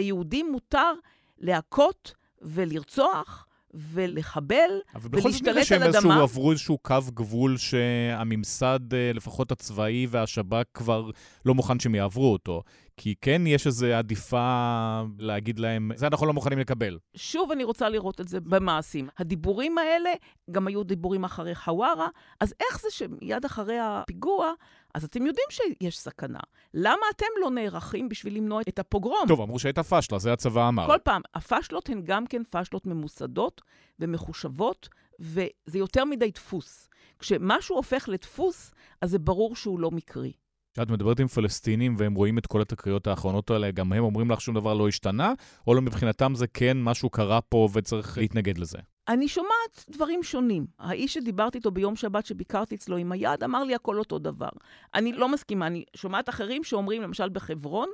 מותר 0.52 0.94
להכות 1.38 2.14
ולרצוח 2.42 3.48
ולחבל 3.74 4.56
ולהשתלט 4.96 5.02
על 5.02 5.04
אדמה. 5.04 5.10
אבל 5.10 5.10
בכל 5.10 5.32
זאת 5.32 5.42
נראה 5.42 5.66
שהם 5.66 5.84
איזשהו 5.84 6.12
עברו 6.12 6.52
איזשהו 6.52 6.78
קו 6.78 6.96
גבול 7.14 7.58
שהממסד, 7.58 8.94
אה, 8.94 9.12
לפחות 9.14 9.52
הצבאי 9.52 10.08
והשב"כ, 10.10 10.64
כבר 10.74 11.10
לא 11.46 11.56
מוכן 11.56 11.80
שהם 11.80 11.96
יעברו 11.96 12.32
אותו. 12.32 12.64
כי 12.98 13.16
כן 13.22 13.48
יש 13.48 13.68
איזו 13.68 13.86
עדיפה 13.86 15.02
להגיד 15.20 15.60
להם, 15.60 15.92
זה 15.96 16.08
אנחנו 16.08 16.26
לא 16.26 16.34
מוכנים 16.34 16.60
לקבל. 16.60 16.98
שוב, 17.16 17.52
אני 17.52 17.64
רוצה 17.64 17.90
לראות 17.90 18.22
את 18.22 18.28
זה 18.28 18.40
במעשים. 18.40 19.08
הדיבורים 19.18 19.78
האלה 19.78 20.10
גם 20.52 20.68
היו 20.68 20.84
דיבורים 20.84 21.24
אחרי 21.24 21.56
חווארה, 21.56 22.08
אז 22.40 22.54
איך 22.60 22.82
זה 22.82 22.88
שמיד 22.92 23.46
אחרי 23.46 23.80
הפיגוע, 23.80 24.54
אז 24.98 25.04
אתם 25.04 25.26
יודעים 25.26 25.48
שיש 25.50 26.00
סכנה. 26.00 26.40
למה 26.74 27.02
אתם 27.16 27.26
לא 27.42 27.50
נערכים 27.52 28.10
בשביל 28.10 28.36
למנוע 28.36 28.62
את 28.70 28.80
הפוגרום? 28.80 29.28
טוב, 29.28 29.42
אמרו 29.42 29.60
שהייתה 29.60 29.84
פשלה, 29.84 30.20
זה 30.20 30.34
הצבא 30.34 30.68
אמר. 30.68 30.86
כל 30.86 30.98
פעם, 31.04 31.22
הפשלות 31.34 31.90
הן 31.90 32.02
גם 32.04 32.28
כן 32.28 32.42
פשלות 32.44 32.86
ממוסדות 32.86 33.62
ומחושבות, 34.00 34.90
וזה 35.20 35.78
יותר 35.78 36.06
מדי 36.06 36.32
דפוס. 36.32 36.90
כשמשהו 37.20 37.76
הופך 37.76 38.10
לדפוס, 38.10 38.72
אז 39.02 39.10
זה 39.10 39.20
ברור 39.20 39.56
שהוא 39.56 39.80
לא 39.80 39.92
מקרי. 39.92 40.32
כשאת 40.74 40.90
מדברת 40.90 41.20
עם 41.20 41.28
פלסטינים 41.28 41.96
והם 41.98 42.14
רואים 42.14 42.38
את 42.38 42.48
כל 42.48 42.62
התקריות 42.62 43.08
האחרונות 43.08 43.50
האלה, 43.50 43.72
גם 43.72 43.94
הם 43.94 44.04
אומרים 44.04 44.32
לך 44.32 44.42
שום 44.42 44.56
דבר 44.56 44.74
לא 44.74 44.88
השתנה, 44.88 45.34
או 45.68 45.74
לא 45.74 45.82
מבחינתם 45.82 46.36
זה 46.36 46.48
כן 46.48 46.78
משהו 46.82 47.10
קרה 47.10 47.42
פה 47.42 47.70
וצריך 47.74 48.18
להתנגד 48.18 48.58
לזה? 48.58 48.78
אני 49.08 49.28
שומעת 49.28 49.86
דברים 49.90 50.24
שונים. 50.24 50.66
האיש 50.80 51.14
שדיברתי 51.14 51.58
איתו 51.58 51.72
ביום 51.72 51.96
שבת 51.96 52.26
שביקרתי 52.26 52.76
אצלו 52.76 52.98
עם 52.98 53.12
היד, 53.12 53.44
אמר 53.44 53.64
לי 53.64 53.76
הכל 53.76 54.00
אותו 54.00 54.20
דבר. 54.20 54.50
אני 54.96 55.14
לא 55.14 55.30
מסכימה, 55.30 55.68
אני 55.68 55.84
שומעת 55.96 56.30
אחרים 56.30 56.64
שאומרים, 56.64 57.02
למשל 57.02 57.30
בחברון, 57.30 57.90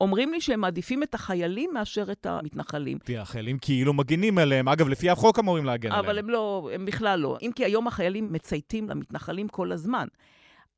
אומרים 0.00 0.32
לי 0.32 0.40
שהם 0.40 0.60
מעדיפים 0.60 1.02
את 1.02 1.14
החיילים 1.14 1.70
מאשר 1.74 2.12
את 2.12 2.26
המתנחלים. 2.26 2.98
תראה, 2.98 3.22
החיילים 3.22 3.58
כאילו 3.58 3.92
מגינים 3.92 4.38
עליהם. 4.38 4.68
אגב, 4.68 4.88
לפי 4.88 5.10
החוק 5.10 5.38
אמורים 5.38 5.64
להגן 5.64 5.92
אבל 5.92 5.98
עליהם. 5.98 6.10
אבל 6.10 6.18
הם 6.18 6.30
לא, 6.30 6.70
הם 6.74 6.86
בכלל 6.86 7.20
לא. 7.20 7.38
אם 7.42 7.50
כי 7.54 7.64
היום 7.64 7.86
החיילים 7.86 8.32
מצייתים 8.32 8.88
למתנחלים 8.88 9.48
כל 9.48 9.72
הזמן. 9.72 10.08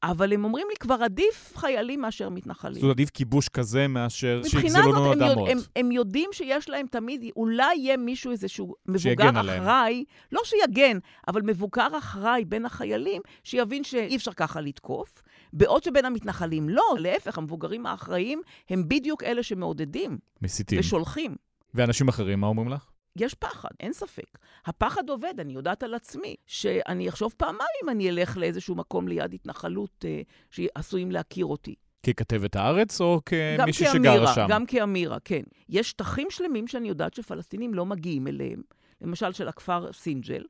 אבל 0.02 0.32
הם 0.32 0.44
אומרים 0.44 0.66
לי, 0.70 0.74
כבר 0.80 0.94
עדיף 0.94 1.52
חיילים 1.56 2.00
מאשר 2.00 2.28
מתנחלים. 2.28 2.74
זאת 2.74 2.82
אומרת, 2.82 2.96
עדיף 2.96 3.10
כיבוש 3.10 3.48
כזה 3.48 3.88
מאשר 3.88 4.42
שיגזלו 4.46 4.92
לנו 4.92 5.12
אדמות. 5.12 5.48
הם, 5.48 5.58
הם, 5.58 5.64
הם 5.76 5.92
יודעים 5.92 6.30
שיש 6.32 6.68
להם 6.68 6.86
תמיד, 6.86 7.24
אולי 7.36 7.76
יהיה 7.76 7.96
מישהו, 7.96 8.30
איזשהו 8.30 8.74
מבוגר 8.86 9.30
אחראי, 9.40 10.04
לא 10.32 10.40
שיגן, 10.44 10.98
אבל 11.28 11.42
מבוגר 11.42 11.88
אחראי 11.98 12.44
בין 12.44 12.66
החיילים, 12.66 13.22
שיבין 13.44 13.84
שאי 13.84 14.16
אפשר 14.16 14.32
ככה 14.32 14.60
לתקוף. 14.60 15.22
בעוד 15.52 15.82
שבין 15.82 16.04
המתנחלים 16.04 16.68
לא, 16.68 16.96
להפך, 16.98 17.38
המבוגרים 17.38 17.86
האחראיים 17.86 18.42
הם 18.70 18.88
בדיוק 18.88 19.22
אלה 19.22 19.42
שמעודדים. 19.42 20.18
מסיתים. 20.42 20.80
ושולחים. 20.80 21.36
ואנשים 21.74 22.08
אחרים, 22.08 22.40
מה 22.40 22.46
אומרים 22.46 22.68
לך? 22.68 22.89
יש 23.16 23.34
פחד, 23.34 23.68
אין 23.80 23.92
ספק. 23.92 24.38
הפחד 24.66 25.08
עובד, 25.08 25.34
אני 25.38 25.52
יודעת 25.52 25.82
על 25.82 25.94
עצמי, 25.94 26.36
שאני 26.46 27.08
אחשוב 27.08 27.34
פעמיים 27.36 27.68
אם 27.84 27.88
אני 27.88 28.10
אלך 28.10 28.36
לאיזשהו 28.36 28.74
מקום 28.74 29.08
ליד 29.08 29.34
התנחלות 29.34 30.04
אה, 30.08 30.20
שעשויים 30.50 31.10
להכיר 31.10 31.46
אותי. 31.46 31.74
ככתבת 32.06 32.56
הארץ 32.56 33.00
או 33.00 33.20
כמישהי 33.26 33.86
שגרה 33.92 34.34
שם? 34.34 34.46
גם 34.48 34.66
כאמירה, 34.66 35.18
כן. 35.24 35.42
יש 35.68 35.90
שטחים 35.90 36.26
שלמים 36.30 36.66
שאני 36.66 36.88
יודעת 36.88 37.14
שפלסטינים 37.14 37.74
לא 37.74 37.86
מגיעים 37.86 38.26
אליהם, 38.26 38.62
למשל 39.00 39.32
של 39.32 39.48
הכפר 39.48 39.92
סינג'ל, 39.92 40.42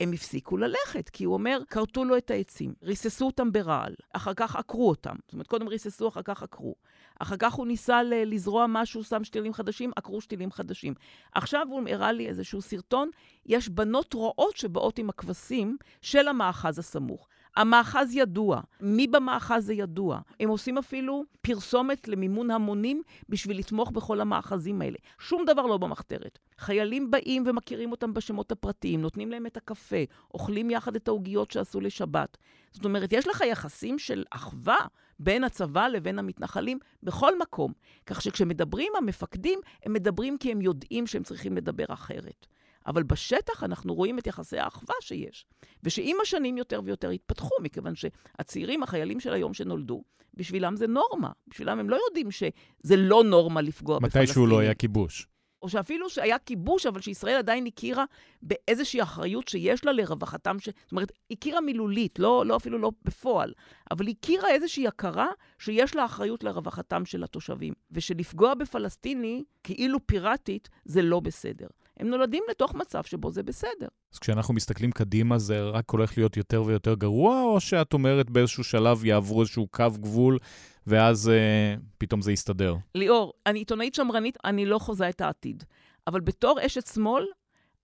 הם 0.00 0.12
הפסיקו 0.12 0.56
ללכת, 0.56 1.08
כי 1.08 1.24
הוא 1.24 1.34
אומר, 1.34 1.58
כרתו 1.70 2.04
לו 2.04 2.16
את 2.16 2.30
העצים, 2.30 2.74
ריססו 2.82 3.26
אותם 3.26 3.52
ברעל, 3.52 3.94
אחר 4.12 4.34
כך 4.34 4.56
עקרו 4.56 4.88
אותם. 4.88 5.14
זאת 5.24 5.32
אומרת, 5.32 5.46
קודם 5.46 5.68
ריססו, 5.68 6.08
אחר 6.08 6.22
כך 6.22 6.42
עקרו. 6.42 6.74
אחר 7.18 7.36
כך 7.38 7.52
הוא 7.52 7.66
ניסה 7.66 8.02
לזרוע 8.02 8.66
משהו, 8.68 9.04
שם 9.04 9.24
שתילים 9.24 9.52
חדשים, 9.52 9.90
עקרו 9.96 10.20
שתילים 10.20 10.52
חדשים. 10.52 10.94
עכשיו 11.34 11.66
הוא 11.70 11.82
הראה 11.88 12.12
לי 12.12 12.28
איזשהו 12.28 12.62
סרטון, 12.62 13.10
יש 13.46 13.68
בנות 13.68 14.14
רועות 14.14 14.56
שבאות 14.56 14.98
עם 14.98 15.08
הכבשים 15.10 15.76
של 16.02 16.28
המאחז 16.28 16.78
הסמוך. 16.78 17.28
המאחז 17.56 18.14
ידוע, 18.14 18.60
מי 18.80 19.06
במאחז 19.06 19.66
זה 19.66 19.74
ידוע. 19.74 20.20
הם 20.40 20.48
עושים 20.48 20.78
אפילו 20.78 21.24
פרסומת 21.42 22.08
למימון 22.08 22.50
המונים 22.50 23.02
בשביל 23.28 23.58
לתמוך 23.58 23.90
בכל 23.90 24.20
המאחזים 24.20 24.82
האלה. 24.82 24.96
שום 25.18 25.44
דבר 25.44 25.62
לא 25.62 25.78
במחתרת. 25.78 26.38
חיילים 26.58 27.10
באים 27.10 27.44
ומכירים 27.46 27.90
אותם 27.90 28.14
בשמות 28.14 28.52
הפרטיים, 28.52 29.02
נותנים 29.02 29.30
להם 29.30 29.46
את 29.46 29.56
הקפה, 29.56 29.96
אוכלים 30.34 30.70
יחד 30.70 30.96
את 30.96 31.08
העוגיות 31.08 31.50
שעשו 31.50 31.80
לשבת. 31.80 32.36
זאת 32.72 32.84
אומרת, 32.84 33.12
יש 33.12 33.28
לך 33.28 33.40
יחסים 33.40 33.98
של 33.98 34.24
אחווה 34.30 34.78
בין 35.18 35.44
הצבא 35.44 35.88
לבין 35.88 36.18
המתנחלים 36.18 36.78
בכל 37.02 37.38
מקום. 37.38 37.72
כך 38.06 38.22
שכשמדברים 38.22 38.92
המפקדים, 38.98 39.58
הם 39.84 39.92
מדברים 39.92 40.38
כי 40.38 40.52
הם 40.52 40.60
יודעים 40.60 41.06
שהם 41.06 41.22
צריכים 41.22 41.56
לדבר 41.56 41.84
אחרת. 41.88 42.46
אבל 42.86 43.02
בשטח 43.02 43.64
אנחנו 43.64 43.94
רואים 43.94 44.18
את 44.18 44.26
יחסי 44.26 44.58
האחווה 44.58 44.94
שיש, 45.00 45.46
ושעם 45.82 46.16
השנים 46.22 46.56
יותר 46.56 46.80
ויותר 46.84 47.10
התפתחו, 47.10 47.54
מכיוון 47.62 47.94
שהצעירים, 47.94 48.82
החיילים 48.82 49.20
של 49.20 49.32
היום 49.32 49.54
שנולדו, 49.54 50.02
בשבילם 50.34 50.76
זה 50.76 50.86
נורמה. 50.86 51.30
בשבילם 51.48 51.78
הם 51.78 51.90
לא 51.90 51.98
יודעים 52.08 52.30
שזה 52.30 52.96
לא 52.96 53.24
נורמה 53.24 53.60
לפגוע 53.60 53.98
בפלסטינים. 53.98 54.24
מתי 54.24 54.32
שהוא 54.32 54.48
לא 54.48 54.58
היה 54.58 54.74
כיבוש. 54.74 55.26
או 55.64 55.68
שאפילו 55.68 56.10
שהיה 56.10 56.38
כיבוש, 56.38 56.86
אבל 56.86 57.00
שישראל 57.00 57.36
עדיין 57.36 57.66
הכירה 57.66 58.04
באיזושהי 58.42 59.02
אחריות 59.02 59.48
שיש 59.48 59.84
לה 59.84 59.92
לרווחתם, 59.92 60.60
ש... 60.60 60.64
זאת 60.64 60.92
אומרת, 60.92 61.12
הכירה 61.30 61.60
מילולית, 61.60 62.18
לא, 62.18 62.46
לא 62.46 62.56
אפילו 62.56 62.78
לא 62.78 62.90
בפועל, 63.04 63.52
אבל 63.90 64.08
הכירה 64.08 64.50
איזושהי 64.50 64.86
הכרה 64.86 65.28
שיש 65.58 65.96
לה 65.96 66.04
אחריות 66.04 66.44
לרווחתם 66.44 67.04
של 67.04 67.24
התושבים, 67.24 67.74
ושלפגוע 67.90 68.54
בפלסטיני 68.54 69.42
כאילו 69.62 70.06
פיראטית 70.06 70.68
זה 70.84 71.02
לא 71.02 71.20
בסדר. 71.20 71.66
הם 72.00 72.08
נולדים 72.08 72.42
לתוך 72.50 72.74
מצב 72.74 73.02
שבו 73.04 73.30
זה 73.30 73.42
בסדר. 73.42 73.88
אז 74.12 74.18
כשאנחנו 74.18 74.54
מסתכלים 74.54 74.92
קדימה, 74.92 75.38
זה 75.38 75.62
רק 75.62 75.90
הולך 75.90 76.18
להיות 76.18 76.36
יותר 76.36 76.62
ויותר 76.66 76.94
גרוע, 76.94 77.42
או 77.42 77.60
שאת 77.60 77.92
אומרת 77.92 78.30
באיזשהו 78.30 78.64
שלב 78.64 79.04
יעברו 79.04 79.40
איזשהו 79.40 79.66
קו 79.66 79.84
גבול, 80.00 80.38
ואז 80.86 81.28
אה, 81.28 81.74
פתאום 81.98 82.22
זה 82.22 82.32
יסתדר? 82.32 82.76
ליאור, 82.94 83.32
אני 83.46 83.58
עיתונאית 83.58 83.94
שמרנית, 83.94 84.38
אני 84.44 84.66
לא 84.66 84.78
חוזה 84.78 85.08
את 85.08 85.20
העתיד. 85.20 85.64
אבל 86.06 86.20
בתור 86.20 86.58
אשת 86.66 86.86
שמאל, 86.86 87.24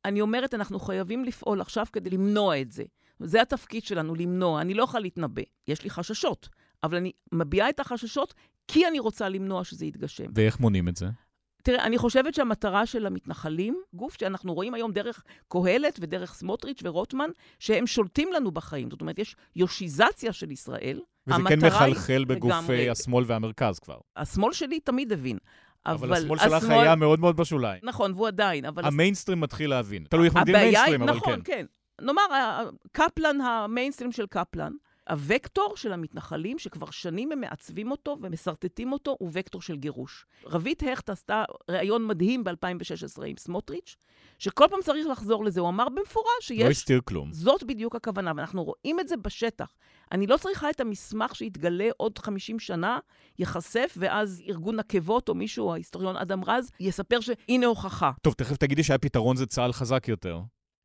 אני 0.05 0.21
אומרת, 0.21 0.55
אנחנו 0.55 0.81
חייבים 0.81 1.25
לפעול 1.25 1.61
עכשיו 1.61 1.87
כדי 1.93 2.11
למנוע 2.11 2.61
את 2.61 2.73
זה. 2.73 2.85
זה 3.21 3.43
התפקיד 3.43 3.85
שלנו, 3.85 4.15
למנוע. 4.15 4.61
אני 4.61 4.75
לא 4.75 4.83
יכולה 4.83 5.01
להתנבא. 5.01 5.43
יש 5.69 5.85
לי 5.85 5.91
חששות, 5.91 6.49
אבל 6.85 6.97
אני 6.97 7.13
מביעה 7.33 7.69
את 7.69 7.81
החששות 7.81 8.35
כי 8.69 8.87
אני 8.87 8.99
רוצה 8.99 9.29
למנוע 9.29 9.65
שזה 9.65 9.87
יתגשם. 9.87 10.25
ואיך 10.35 10.61
מונעים 10.61 10.89
את 10.89 10.97
זה? 10.97 11.07
תראה, 11.63 11.85
אני 11.85 11.99
חושבת 11.99 12.35
שהמטרה 12.35 12.87
של 12.87 13.07
המתנחלים, 13.07 13.83
גוף 13.95 14.17
שאנחנו 14.21 14.55
רואים 14.55 14.75
היום 14.75 14.93
דרך 14.93 15.25
קהלת 15.49 15.99
ודרך 16.01 16.35
סמוטריץ' 16.35 16.81
ורוטמן, 16.85 17.31
שהם 17.59 17.87
שולטים 17.87 18.33
לנו 18.33 18.51
בחיים. 18.51 18.91
זאת 18.91 19.01
אומרת, 19.01 19.19
יש 19.19 19.37
יו"שיזציה 19.57 20.33
של 20.33 20.51
ישראל. 20.51 21.01
וזה 21.27 21.39
כן 21.49 21.67
מחלחל 21.67 22.25
בגופי 22.25 22.49
לגמרי... 22.49 22.91
השמאל 22.91 23.25
והמרכז 23.27 23.79
כבר. 23.79 23.99
השמאל 24.17 24.53
שלי 24.53 24.81
תמיד 24.81 25.13
הבין. 25.13 25.39
אבל, 25.87 26.09
אבל 26.09 26.13
השמאל 26.13 26.39
שלך 26.39 26.53
השמאל... 26.53 26.79
היה 26.79 26.95
מאוד 26.95 27.21
מאוד 27.21 27.37
בשוליים. 27.37 27.81
נכון, 27.83 28.13
והוא 28.13 28.27
עדיין, 28.27 28.65
אבל... 28.65 28.85
המיינסטרים 28.85 29.41
מתחיל 29.41 29.71
להבין. 29.71 30.05
תלוי 30.05 30.27
איך 30.27 30.37
מגדיר 30.37 30.57
מיינסטרים, 30.57 31.03
אבל 31.03 31.13
נכון, 31.13 31.41
כן. 31.45 31.67
כן. 31.99 32.07
נאמר, 32.07 32.23
קפלן, 32.93 33.41
המיינסטרים 33.41 34.13
של 34.13 34.27
קפלן, 34.27 34.73
הוקטור 35.11 35.77
של 35.77 35.93
המתנחלים, 35.93 36.59
שכבר 36.59 36.91
שנים 36.91 37.33
הם 37.33 37.41
מעצבים 37.41 37.91
אותו 37.91 38.17
ומסרטטים 38.21 38.93
אותו, 38.93 39.17
הוא 39.19 39.31
וקטור 39.33 39.63
של 39.63 39.77
גירוש. 39.77 40.27
רבית 40.47 40.83
הכט 40.83 41.11
עשתה 41.11 41.45
ראיון 41.71 42.07
מדהים 42.07 42.45
ב-2016 42.45 43.25
עם 43.27 43.37
סמוטריץ', 43.37 43.97
שכל 44.39 44.65
פעם 44.71 44.81
צריך 44.83 45.07
לחזור 45.07 45.45
לזה. 45.45 45.61
הוא 45.61 45.69
אמר 45.69 45.89
במפורש 45.89 46.27
שיש... 46.41 46.63
לא 46.63 46.71
הסתיר 46.71 47.01
כלום. 47.05 47.33
זאת 47.33 47.65
בדיוק 47.65 47.97
הכוונה, 47.97 48.33
ואנחנו 48.37 48.65
רואים 48.65 49.01
את 49.01 49.09
זה 49.09 49.17
בשטח. 49.17 49.75
אני 50.13 50.27
לא 50.27 50.37
צריכה 50.37 50.71
את 50.71 50.81
המסמך 50.81 51.37
שיתגלה 51.37 51.89
עוד 51.97 52.19
50 52.19 52.59
שנה, 52.59 52.99
ייחשף, 53.39 53.95
ואז 53.97 54.43
ארגון 54.49 54.79
עקבות 54.79 55.29
או 55.29 55.35
מישהו, 55.35 55.73
ההיסטוריון 55.73 56.17
אדם 56.17 56.45
רז, 56.45 56.71
יספר 56.81 57.21
שהנה 57.21 57.67
הוכחה. 57.67 58.11
טוב, 58.23 58.35
תכף 58.35 58.57
תגידי 58.57 58.83
שהפתרון 58.83 59.37
זה 59.37 59.47
צה"ל 59.47 59.73
חזק 59.73 60.09
יותר. 60.09 60.41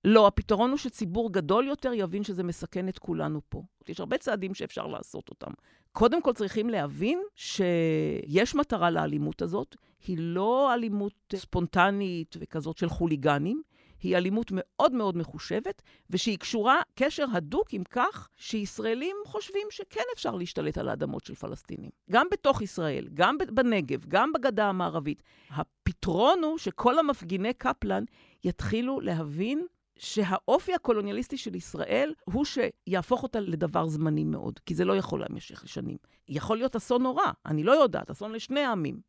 לא, 0.07 0.27
הפתרון 0.27 0.69
הוא 0.69 0.77
שציבור 0.77 1.31
גדול 1.31 1.67
יותר 1.67 1.93
יבין 1.93 2.23
שזה 2.23 2.43
מסכן 2.43 2.89
את 2.89 2.99
כולנו 2.99 3.41
פה. 3.49 3.63
יש 3.87 3.99
הרבה 3.99 4.17
צעדים 4.17 4.53
שאפשר 4.53 4.87
לעשות 4.87 5.29
אותם. 5.29 5.51
קודם 5.91 6.21
כל 6.21 6.33
צריכים 6.33 6.69
להבין 6.69 7.21
שיש 7.35 8.55
מטרה 8.55 8.89
לאלימות 8.89 9.41
הזאת, 9.41 9.75
היא 10.07 10.17
לא 10.19 10.73
אלימות 10.73 11.13
ספונטנית 11.35 12.35
וכזאת 12.39 12.77
של 12.77 12.89
חוליגנים, 12.89 13.61
היא 14.01 14.17
אלימות 14.17 14.51
מאוד 14.53 14.93
מאוד 14.93 15.17
מחושבת, 15.17 15.81
ושהיא 16.09 16.37
קשורה 16.37 16.81
קשר 16.95 17.25
הדוק 17.33 17.73
עם 17.73 17.83
כך 17.89 18.29
שישראלים 18.37 19.15
חושבים 19.25 19.67
שכן 19.69 20.03
אפשר 20.13 20.35
להשתלט 20.35 20.77
על 20.77 20.89
האדמות 20.89 21.25
של 21.25 21.35
פלסטינים. 21.35 21.89
גם 22.11 22.27
בתוך 22.31 22.61
ישראל, 22.61 23.07
גם 23.13 23.37
בנגב, 23.51 24.05
גם 24.07 24.33
בגדה 24.33 24.69
המערבית. 24.69 25.23
הפתרון 25.49 26.43
הוא 26.43 26.57
שכל 26.57 26.99
המפגיני 26.99 27.53
קפלן 27.53 28.03
יתחילו 28.43 28.99
להבין 29.01 29.65
שהאופי 29.97 30.73
הקולוניאליסטי 30.73 31.37
של 31.37 31.55
ישראל 31.55 32.13
הוא 32.23 32.45
שיהפוך 32.45 33.23
אותה 33.23 33.39
לדבר 33.39 33.87
זמני 33.87 34.23
מאוד, 34.23 34.59
כי 34.65 34.75
זה 34.75 34.85
לא 34.85 34.97
יכול 34.97 35.19
להמשך 35.19 35.67
שנים. 35.67 35.97
יכול 36.27 36.57
להיות 36.57 36.75
אסון 36.75 37.03
נורא, 37.03 37.25
אני 37.45 37.63
לא 37.63 37.71
יודעת, 37.71 38.09
אסון 38.09 38.31
לשני 38.31 38.59
העמים. 38.59 38.99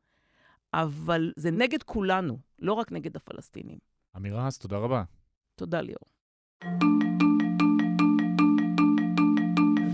אבל 0.75 1.33
זה 1.37 1.51
נגד 1.51 1.83
כולנו, 1.83 2.39
לא 2.59 2.73
רק 2.73 2.93
נגד 2.93 3.17
הפלסטינים. 3.17 3.79
אמירה, 4.17 4.47
אז 4.47 4.59
תודה 4.59 4.79
רבה. 4.79 5.03
תודה, 5.55 5.81
ליאור. 5.81 6.09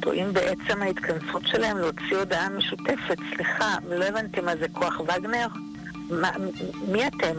טועים 0.02 0.32
בעצם 0.32 0.82
ההתכנסות 0.82 1.42
שלהם 1.46 1.76
להוציא 1.78 2.16
הודעה 2.18 2.48
משותפת. 2.48 3.18
סליחה, 3.34 3.76
לא 3.88 4.04
הבנתי 4.04 4.40
מה 4.40 4.56
זה 4.56 4.66
כוח 4.68 5.00
וגנר? 5.00 5.46
מה, 6.10 6.30
מי 6.92 7.06
אתם? 7.06 7.36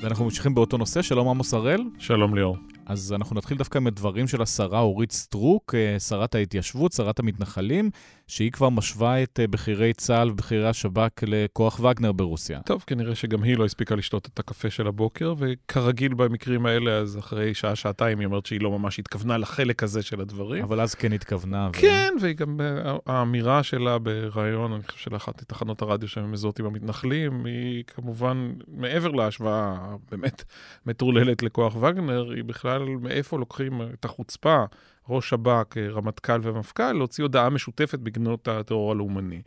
ואנחנו 0.00 0.24
ממשיכים 0.24 0.54
באותו 0.54 0.76
נושא, 0.76 1.02
שלום 1.02 1.28
עמוס 1.28 1.54
הראל. 1.54 1.82
שלום 1.98 2.34
ליאור. 2.34 2.56
אז 2.86 3.12
אנחנו 3.12 3.36
נתחיל 3.36 3.56
דווקא 3.58 3.78
עם 3.78 3.86
הדברים 3.86 4.28
של 4.28 4.42
השרה 4.42 4.80
אורית 4.80 5.12
סטרוק, 5.12 5.74
אה, 5.74 6.00
שרת 6.00 6.34
ההתיישבות, 6.34 6.92
שרת 6.92 7.18
המתנחלים, 7.18 7.90
שהיא 8.30 8.52
כבר 8.52 8.68
משווה 8.68 9.22
את 9.22 9.40
אה, 9.40 9.46
בכירי 9.46 9.92
צה"ל 9.92 10.30
ובכירי 10.30 10.68
השב"כ 10.68 11.22
לכוח 11.26 11.80
וגנר 11.80 12.12
ברוסיה. 12.12 12.60
טוב, 12.64 12.84
כנראה 12.86 13.14
שגם 13.14 13.42
היא 13.42 13.56
לא 13.56 13.64
הספיקה 13.64 13.94
לשתות 13.94 14.26
את 14.26 14.38
הקפה 14.38 14.70
של 14.70 14.86
הבוקר, 14.86 15.34
וכרגיל 15.38 16.14
במקרים 16.14 16.66
האלה, 16.66 16.90
אז 16.90 17.18
אחרי 17.18 17.54
שעה-שעתיים 17.54 18.18
היא 18.18 18.26
אומרת 18.26 18.46
שהיא 18.46 18.60
לא 18.60 18.78
ממש 18.78 18.98
התכוונה 18.98 19.38
לחלק 19.38 19.82
הזה 19.82 20.02
של 20.02 20.20
הדברים. 20.20 20.64
אבל 20.64 20.80
אז 20.80 20.94
כן 20.94 21.12
התכוונה. 21.12 21.68
כן, 21.72 22.12
ו... 22.18 22.22
והיא 22.22 22.36
גם, 22.36 22.60
אה, 22.60 22.96
האמירה 23.06 23.62
שלה 23.62 23.98
בריאיון, 23.98 24.72
אני 24.72 24.82
חושב 24.82 24.98
של 24.98 25.16
אחת 25.16 25.42
מתחנות 25.42 25.82
הרדיו 25.82 26.08
שהן 26.08 26.24
מזוהות 26.24 26.60
עם 26.60 26.66
המתנחלים, 26.66 27.44
היא 27.44 27.84
כמובן, 27.86 28.52
מעבר 28.68 29.10
להשוואה 29.10 29.76
הבאמת 29.80 30.44
מטורללת 30.86 31.42
לכוח 31.42 31.76
וגנר, 31.76 32.30
היא 32.30 32.44
בכלל 32.44 32.82
מאיפה 32.84 33.38
לוקחים 33.38 33.82
את 33.82 34.04
החוצפה 34.04 34.64
ראש 35.10 35.30
שב"כ, 35.30 35.76
רמטכ"ל 35.76 36.40
ומפכ"ל, 36.42 36.92
להוציא 36.92 37.24
הודעה 37.24 37.50
משותפת 37.50 37.98
בגנות 37.98 38.48
הטרור 38.48 38.92
הלאומני. 38.92 39.42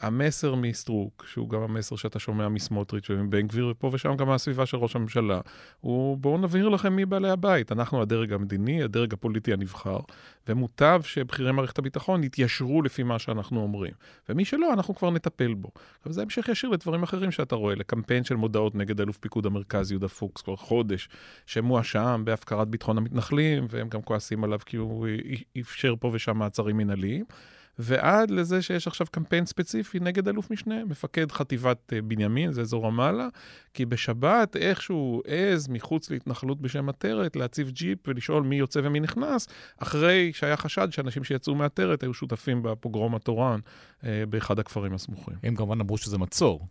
המסר 0.00 0.54
מסטרוק, 0.54 1.24
שהוא 1.28 1.48
גם 1.48 1.60
המסר 1.60 1.96
שאתה 1.96 2.18
שומע 2.18 2.48
מסמוטריץ' 2.48 3.10
ומבן 3.10 3.46
גביר, 3.46 3.68
ופה 3.70 3.90
ושם 3.92 4.16
גם 4.16 4.26
מהסביבה 4.26 4.66
של 4.66 4.76
ראש 4.76 4.96
הממשלה, 4.96 5.40
הוא 5.80 6.16
בואו 6.16 6.38
נבהיר 6.38 6.68
לכם 6.68 6.92
מי 6.92 7.06
בעלי 7.06 7.30
הבית. 7.30 7.72
אנחנו 7.72 8.02
הדרג 8.02 8.32
המדיני, 8.32 8.82
הדרג 8.82 9.12
הפוליטי 9.12 9.52
הנבחר, 9.52 9.98
ומוטב 10.48 11.00
שבכירי 11.04 11.52
מערכת 11.52 11.78
הביטחון 11.78 12.24
יתיישרו 12.24 12.82
לפי 12.82 13.02
מה 13.02 13.18
שאנחנו 13.18 13.60
אומרים. 13.60 13.92
ומי 14.28 14.44
שלא, 14.44 14.72
אנחנו 14.72 14.94
כבר 14.94 15.10
נטפל 15.10 15.54
בו. 15.54 15.70
עכשיו, 15.98 16.12
זה 16.12 16.22
המשך 16.22 16.48
ישיר 16.48 16.70
לדברים 16.70 17.02
אחרים 17.02 17.30
שאתה 17.30 17.54
רואה, 17.54 17.74
לקמפיין 17.74 18.24
של 18.24 18.34
מודעות 18.34 18.74
נגד 18.74 19.00
אלוף 19.00 19.16
פיקוד 19.16 19.46
המרכז 19.46 19.90
יהודה 19.90 20.08
פוקס 20.08 20.42
כבר 20.42 20.56
חודש, 20.56 21.08
שמואשם 21.46 22.22
בהפקרת 22.24 22.68
ביטחון 22.68 22.98
המתנחלים, 22.98 23.66
והם 23.70 23.88
גם 23.88 24.02
כועסים 24.02 24.44
עליו 24.44 24.58
כי 24.66 24.76
הוא 24.76 25.07
אפשר 25.60 25.94
פה 26.00 26.10
ושם 26.14 26.36
מעצרים 26.36 26.76
מנהליים. 26.76 27.24
ועד 27.78 28.30
לזה 28.30 28.62
שיש 28.62 28.86
עכשיו 28.86 29.06
קמפיין 29.10 29.46
ספציפי 29.46 30.00
נגד 30.00 30.28
אלוף 30.28 30.50
משנה, 30.50 30.84
מפקד 30.84 31.32
חטיבת 31.32 31.92
אה, 31.92 32.02
בנימין, 32.02 32.52
זה 32.52 32.60
אזור 32.60 32.86
רמאללה, 32.86 33.28
כי 33.74 33.86
בשבת 33.86 34.56
איכשהו 34.56 35.22
העז 35.26 35.68
מחוץ 35.68 36.10
להתנחלות 36.10 36.60
בשם 36.60 36.88
עטרת 36.88 37.36
להציב 37.36 37.70
ג'יפ 37.70 37.98
ולשאול 38.08 38.42
מי 38.42 38.56
יוצא 38.56 38.80
ומי 38.84 39.00
נכנס, 39.00 39.48
אחרי 39.78 40.32
שהיה 40.34 40.56
חשד 40.56 40.88
שאנשים 40.90 41.24
שיצאו 41.24 41.54
מעטרת 41.54 42.02
היו 42.02 42.14
שותפים 42.14 42.62
בפוגרום 42.62 43.14
התורן 43.14 43.60
אה, 44.04 44.24
באחד 44.28 44.58
הכפרים 44.58 44.94
הסמוכים. 44.94 45.34
הם 45.42 45.54
כמובן 45.56 45.80
אמרו 45.80 45.98
שזה 45.98 46.18
מצור. 46.18 46.66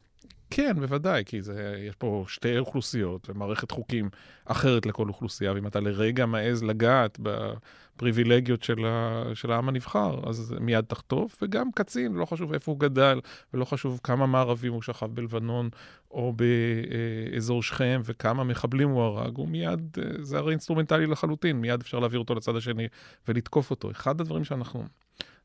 כן, 0.49 0.79
בוודאי, 0.79 1.23
כי 1.25 1.41
זה, 1.41 1.83
יש 1.87 1.95
פה 1.95 2.25
שתי 2.27 2.57
אוכלוסיות 2.57 3.29
ומערכת 3.29 3.71
חוקים 3.71 4.09
אחרת 4.45 4.85
לכל 4.85 5.07
אוכלוסייה, 5.07 5.53
ואם 5.53 5.67
אתה 5.67 5.79
לרגע 5.79 6.25
מעז 6.25 6.63
לגעת 6.63 7.19
בפריבילגיות 7.21 8.63
של, 8.63 8.85
ה, 8.85 9.23
של 9.33 9.51
העם 9.51 9.69
הנבחר, 9.69 10.29
אז 10.29 10.55
מיד 10.59 10.85
תחטוף, 10.85 11.39
וגם 11.41 11.71
קצין, 11.71 12.13
לא 12.13 12.25
חשוב 12.25 12.53
איפה 12.53 12.71
הוא 12.71 12.79
גדל, 12.79 13.19
ולא 13.53 13.65
חשוב 13.65 13.99
כמה 14.03 14.25
מארבים 14.25 14.73
הוא 14.73 14.81
שכב 14.81 15.05
בלבנון 15.05 15.69
או 16.11 16.33
באזור 16.33 17.63
שכם, 17.63 18.01
וכמה 18.05 18.43
מחבלים 18.43 18.89
הוא 18.89 19.01
הרג, 19.01 19.37
הוא 19.37 19.47
מיד, 19.47 19.97
זה 20.21 20.37
הרי 20.37 20.51
אינסטרומנטלי 20.51 21.05
לחלוטין, 21.05 21.61
מיד 21.61 21.81
אפשר 21.81 21.99
להעביר 21.99 22.19
אותו 22.19 22.35
לצד 22.35 22.55
השני 22.55 22.87
ולתקוף 23.27 23.71
אותו. 23.71 23.91
אחד 23.91 24.21
הדברים 24.21 24.43
שאנחנו... 24.43 24.83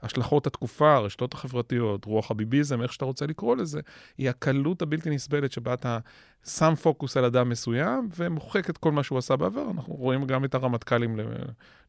השלכות 0.02 0.46
התקופה, 0.46 0.94
הרשתות 0.94 1.34
החברתיות, 1.34 2.04
רוח 2.04 2.30
הביביזם, 2.30 2.82
איך 2.82 2.92
שאתה 2.92 3.04
רוצה 3.04 3.26
לקרוא 3.26 3.56
לזה, 3.56 3.80
היא 4.18 4.30
הקלות 4.30 4.82
הבלתי 4.82 5.10
נסבלת 5.10 5.52
שבה 5.52 5.74
אתה 5.74 5.98
שם 6.46 6.74
פוקוס 6.82 7.16
על 7.16 7.24
אדם 7.24 7.48
מסוים 7.48 8.08
ומוחק 8.16 8.70
את 8.70 8.78
כל 8.78 8.92
מה 8.92 9.02
שהוא 9.02 9.18
עשה 9.18 9.36
בעבר. 9.36 9.70
אנחנו 9.70 9.94
רואים 9.94 10.24
גם 10.24 10.44
את 10.44 10.54
הרמטכ"לים 10.54 11.20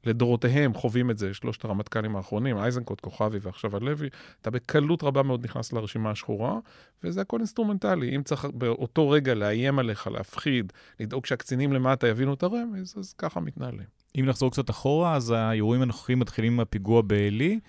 לדורותיהם 0.04 0.74
חווים 0.74 1.12
את 1.12 1.17
זה, 1.17 1.34
שלושת 1.34 1.65
הרמטכ"לים 1.65 2.15
האחרונים, 2.15 2.58
אייזנקוט, 2.58 3.00
כוכבי 3.02 3.38
ועכשיו 3.41 3.76
הלוי, 3.76 4.10
אתה 4.41 4.52
בקלות 4.52 5.04
רבה 5.04 5.24
מאוד 5.24 5.43
נכנס 5.43 5.74
לרשימה 5.74 6.12
השחורה, 6.12 6.60
וזה 7.04 7.22
הכל 7.22 7.38
אינסטרומנטלי. 7.38 8.15
אם 8.15 8.24
צריך 8.24 8.46
באותו 8.46 9.10
רגע 9.10 9.34
לאיים 9.34 9.80
עליך, 9.80 10.08
להפחיד, 10.08 10.74
לדאוג 11.00 11.26
שהקצינים 11.26 11.74
למטה 11.74 12.08
יבינו 12.08 12.34
את 12.34 12.43
הרמז, 12.43 12.96
אז 12.98 13.13
ככה 13.13 13.39
מתנהלים. 13.39 14.03
אם 14.19 14.26
נחזור 14.26 14.52
קצת 14.52 14.69
אחורה, 14.69 15.15
אז 15.15 15.30
האירועים 15.30 15.82
הנוכחיים 15.82 16.19
מתחילים 16.19 16.54
עם 16.54 16.60
הפיגוע 16.60 17.02
בעלי. 17.02 17.60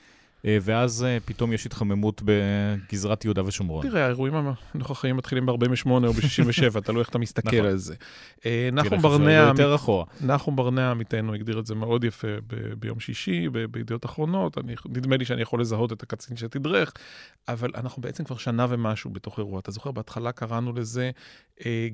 אה, 0.44 0.58
ואז 0.62 1.04
אה, 1.04 1.18
פתאום 1.24 1.52
יש 1.52 1.66
התחממות 1.66 2.22
בגזרת 2.24 3.24
יהודה 3.24 3.44
ושומרון. 3.46 3.88
תראה, 3.88 4.04
האירועים 4.04 4.34
הנוכחיים 4.74 5.16
מתחילים 5.16 5.46
ב-48 5.46 5.90
או 5.90 6.12
ב-67, 6.12 6.80
תלוי 6.80 7.00
איך 7.00 7.08
אתה 7.08 7.18
מסתכל 7.18 7.56
נכון. 7.56 7.66
על 7.66 7.76
זה. 7.76 7.94
אה, 8.46 8.68
נחום 8.72 8.98
ברנע, 9.02 9.52
נחום 10.20 10.56
ברנע 10.56 10.90
עמיתנו 10.90 11.34
הגדיר 11.34 11.58
את 11.58 11.66
זה 11.66 11.74
מאוד 11.74 12.04
יפה 12.04 12.28
ביום 12.78 13.00
שישי, 13.00 13.48
בידיעות 13.70 14.04
אחרונות. 14.04 14.58
נדמה 14.88 15.16
לי 15.16 15.24
שאני 15.24 15.42
יכול 15.42 15.60
לזהות 15.60 15.92
את 15.92 16.02
הקצין 16.02 16.36
שתדרך, 16.36 16.92
אבל 17.48 17.70
אנחנו 17.74 18.02
בעצם 18.02 18.24
כבר 18.24 18.36
שנה 18.36 18.66
ומשהו 18.68 19.10
בתוך 19.10 19.38
אירוע. 19.38 19.58
אתה 19.58 19.70
זוכר, 19.70 19.90
בהתחלה 19.90 20.32
קראנו 20.32 20.72
לזה 20.72 21.10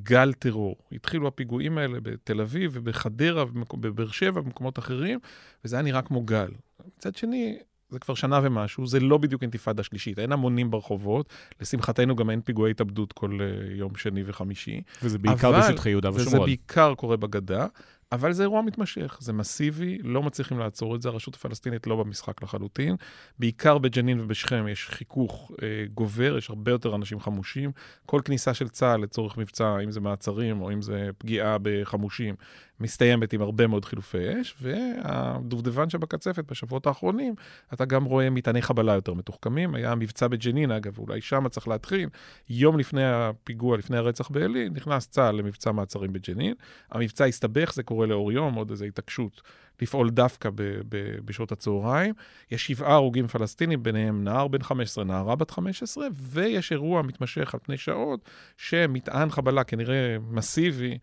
גל 0.02 0.32
טרור. 0.32 0.76
התחילו 0.92 1.28
הפיגועים 1.28 1.78
האלה 1.78 2.00
בתל 2.02 2.40
אביב 2.40 2.70
ובחדרה 2.74 3.44
ובבאר 3.44 4.08
שבע 4.08 4.40
ובמקומות 4.40 4.78
אחרים, 4.78 5.18
וזה 5.64 5.76
היה 5.76 5.82
נראה 5.82 6.02
כמו 6.02 6.22
גל. 6.22 6.50
מצד 6.96 7.16
שני, 7.16 7.58
זה 7.90 7.98
כבר 7.98 8.14
שנה 8.14 8.40
ומשהו, 8.42 8.86
זה 8.86 9.00
לא 9.00 9.18
בדיוק 9.18 9.42
אינתיפאדה 9.42 9.82
שלישית, 9.82 10.18
אין 10.18 10.32
המונים 10.32 10.70
ברחובות, 10.70 11.32
לשמחתנו 11.60 12.16
גם 12.16 12.30
אין 12.30 12.40
פיגועי 12.40 12.70
התאבדות 12.70 13.12
כל 13.12 13.38
uh, 13.40 13.70
יום 13.70 13.96
שני 13.96 14.22
וחמישי. 14.26 14.80
וזה 15.02 15.18
בעיקר 15.18 15.48
אבל, 15.48 15.60
בשטחי 15.60 15.90
יהודה 15.90 16.10
ושומרון. 16.10 16.26
וזה 16.26 16.38
בעיקר 16.38 16.94
קורה 16.94 17.16
בגדה, 17.16 17.66
אבל 18.12 18.32
זה 18.32 18.42
אירוע 18.42 18.62
מתמשך, 18.62 19.18
זה 19.20 19.32
מסיבי, 19.32 19.98
לא 20.02 20.22
מצליחים 20.22 20.58
לעצור 20.58 20.96
את 20.96 21.02
זה, 21.02 21.08
הרשות 21.08 21.34
הפלסטינית 21.34 21.86
לא 21.86 21.96
במשחק 21.96 22.42
לחלוטין. 22.42 22.96
בעיקר 23.38 23.78
בג'נין 23.78 24.20
ובשכם 24.20 24.68
יש 24.68 24.88
חיכוך 24.88 25.52
אה, 25.62 25.84
גובר, 25.94 26.38
יש 26.38 26.50
הרבה 26.50 26.70
יותר 26.70 26.94
אנשים 26.94 27.20
חמושים. 27.20 27.72
כל 28.06 28.20
כניסה 28.24 28.54
של 28.54 28.68
צה"ל 28.68 29.00
לצורך 29.00 29.36
מבצע, 29.36 29.78
אם 29.84 29.90
זה 29.90 30.00
מעצרים 30.00 30.62
או 30.62 30.72
אם 30.72 30.82
זה 30.82 31.10
פגיעה 31.18 31.56
בחמושים, 31.62 32.34
מסתיימת 32.80 33.32
עם 33.32 33.42
הרבה 33.42 33.66
מאוד 33.66 33.84
חילופי 33.84 34.40
אש, 34.40 34.54
והדובדבן 34.62 35.90
שבקצפת 35.90 36.44
בשבועות 36.50 36.86
האחרונים, 36.86 37.34
אתה 37.72 37.84
גם 37.84 38.04
רואה 38.04 38.30
מטעני 38.30 38.62
חבלה 38.62 38.94
יותר 38.94 39.14
מתוחכמים. 39.14 39.74
היה 39.74 39.94
מבצע 39.94 40.28
בג'נין, 40.28 40.70
אגב, 40.70 40.98
אולי 40.98 41.20
שם 41.20 41.48
צריך 41.48 41.68
להתחיל. 41.68 42.08
יום 42.48 42.78
לפני 42.78 43.04
הפיגוע, 43.04 43.76
לפני 43.76 43.96
הרצח 43.96 44.30
בעלי, 44.30 44.68
נכנס 44.68 45.08
צה"ל 45.08 45.34
למבצע 45.34 45.72
מעצרים 45.72 46.12
בג'נין. 46.12 46.54
המבצע 46.90 47.24
הסתבך, 47.24 47.74
זה 47.74 47.82
קורה 47.82 48.06
לאור 48.06 48.32
יום, 48.32 48.54
עוד 48.54 48.70
איזו 48.70 48.84
התעקשות 48.84 49.42
לפעול 49.82 50.10
דווקא 50.10 50.50
ב, 50.50 50.62
ב, 50.88 51.16
בשעות 51.24 51.52
הצהריים. 51.52 52.14
יש 52.50 52.66
שבעה 52.66 52.94
הרוגים 52.94 53.26
פלסטינים, 53.26 53.82
ביניהם 53.82 54.24
נער 54.24 54.48
בן 54.48 54.62
15, 54.62 55.04
נערה 55.04 55.36
בת 55.36 55.50
15, 55.50 56.06
ויש 56.14 56.72
אירוע 56.72 57.02
מתמשך 57.02 57.54
על 57.54 57.60
פני 57.62 57.76
שעות, 57.76 58.28
שמטען 58.56 59.30
חבלה 59.30 59.64
כנראה 59.64 60.16
מסיבי 60.30 60.98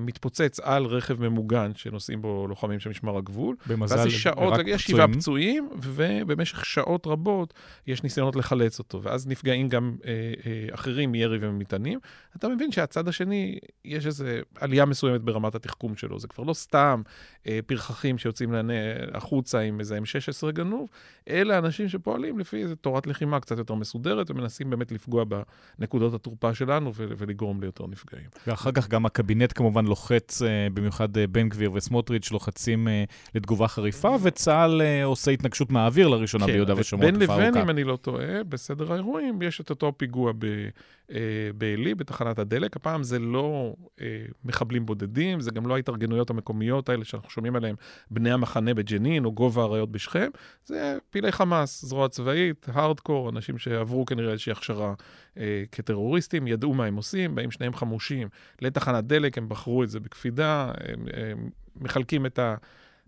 מתפוצץ 0.00 0.60
על 0.60 0.84
רכב 0.84 1.20
ממוגן 1.20 1.70
שנוסעים 1.74 2.22
בו 2.22 2.46
לוחמים 2.48 2.80
של 2.80 2.90
משמר 2.90 3.16
הגבול. 3.16 3.56
במזל, 3.66 3.96
ואז 3.96 4.06
יש 4.06 4.22
שעות, 4.22 4.52
רק 4.52 4.66
יש 4.66 4.84
פצועים. 4.84 4.96
שבעה 4.96 5.20
פצועים, 5.20 5.68
ובמשך 5.82 6.64
שעות 6.64 7.06
רבות 7.06 7.54
יש 7.86 8.02
ניסיונות 8.02 8.36
לחלץ 8.36 8.78
אותו, 8.78 9.02
ואז 9.02 9.26
נפגעים 9.26 9.68
גם 9.68 9.96
אה, 10.04 10.10
אה, 10.46 10.74
אחרים 10.74 11.12
מירי 11.12 11.38
וממטענים. 11.40 11.98
אתה 12.36 12.48
מבין 12.48 12.72
שהצד 12.72 13.08
השני, 13.08 13.58
יש 13.84 14.06
איזו 14.06 14.24
עלייה 14.60 14.84
מסוימת 14.84 15.20
ברמת 15.20 15.54
התחכום 15.54 15.96
שלו. 15.96 16.18
זה 16.18 16.28
כבר 16.28 16.44
לא 16.44 16.52
סתם 16.52 17.02
אה, 17.46 17.58
פרחחים 17.66 18.18
שיוצאים 18.18 18.52
לענה 18.52 18.72
החוצה 19.12 19.60
עם 19.60 19.80
איזה 19.80 19.98
M16 19.98 20.50
גנוב, 20.50 20.88
אלא 21.28 21.58
אנשים 21.58 21.88
שפועלים 21.88 22.38
לפי 22.38 22.62
איזו 22.62 22.74
תורת 22.74 23.06
לחימה 23.06 23.40
קצת 23.40 23.58
יותר 23.58 23.74
מסודרת, 23.74 24.30
ומנסים 24.30 24.70
באמת 24.70 24.92
לפגוע 24.92 25.24
בנקודות 25.78 26.14
התורפה 26.14 26.54
שלנו 26.54 26.92
ולגרום 26.94 27.60
ליותר 27.60 27.86
נפגעים. 27.86 28.26
ואחר 28.46 28.72
כך 28.72 28.88
גם 28.88 29.06
הקבינט 29.06 29.52
כמובן 29.54 29.77
לוחץ, 29.86 30.42
אה, 30.42 30.48
במיוחד 30.74 31.16
אה, 31.16 31.26
בן 31.26 31.48
גביר 31.48 31.72
וסמוטריץ' 31.72 32.30
לוחצים 32.30 32.88
אה, 32.88 33.04
לתגובה 33.34 33.68
חריפה, 33.68 34.16
וצה"ל 34.22 34.82
עושה 35.04 35.30
התנגשות 35.30 35.70
מהאוויר 35.70 36.08
לראשונה 36.08 36.46
ביהודה 36.46 36.74
ושומרון 36.76 37.10
בין 37.10 37.20
לבין. 37.20 37.56
אם 37.56 37.70
אני 37.70 37.84
לא 37.84 37.96
טועה, 37.96 38.44
בסדר 38.48 38.92
האירועים, 38.92 39.42
יש 39.42 39.60
את 39.60 39.70
אותו 39.70 39.92
פיגוע 39.96 40.32
ב, 40.38 40.46
בעלי, 41.54 41.94
בתחנת 41.94 42.38
הדלק. 42.38 42.76
הפעם 42.76 43.02
זה 43.02 43.18
לא 43.18 43.74
אה, 44.00 44.06
מחבלים 44.44 44.86
בודדים, 44.86 45.40
זה 45.40 45.50
גם 45.50 45.66
לא 45.66 45.76
ההתארגנויות 45.76 46.30
המקומיות 46.30 46.88
האלה 46.88 47.04
שאנחנו 47.04 47.30
שומעים 47.30 47.56
עליהן, 47.56 47.74
בני 48.10 48.32
המחנה 48.32 48.74
בג'נין 48.74 49.24
או 49.24 49.32
גובה 49.32 49.62
האריות 49.62 49.92
בשכם. 49.92 50.28
זה 50.64 50.98
פעילי 51.10 51.32
חמאס, 51.32 51.84
זרוע 51.84 52.08
צבאית, 52.08 52.66
הארדקור, 52.72 53.28
אנשים 53.28 53.58
שעברו 53.58 54.06
כנראה 54.06 54.32
איזושהי 54.32 54.52
הכשרה 54.52 54.94
אה, 55.38 55.62
כטרוריסטים, 55.72 56.46
ידעו 56.46 56.74
מה 56.74 56.84
הם 56.84 56.96
עושים, 56.96 57.34
באים 57.34 57.50
שניהם 57.50 57.74
חמושים 57.74 58.28
לתחנת 58.62 59.04
דלק, 59.04 59.38
הם 59.38 59.48
בחרו 59.48 59.82
את 59.82 59.90
זה 59.90 60.00
בקפידה, 60.00 60.72
הם, 60.80 61.06
הם 61.12 61.50
מחלקים 61.76 62.26
את 62.26 62.38
ה... 62.38 62.54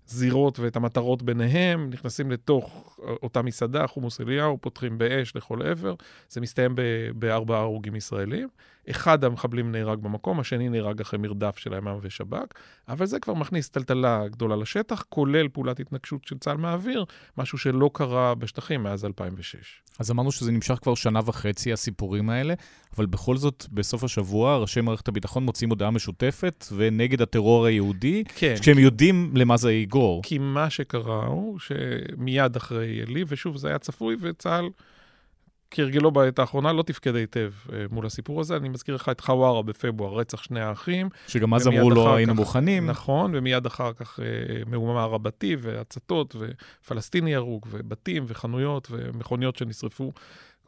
זירות 0.07 0.59
ואת 0.59 0.77
המטרות 0.77 1.23
ביניהם, 1.23 1.91
נכנסים 1.91 2.31
לתוך 2.31 2.99
אותה 3.23 3.43
מסעדה, 3.43 3.87
חומוס 3.87 4.21
אליהו, 4.21 4.59
פותחים 4.61 4.99
באש 4.99 5.37
לכל 5.37 5.63
עבר. 5.63 5.95
זה 6.29 6.41
מסתיים 6.41 6.75
בארבעה 7.15 7.61
הרוגים 7.61 7.97
ישראלים. 7.97 8.49
אחד 8.91 9.25
המחבלים 9.25 9.73
נהרג 9.73 9.99
במקום, 9.99 10.41
השני 10.41 10.69
נהרג 10.69 11.01
אחרי 11.01 11.19
מרדף 11.19 11.59
של 11.59 11.75
הימ"מ 11.75 11.99
ושב"כ, 12.03 12.47
אבל 12.89 13.07
זה 13.07 13.19
כבר 13.19 13.35
מכניס 13.35 13.69
טלטלה 13.69 14.29
גדולה 14.29 14.57
לשטח, 14.57 15.05
כולל 15.09 15.49
פעולת 15.49 15.81
התנגשות 15.81 16.25
של 16.25 16.39
צה"ל 16.39 16.57
מהאוויר, 16.57 17.05
משהו 17.39 17.59
שלא 17.59 17.91
קרה 17.93 18.35
בשטחים 18.35 18.83
מאז 18.83 19.05
2006. 19.05 19.83
אז 19.99 20.11
אמרנו 20.11 20.33
שזה 20.33 20.53
נמשך 20.53 20.79
כבר 20.83 20.95
שנה 20.95 21.21
וחצי, 21.25 21.73
הסיפורים 21.73 22.31
האלה, 22.31 22.55
אבל 22.97 23.07
בכל 23.07 23.37
זאת, 23.37 23.67
בסוף 23.73 24.05
השבוע, 24.05 24.57
ראשי 24.57 24.81
מערכת 24.81 25.09
הביטחון 25.09 25.45
מוציאים 25.45 25.71
הודעה 25.71 25.91
משותפת 25.91 26.67
ונגד 26.77 27.23
הטרור 27.23 27.67
היהודי, 27.67 28.25
כן. 28.35 28.55
כשהם 28.61 28.79
יודעים 28.79 29.33
למה 29.35 29.57
זה 29.57 29.73
יגרור. 29.73 30.23
כי 30.23 30.39
מה 30.39 30.71
שקרה 30.71 31.27
הוא 31.27 31.59
שמיד 31.59 32.57
אחרי 32.57 33.07
לי, 33.07 33.25
ושוב, 33.29 33.57
זה 33.57 33.69
היה 33.69 33.79
צפוי, 33.79 34.17
וצה"ל, 34.21 34.69
כהרגלו 35.71 36.11
בעת 36.11 36.39
האחרונה, 36.39 36.73
לא 36.73 36.83
תפקד 36.83 37.15
היטב 37.15 37.53
אה, 37.73 37.85
מול 37.91 38.07
הסיפור 38.07 38.41
הזה. 38.41 38.57
אני 38.57 38.69
מזכיר 38.69 38.95
לך 38.95 39.09
את 39.09 39.21
חווארה 39.21 39.63
בפברואר, 39.63 40.15
רצח 40.15 40.43
שני 40.43 40.61
האחים. 40.61 41.09
שגם 41.29 41.55
אז 41.55 41.69
אמרו 41.69 41.91
לא 41.91 42.15
היינו 42.15 42.35
מוכנים. 42.35 42.87
נכון, 42.87 43.33
ומיד 43.35 43.67
אחר 43.67 43.93
כך 43.93 44.21
אה, 44.21 44.27
מהומה 44.67 45.05
רבתי 45.05 45.57
והצתות, 45.61 46.37
ופלסטיני 46.39 47.35
הרוג, 47.35 47.67
ובתים, 47.71 48.25
וחנויות, 48.27 48.89
ומכוניות 48.91 49.57
שנשרפו. 49.57 50.13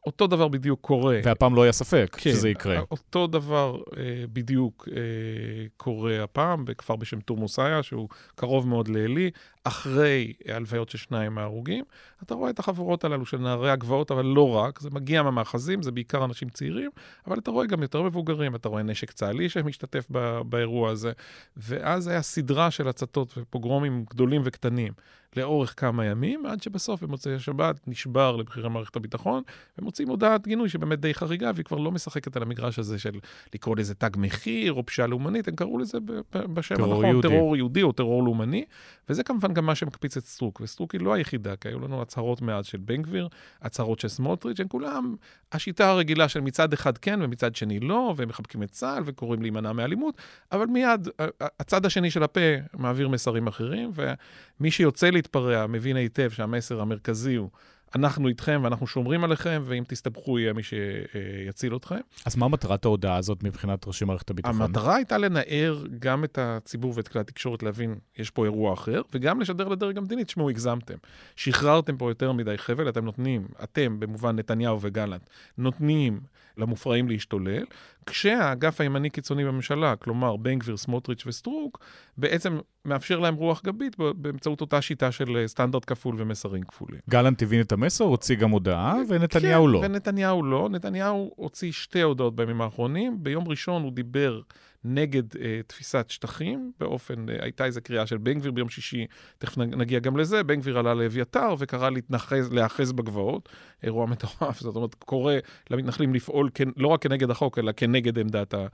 אותו 0.06 0.26
דבר 0.26 0.48
בדיוק 0.48 0.80
קורה. 0.80 1.20
והפעם 1.24 1.54
לא 1.54 1.62
היה 1.62 1.72
ספק 1.72 2.16
כן, 2.18 2.30
שזה 2.30 2.48
יקרה. 2.48 2.80
אותו 2.90 3.26
דבר 3.26 3.80
אה, 3.96 4.24
בדיוק 4.32 4.88
אה, 4.96 5.66
קורה 5.76 6.22
הפעם 6.22 6.64
בכפר 6.64 6.96
בשם 6.96 7.20
תורמוס 7.20 7.58
עיא, 7.58 7.82
שהוא 7.82 8.08
קרוב 8.34 8.68
מאוד 8.68 8.88
לעלי, 8.88 9.30
אחרי 9.64 10.32
הלוויות 10.48 10.88
של 10.88 10.98
שניים 10.98 11.34
מההרוגים. 11.34 11.84
אתה 12.22 12.34
רואה 12.34 12.50
את 12.50 12.58
החבורות 12.58 13.04
הללו 13.04 13.26
של 13.26 13.38
נערי 13.38 13.70
הגבעות, 13.70 14.10
אבל 14.10 14.24
לא 14.24 14.50
רק, 14.50 14.80
זה 14.80 14.90
מגיע 14.92 15.22
מהמאחזים, 15.22 15.82
זה 15.82 15.92
בעיקר 15.92 16.24
אנשים 16.24 16.48
צעירים, 16.48 16.90
אבל 17.26 17.38
אתה 17.38 17.50
רואה 17.50 17.66
גם 17.66 17.82
יותר 17.82 18.02
מבוגרים, 18.02 18.54
אתה 18.54 18.68
רואה 18.68 18.82
נשק 18.82 19.10
צה"לי 19.10 19.48
שמשתתף 19.48 20.06
ב- 20.10 20.40
באירוע 20.48 20.90
הזה, 20.90 21.12
ואז 21.56 22.08
היה 22.08 22.22
סדרה 22.22 22.70
של 22.70 22.88
הצתות 22.88 23.38
ופוגרומים 23.38 24.04
גדולים 24.10 24.42
וקטנים. 24.44 24.92
לאורך 25.36 25.74
כמה 25.76 26.04
ימים, 26.04 26.46
עד 26.46 26.62
שבסוף 26.62 27.02
במוצאי 27.02 27.34
השבת 27.34 27.80
נשבר 27.86 28.36
לבכירי 28.36 28.68
מערכת 28.68 28.96
הביטחון, 28.96 29.42
ומוצאים 29.78 30.08
הודעת 30.08 30.46
גינוי 30.46 30.68
שבאמת 30.68 31.00
די 31.00 31.14
חריגה, 31.14 31.50
והיא 31.54 31.64
כבר 31.64 31.76
לא 31.78 31.92
משחקת 31.92 32.36
על 32.36 32.42
המגרש 32.42 32.78
הזה 32.78 32.98
של 32.98 33.18
לקרוא 33.54 33.76
לזה 33.76 33.94
תג 33.94 34.10
מחיר 34.16 34.72
או 34.72 34.86
פשיעה 34.86 35.08
לאומנית, 35.08 35.48
הם 35.48 35.56
קראו 35.56 35.78
לזה 35.78 36.00
ב- 36.00 36.12
ב- 36.12 36.54
בשם 36.54 36.74
הנכון. 36.74 37.22
טרור 37.22 37.56
יהודי 37.56 37.82
או 37.82 37.92
טרור 37.92 38.22
לאומני, 38.24 38.64
וזה 39.08 39.22
כמובן 39.22 39.51
גם 39.54 39.66
מה 39.66 39.74
שמקפיץ 39.74 40.16
את 40.16 40.24
סטרוק, 40.24 40.60
וסטרוק 40.60 40.92
היא 40.92 41.00
לא 41.00 41.12
היחידה, 41.12 41.56
כי 41.56 41.68
היו 41.68 41.80
לנו 41.80 42.02
הצהרות 42.02 42.42
מאז 42.42 42.66
של 42.66 42.78
בן 42.78 43.02
גביר, 43.02 43.28
הצהרות 43.62 44.00
של 44.00 44.08
סמוטריץ', 44.08 44.60
הם 44.60 44.68
כולם 44.68 45.16
השיטה 45.52 45.90
הרגילה 45.90 46.28
של 46.28 46.40
מצד 46.40 46.72
אחד 46.72 46.98
כן 46.98 47.20
ומצד 47.22 47.56
שני 47.56 47.80
לא, 47.80 48.14
והם 48.16 48.28
מחבקים 48.28 48.62
את 48.62 48.70
צה"ל 48.70 49.02
וקוראים 49.06 49.42
להימנע 49.42 49.72
מאלימות, 49.72 50.16
אבל 50.52 50.66
מיד 50.66 51.08
הצד 51.40 51.86
השני 51.86 52.10
של 52.10 52.22
הפה 52.22 52.40
מעביר 52.74 53.08
מסרים 53.08 53.46
אחרים, 53.46 53.92
ומי 53.94 54.70
שיוצא 54.70 55.10
להתפרע 55.10 55.66
מבין 55.66 55.96
היטב 55.96 56.30
שהמסר 56.30 56.80
המרכזי 56.80 57.34
הוא 57.34 57.50
אנחנו 57.94 58.28
איתכם 58.28 58.60
ואנחנו 58.64 58.86
שומרים 58.86 59.24
עליכם, 59.24 59.62
ואם 59.64 59.84
תסתבכו 59.88 60.38
יהיה 60.38 60.52
מי 60.52 60.62
שיציל 60.62 61.76
אתכם. 61.76 62.00
אז 62.26 62.36
מה 62.36 62.48
מטרת 62.48 62.84
ההודעה 62.84 63.16
הזאת 63.16 63.42
מבחינת 63.42 63.86
ראשי 63.86 64.04
מערכת 64.04 64.30
הביטחון? 64.30 64.62
המטרה 64.62 64.96
הייתה 64.96 65.18
לנער 65.18 65.84
גם 65.98 66.24
את 66.24 66.38
הציבור 66.40 66.92
ואת 66.96 67.08
כלי 67.08 67.20
התקשורת 67.20 67.62
להבין, 67.62 67.94
יש 68.18 68.30
פה 68.30 68.44
אירוע 68.44 68.72
אחר, 68.72 69.02
וגם 69.12 69.40
לשדר 69.40 69.68
לדרג 69.68 69.98
המדיני, 69.98 70.24
תשמעו, 70.24 70.50
הגזמתם. 70.50 70.96
שחררתם 71.36 71.96
פה 71.96 72.10
יותר 72.10 72.32
מדי 72.32 72.58
חבל, 72.58 72.88
אתם 72.88 73.04
נותנים, 73.04 73.48
אתם, 73.62 74.00
במובן 74.00 74.36
נתניהו 74.36 74.78
וגלנט, 74.80 75.30
נותנים 75.58 76.20
למופרעים 76.56 77.08
להשתולל, 77.08 77.64
כשהאגף 78.06 78.80
הימני 78.80 79.10
קיצוני 79.10 79.44
בממשלה, 79.44 79.96
כלומר 79.96 80.36
בן 80.36 80.58
גביר, 80.58 80.76
סמוטריץ' 80.76 81.26
וסטרוק, 81.26 81.78
בעצם 82.16 82.58
מאפשר 82.84 83.18
להם 83.18 83.34
רוח 83.34 83.62
גבית 83.64 83.96
באמצעות 83.98 84.60
אותה 84.60 84.82
שיטה 84.82 85.12
של 85.12 85.36
אה, 85.36 85.48
סטנדרט 85.48 85.84
כפול 85.86 86.14
ומסרים 86.18 86.62
כפולים. 86.62 87.00
גלנט 87.10 87.42
הבין 87.42 87.60
את 87.60 87.72
המסר, 87.72 88.04
הוציא 88.04 88.36
גם 88.36 88.50
הודעה, 88.50 88.96
ונתניהו 89.08 89.66
כן, 89.66 89.70
לא. 89.70 89.78
ונתניהו 89.78 90.42
לא. 90.42 90.68
נתניהו 90.70 91.32
הוציא 91.36 91.72
שתי 91.72 92.00
הודעות 92.00 92.36
בימים 92.36 92.60
האחרונים. 92.60 93.16
ביום 93.22 93.48
ראשון 93.48 93.82
הוא 93.82 93.92
דיבר 93.92 94.40
נגד 94.84 95.36
אה, 95.36 95.60
תפיסת 95.66 96.06
שטחים, 96.08 96.72
באופן, 96.80 97.28
אה, 97.28 97.36
הייתה 97.40 97.64
איזו 97.64 97.80
קריאה 97.84 98.06
של 98.06 98.18
בן 98.18 98.38
גביר 98.38 98.52
ביום 98.52 98.68
שישי, 98.68 99.06
תכף 99.38 99.58
נגיע 99.58 99.98
גם 99.98 100.16
לזה, 100.16 100.42
בן 100.42 100.60
גביר 100.60 100.78
עלה 100.78 100.94
לאביתר 100.94 101.54
וקרא 101.58 101.90
להתנחז, 101.90 102.52
להיאחז 102.52 102.92
בגבעות, 102.92 103.48
אירוע 103.82 104.06
מטורף, 104.06 104.60
זאת 104.60 104.76
אומרת, 104.76 104.94
קורא 104.94 105.34
למתנחלים 105.70 106.14
לפעול 106.14 106.50
כ, 106.54 106.60
לא 106.76 106.88
רק 106.88 107.02
כנגד 107.02 107.30
החוק, 107.30 107.58
אלא 107.58 107.72
כנגד 107.72 108.18
עמדת 108.18 108.54
ה, 108.54 108.66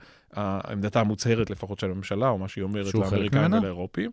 עמדתה 0.71 0.99
המוצהרת 0.99 1.49
לפחות 1.49 1.79
של 1.79 1.91
הממשלה, 1.91 2.29
או 2.29 2.37
מה 2.37 2.47
שהיא 2.47 2.63
אומרת 2.63 2.93
לאמריקאים? 2.93 3.53
ולאירופים. 3.53 4.11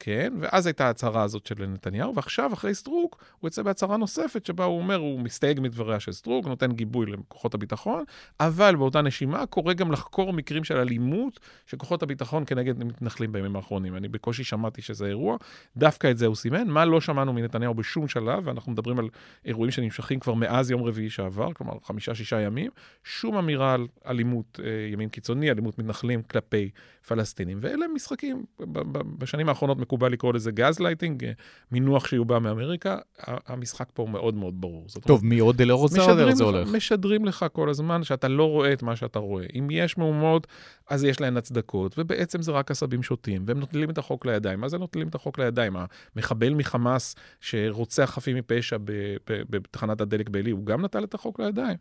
כן, 0.00 0.32
ואז 0.40 0.66
הייתה 0.66 0.86
ההצהרה 0.86 1.22
הזאת 1.22 1.46
של 1.46 1.66
נתניהו, 1.66 2.14
ועכשיו, 2.14 2.52
אחרי 2.52 2.74
סטרוק, 2.74 3.24
הוא 3.38 3.48
יוצא 3.48 3.62
בהצהרה 3.62 3.96
נוספת, 3.96 4.46
שבה 4.46 4.64
הוא 4.64 4.78
אומר, 4.78 4.96
הוא 4.96 5.20
מסתייג 5.20 5.60
מדבריה 5.60 6.00
של 6.00 6.12
סטרוק, 6.12 6.46
נותן 6.46 6.72
גיבוי 6.72 7.06
לכוחות 7.06 7.54
הביטחון, 7.54 8.04
אבל 8.40 8.76
באותה 8.76 9.02
נשימה 9.02 9.46
קורא 9.46 9.72
גם 9.72 9.92
לחקור 9.92 10.32
מקרים 10.32 10.64
של 10.64 10.76
אלימות 10.76 11.40
של 11.66 11.76
כוחות 11.76 12.02
הביטחון 12.02 12.44
כנגד 12.46 12.84
מתנחלים 12.84 13.32
בימים 13.32 13.56
האחרונים. 13.56 13.96
אני 13.96 14.08
בקושי 14.08 14.44
שמעתי 14.44 14.82
שזה 14.82 15.06
אירוע, 15.06 15.36
דווקא 15.76 16.10
את 16.10 16.18
זה 16.18 16.26
הוא 16.26 16.36
סימן. 16.36 16.68
מה 16.68 16.84
לא 16.84 17.00
שמענו 17.00 17.32
מנתניהו 17.32 17.74
בשום 17.74 18.08
שלב, 18.08 18.46
ואנחנו 18.46 18.72
מדברים 18.72 18.98
על 18.98 19.08
אירועים 19.44 19.70
שנמשכים 19.70 20.20
כבר 20.20 20.34
מאז 20.34 20.70
יום 20.70 20.82
רביעי 20.82 21.10
שעבר, 21.10 21.52
כלומר 21.52 21.72
חמישה-שישה 21.82 22.40
ימים, 22.40 22.70
שום 23.04 23.36
אמירה 23.36 23.74
על 23.74 23.86
אלימות 24.06 24.60
אה, 24.64 24.88
ימין 24.92 25.08
קיצוני, 25.08 25.50
אלימות 25.50 25.78
מתנחלים 25.78 26.22
כלפי 26.22 26.70
פלסטינים. 27.08 27.58
ואלה 27.60 27.86
משחקים, 27.94 28.44
בשנים 29.18 29.48
האחרונות 29.48 29.78
מקובל 29.88 30.12
לקרוא 30.12 30.34
לזה 30.34 30.50
גז 30.50 30.80
לייטינג, 30.80 31.24
אה, 31.24 31.32
מינוח 31.72 32.06
שיובא 32.06 32.38
מאמריקה, 32.38 32.98
המשחק 33.46 33.88
פה 33.94 34.02
הוא 34.02 34.10
מאוד 34.10 34.34
מאוד 34.34 34.60
ברור. 34.60 34.86
טוב, 35.06 35.24
מי 35.24 35.38
עוד 35.38 35.60
אלה 35.60 35.72
רוצה 35.72 36.00
משדרים 36.00 36.34
זה 36.34 36.44
לך, 36.44 36.50
הולך? 36.50 36.68
משדרים 36.68 37.24
לך 37.24 37.46
כל 37.52 37.70
הזמן 37.70 38.02
שאתה 38.02 38.28
לא 38.28 38.44
רואה 38.44 38.72
את 38.72 38.82
מה 38.82 38.96
שאתה 38.96 39.18
רואה. 39.18 39.46
אם 39.54 39.68
יש 39.70 39.98
מהומות, 39.98 40.46
אז 40.88 41.04
יש 41.04 41.20
להן 41.20 41.36
הצדקות, 41.36 41.98
ובעצם 41.98 42.42
זה 42.42 42.52
רק 42.52 42.70
עשבים 42.70 43.02
שוטים, 43.02 43.44
והם 43.46 43.60
נוטלים 43.60 43.90
את 43.90 43.98
החוק 43.98 44.26
לידיים. 44.26 44.60
מה 44.60 44.68
זה 44.68 44.78
נוטלים 44.78 45.08
את 45.08 45.14
החוק 45.14 45.38
לידיים? 45.38 45.76
המחבל 46.16 46.54
מחמאס 46.54 47.14
שרוצח 47.40 48.10
חפים 48.14 48.36
מפשע 48.36 48.76
בתחנת 49.26 50.00
הדלק 50.00 50.28
בעלי, 50.28 50.50
הוא 50.50 50.66
גם 50.66 50.84
נטל 50.84 51.04
את 51.04 51.14
החוק 51.14 51.40
לידיים. 51.40 51.76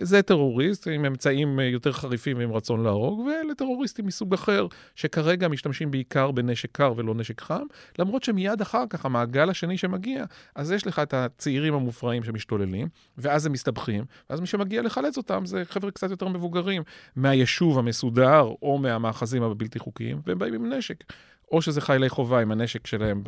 זה 0.00 0.22
טרוריסט 0.22 0.88
עם 0.88 1.04
אמצעים 1.04 1.60
אה, 1.60 1.64
יותר 1.64 1.92
חריפים 1.92 2.38
ועם 2.38 2.52
רצון 2.52 2.82
להרוג, 2.82 3.20
ואלה 3.20 3.54
טרוריסטים 3.54 4.06
מסוג 4.06 4.34
אחר, 4.34 4.66
שכרגע 4.94 5.48
משתמשים 5.48 5.90
בעיקר 5.90 6.30
בנשק 6.30 6.68
קר 6.72 6.92
ולא 6.96 7.14
נשק 7.14 7.40
חם. 7.40 7.51
חם, 7.58 7.64
למרות 7.98 8.22
שמיד 8.22 8.60
אחר 8.60 8.84
כך, 8.90 9.06
המעגל 9.06 9.50
השני 9.50 9.78
שמגיע, 9.78 10.24
אז 10.54 10.72
יש 10.72 10.86
לך 10.86 10.98
את 10.98 11.14
הצעירים 11.14 11.74
המופרעים 11.74 12.24
שמשתוללים, 12.24 12.88
ואז 13.18 13.46
הם 13.46 13.52
מסתבכים, 13.52 14.04
ואז 14.30 14.40
מי 14.40 14.46
שמגיע 14.46 14.82
לחלץ 14.82 15.16
אותם 15.16 15.46
זה 15.46 15.62
חבר'ה 15.64 15.90
קצת 15.90 16.10
יותר 16.10 16.28
מבוגרים, 16.28 16.82
מהיישוב 17.16 17.78
המסודר 17.78 18.48
או 18.62 18.78
מהמאחזים 18.78 19.42
הבלתי 19.42 19.78
חוקיים, 19.78 20.20
והם 20.26 20.38
באים 20.38 20.54
עם 20.54 20.72
נשק. 20.72 21.04
או 21.52 21.62
שזה 21.62 21.80
חיילי 21.80 22.08
חובה 22.08 22.40
עם 22.40 22.52
הנשק 22.52 22.86
שלהם 22.86 23.22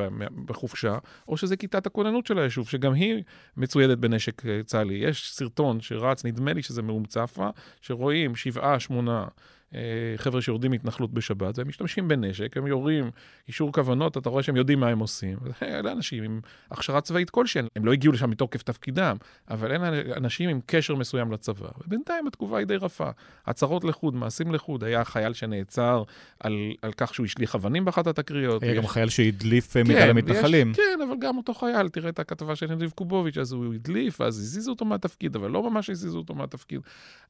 בחופשה, 0.45 0.97
או 1.27 1.37
שזה 1.37 1.57
כיתת 1.57 1.85
הכוננות 1.85 2.25
של 2.25 2.39
היישוב, 2.39 2.69
שגם 2.69 2.93
היא 2.93 3.23
מצוידת 3.57 3.97
בנשק 3.97 4.45
אה, 4.45 4.61
צה"לי. 4.65 4.93
יש 4.93 5.31
סרטון 5.31 5.81
שרץ, 5.81 6.25
נדמה 6.25 6.53
לי 6.53 6.61
שזה 6.61 6.81
מאום 6.81 7.05
צפה, 7.05 7.49
שרואים 7.81 8.35
שבעה, 8.35 8.79
שמונה 8.79 9.25
חבר'ה 10.17 10.41
שיורדים 10.41 10.71
מהתנחלות 10.71 11.13
בשבת, 11.13 11.57
והם 11.57 11.67
משתמשים 11.67 12.07
בנשק, 12.07 12.57
הם 12.57 12.67
יורים 12.67 13.11
אישור 13.47 13.71
כוונות, 13.71 14.17
אתה 14.17 14.29
רואה 14.29 14.43
שהם 14.43 14.55
יודעים 14.55 14.79
מה 14.79 14.87
הם 14.87 14.99
עושים. 14.99 15.37
אלה 15.63 15.91
אנשים 15.91 16.23
עם 16.23 16.39
הכשרה 16.71 17.01
צבאית 17.01 17.29
כלשהי, 17.29 17.61
הם 17.75 17.85
לא 17.85 17.93
הגיעו 17.93 18.13
לשם 18.13 18.29
מתוקף 18.29 18.63
תפקידם, 18.63 19.17
אבל 19.49 19.71
אלה 19.71 19.89
אנשים 20.17 20.49
עם 20.49 20.59
קשר 20.65 20.95
מסוים 20.95 21.31
לצבא. 21.31 21.69
ובינתיים 21.85 22.27
התגובה 22.27 22.57
היא 22.57 22.67
די 22.67 22.75
רפה. 22.75 23.09
הצהרות 23.45 23.83
לחוד, 23.83 24.15
מעשים 24.15 24.53
לחוד. 24.53 24.83
היה 24.83 25.03
חייל 25.03 25.33
שנעצר 25.33 26.03
על, 26.39 26.73
על 26.81 26.91
כך 26.91 27.13
שהוא 27.13 27.25
השליך 27.25 27.55
אבנים 27.55 27.85
באחת 27.85 28.07
התקריות. 28.07 28.63
היה 28.63 28.71
יש... 28.71 28.77
גם 28.77 28.87
חייל 28.87 29.09
שהדליף 29.09 29.77
אה, 29.77 29.83
כן, 29.83 29.87
מיטה 29.87 30.05
למתנחלים. 30.05 30.73
כן, 30.73 30.99
אבל 31.07 31.15
גם 31.19 31.37
אותו 31.37 31.53
חייל, 31.53 31.89
תראה 31.89 32.09
את 32.09 32.19
הכתבה 32.19 32.55
של 32.55 32.71
נדיב 32.71 32.91
קובוביץ', 32.95 33.37
אז 33.37 33.51
הוא 33.51 33.73
הדליף, 33.73 34.21
אז 34.21 34.39
הזיזו 34.39 34.71
אותו 34.71 34.85
מהתפקיד, 34.85 35.35
אבל 35.35 35.51
לא 35.51 35.69
ממש 35.69 35.89
הזיזו 35.89 36.17
אותו 36.17 36.35
מהתפקיד. 36.35 36.81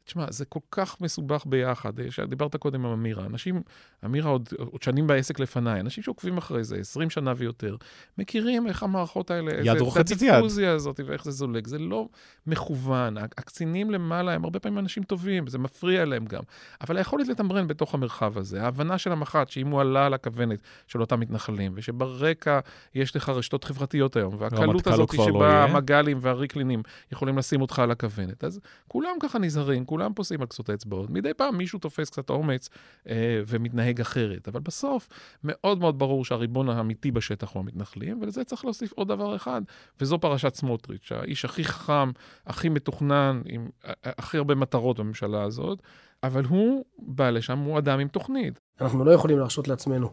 תשמע, 0.06 0.26
זה 0.30 0.46
כל 0.46 0.60
כך 0.72 1.02
מסובך 1.02 1.46
ביחד. 1.46 2.00
דיברת 2.36 2.56
קודם 2.56 2.86
עם 2.86 2.92
אמירה. 2.92 3.26
אנשים, 3.26 3.62
אמירה 4.06 4.30
עוד, 4.30 4.50
עוד 4.58 4.84
שנים 4.84 5.08
בעסק 5.08 5.40
לפניי, 5.40 5.80
אנשים 5.80 6.04
שעוקבים 6.04 6.38
אחרי 6.38 6.64
זה, 6.64 6.76
20 6.76 7.10
שנה 7.10 7.34
ויותר, 7.38 7.76
מכירים 8.18 8.68
איך 8.68 8.84
המערכות 8.84 9.32
האלה, 9.32 9.52
יד 9.64 9.82
רוחצת 9.82 10.22
יד. 10.22 10.30
הדיפוזיה 10.30 10.72
הזאת 10.72 11.00
ואיך 11.06 11.24
זה 11.24 11.32
זולג. 11.32 11.68
זה 11.68 11.80
לא 11.80 12.08
מכוון. 12.48 13.18
הקצינים 13.18 13.92
למעלה 13.92 14.34
הם 14.34 14.44
הרבה 14.44 14.60
פעמים 14.60 14.80
אנשים 14.80 15.04
טובים, 15.04 15.44
וזה 15.48 15.58
מפריע 15.58 16.06
להם 16.06 16.26
גם. 16.26 16.44
אבל 16.82 16.98
היכולת 16.98 17.28
לתמרן 17.28 17.68
בתוך 17.68 17.94
המרחב 17.94 18.38
הזה, 18.38 18.64
ההבנה 18.64 18.98
של 18.98 19.12
המח"ט, 19.12 19.50
שאם 19.50 19.68
הוא 19.68 19.82
עלה 19.82 20.06
על 20.06 20.14
הכוונת 20.14 20.60
של 20.88 21.02
אותם 21.02 21.20
מתנחלים, 21.20 21.72
ושברקע 21.76 22.60
יש 22.96 23.16
לך 23.16 23.30
רשתות 23.30 23.64
חברתיות 23.64 24.16
היום, 24.16 24.36
והקלות 24.40 24.88
הזאת 24.88 25.10
שבה 25.14 25.24
לא 25.32 25.46
המג"לים 25.46 26.18
והריקלינים 26.22 26.84
יכולים 27.12 27.38
לשים 27.38 27.62
אותך 27.62 27.80
על 27.80 27.92
הכוונת, 27.92 28.44
אז 28.44 28.60
כולם 28.88 29.12
ככה 29.20 29.40
נזהרים, 29.40 29.86
כולם 29.86 30.14
פוסעים 30.14 30.42
על 30.42 30.48
קצות 30.48 30.70
האצבעות. 30.70 31.10
מדי 31.10 31.34
פעם 31.34 31.58
מישהו 31.58 31.80
תופס 31.80 32.10
קצת 32.10 32.25
אומץ 32.30 32.70
אה, 33.10 33.42
ומתנהג 33.48 34.02
אחרת. 34.02 34.48
אבל 34.48 34.60
בסוף, 34.60 35.10
מאוד 35.44 35.80
מאוד 35.80 36.00
ברור 36.00 36.26
שהריבון 36.26 36.70
האמיתי 36.70 37.12
בשטח 37.12 37.54
הוא 37.54 37.60
המתנחלים, 37.60 38.22
ולזה 38.22 38.44
צריך 38.44 38.66
להוסיף 38.66 38.92
עוד 38.92 39.08
דבר 39.08 39.36
אחד, 39.36 39.62
וזו 40.02 40.20
פרשת 40.20 40.56
סמוטריץ', 40.56 41.12
האיש 41.12 41.46
הכי 41.46 41.64
חכם, 41.64 42.12
הכי 42.48 42.70
מתוכנן, 42.70 43.42
עם 43.46 43.70
הכי 44.04 44.38
הרבה 44.38 44.56
מטרות 44.56 45.00
בממשלה 45.00 45.44
הזאת, 45.44 45.82
אבל 46.24 46.46
הוא 46.46 46.86
בא 47.00 47.30
לשם, 47.30 47.60
הוא 47.60 47.78
אדם 47.78 48.00
עם 48.00 48.08
תוכנית. 48.08 48.60
אנחנו 48.82 49.06
לא 49.06 49.12
יכולים 49.12 49.40
להרשות 49.40 49.68
לעצמנו. 49.68 50.10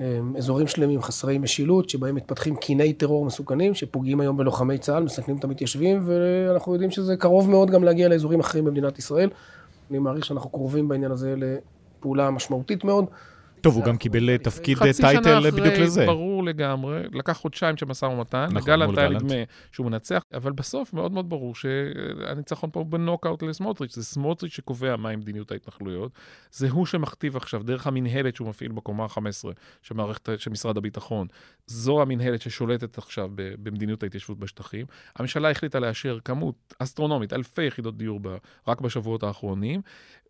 אה, 0.00 0.18
אזורים 0.38 0.66
שלמים 0.66 1.02
חסרי 1.02 1.38
משילות, 1.38 1.90
שבהם 1.90 2.14
מתפתחים 2.14 2.56
קיני 2.56 2.92
טרור 2.92 3.24
מסוכנים, 3.24 3.74
שפוגעים 3.74 4.20
היום 4.20 4.36
בלוחמי 4.36 4.78
צה"ל, 4.78 5.02
מסכנים 5.02 5.36
את 5.36 5.44
המתיישבים, 5.44 6.02
ואנחנו 6.06 6.72
יודעים 6.72 6.90
שזה 6.90 7.16
קרוב 7.16 7.50
מאוד 7.50 7.70
גם 7.70 7.84
להגיע 7.84 8.08
לאזורים 8.08 8.40
אחרים 8.40 8.64
במדינת 8.64 8.98
ישראל. 8.98 9.30
אני 9.90 9.98
מעריך 9.98 10.24
שאנחנו 10.24 10.50
קרובים 10.50 10.88
בעניין 10.88 11.10
הזה 11.10 11.34
לפעולה 11.36 12.30
משמעותית 12.30 12.84
מאוד. 12.84 13.04
טוב, 13.64 13.76
הוא 13.76 13.84
גם 13.84 13.96
קיבל 13.96 14.30
אה, 14.30 14.38
תפקיד 14.38 14.78
טייטל 14.78 15.50
בדיוק 15.50 15.66
לזה. 15.66 15.72
חצי 15.72 15.90
שנה 15.90 15.94
אחרי, 15.94 16.06
ברור 16.06 16.44
לגמרי, 16.44 17.02
לקח 17.12 17.32
חודשיים 17.32 17.76
של 17.76 17.86
משא 17.86 18.04
ומתן, 18.04 18.46
נכון, 18.50 18.56
לגלנט 18.56 18.98
היה 18.98 19.08
נדמה 19.08 19.34
שהוא 19.72 19.86
מנצח, 19.86 20.22
אבל 20.34 20.52
בסוף 20.52 20.92
מאוד 20.92 21.12
מאוד 21.12 21.28
ברור 21.28 21.54
שהניצחון 21.54 22.70
פה 22.70 22.80
הוא 22.80 22.86
בנוקאוט 22.86 23.42
לסמוטריץ', 23.42 23.94
זה 23.94 24.04
סמוטריץ' 24.04 24.52
שקובע 24.52 24.96
מהי 24.96 25.16
מדיניות 25.16 25.52
ההתנחלויות, 25.52 26.12
זה 26.52 26.70
הוא 26.70 26.86
שמכתיב 26.86 27.36
עכשיו, 27.36 27.62
דרך 27.62 27.86
המינהלת 27.86 28.36
שהוא 28.36 28.48
מפעיל 28.48 28.72
בקומה 28.72 29.04
ה-15 29.04 29.48
של 30.38 30.50
משרד 30.50 30.76
הביטחון, 30.76 31.26
זו 31.66 32.02
המינהלת 32.02 32.42
ששולטת 32.42 32.98
עכשיו 32.98 33.30
במדיניות 33.34 34.02
ההתיישבות 34.02 34.38
בשטחים. 34.38 34.86
הממשלה 35.16 35.50
החליטה 35.50 35.78
לאשר 35.78 36.18
כמות 36.24 36.74
אסטרונומית, 36.78 37.32
אלפי 37.32 37.64
יחידות 37.64 37.96
דיור 37.96 38.20
ב, 38.22 38.36
רק 38.68 38.80
בשבועות 38.80 39.22
האחרונים, 39.22 39.80
אה, 39.80 40.23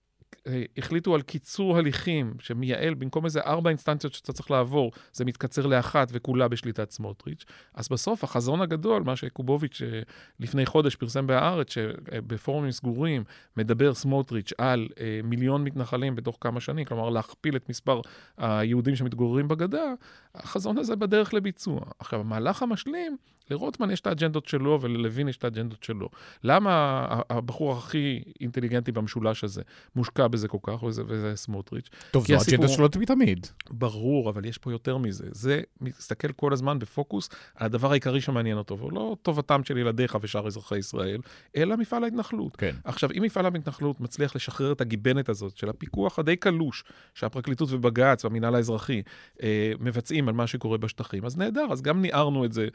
החליטו 0.79 1.15
על 1.15 1.23
קיצור 1.23 1.79
הליכים, 1.79 2.35
שמייעל, 2.39 2.95
במקום 2.95 3.25
איזה 3.25 3.41
ארבע 3.41 3.71
אינסטנציות 3.71 4.15
שאתה 4.15 4.33
צריך 4.33 4.51
לעבור, 4.51 4.93
זה 5.13 5.25
מתקצר 5.25 5.67
לאחת 5.67 6.09
וכולה 6.13 6.49
בשליטת 6.49 6.91
סמוטריץ'. 6.91 7.45
אז 7.75 7.89
בסוף 7.89 8.25
החזון 8.25 8.61
הגדול, 8.61 9.03
מה 9.03 9.17
שקובוביץ' 9.17 9.83
אה, 9.83 10.01
לפני 10.41 10.67
חודש 10.67 10.97
פרסם 10.97 11.27
בהארץ, 11.27 11.73
שבפורומים 11.73 12.71
סגורים 12.71 13.25
מדבר 13.57 13.95
סמוטריץ' 13.95 14.53
על 14.59 14.89
אה, 15.01 15.21
מיליון 15.25 15.65
מתנחלים 15.65 16.17
בתוך 16.17 16.39
כמה 16.41 16.61
שנים, 16.61 16.85
כלומר 16.85 17.11
להכפיל 17.11 17.57
את 17.57 17.69
מספר 17.69 18.01
היהודים 18.39 18.97
שמתגוררים 18.97 19.49
בגדה, 19.49 19.95
החזון 20.35 20.79
הזה 20.79 20.97
בדרך 20.97 21.35
לביצוע. 21.35 21.81
עכשיו, 21.99 22.21
המהלך 22.21 22.63
המשלים 22.63 23.17
לרוטמן 23.51 23.91
יש 23.91 24.01
את 24.01 24.07
האג'נדות 24.07 24.47
שלו 24.47 24.79
וללוין 24.81 25.29
יש 25.29 25.37
את 25.37 25.45
האג'נדות 25.45 25.83
שלו. 25.83 26.09
למה 26.45 27.07
הבחור 27.31 27.73
הכי 27.73 28.23
אינטליגנטי 28.41 28.93
במשולש 28.93 29.45
הזה 29.45 29.63
מושקע 29.97 30.29
בזה 30.29 30.49
כל 30.49 30.59
כך, 30.63 30.83
וזה, 30.83 31.03
וזה 31.07 31.33
סמוטריץ'? 31.37 31.89
טוב, 32.11 32.27
זו 32.27 32.35
האג'נדה 32.35 32.69
שלו 32.69 32.89
תמיד. 32.89 33.47
ברור, 33.71 34.31
אבל 34.31 34.45
יש 34.45 34.59
פה 34.59 34.73
יותר 34.73 34.99
מזה. 34.99 35.25
זה 35.31 35.61
מסתכל 35.81 36.33
כל 36.33 36.53
הזמן 36.53 36.79
בפוקוס 36.79 37.29
על 37.55 37.67
הדבר 37.67 37.91
העיקרי 37.91 38.21
שמעניין 38.21 38.59
אותו, 38.59 38.79
ולא 38.79 39.17
טובתם 39.23 39.65
של 39.65 39.79
ילדיך 39.79 40.17
ושאר 40.21 40.47
אזרחי 40.47 40.79
ישראל, 40.79 41.21
אלא 41.57 41.77
מפעל 41.77 42.05
ההתנחלות. 42.05 42.57
כן. 42.57 42.75
עכשיו, 42.85 43.11
אם 43.17 43.23
מפעל 43.23 43.45
ההתנחלות 43.45 44.01
מצליח 44.01 44.37
לשחרר 44.37 44.73
את 44.73 44.81
הגיבנת 44.81 45.29
הזאת 45.29 45.57
של 45.57 45.69
הפיקוח 45.69 46.19
הדי 46.19 46.37
קלוש 46.37 46.85
שהפרקליטות 47.15 47.69
ובג"ץ 47.73 48.25
והמינהל 48.25 48.55
האזרחי 48.55 49.03
אה, 49.43 49.73
מבצעים 49.81 50.29
על 50.29 50.35
מה 50.35 50.47
שקורה 50.47 50.79
בשטחים, 50.79 51.25
אז 51.25 51.37
נהדר, 51.37 51.67
אז 51.71 51.83
גם 51.83 52.03
ניערנו 52.03 52.45
את 52.45 52.53
זה. 52.53 52.69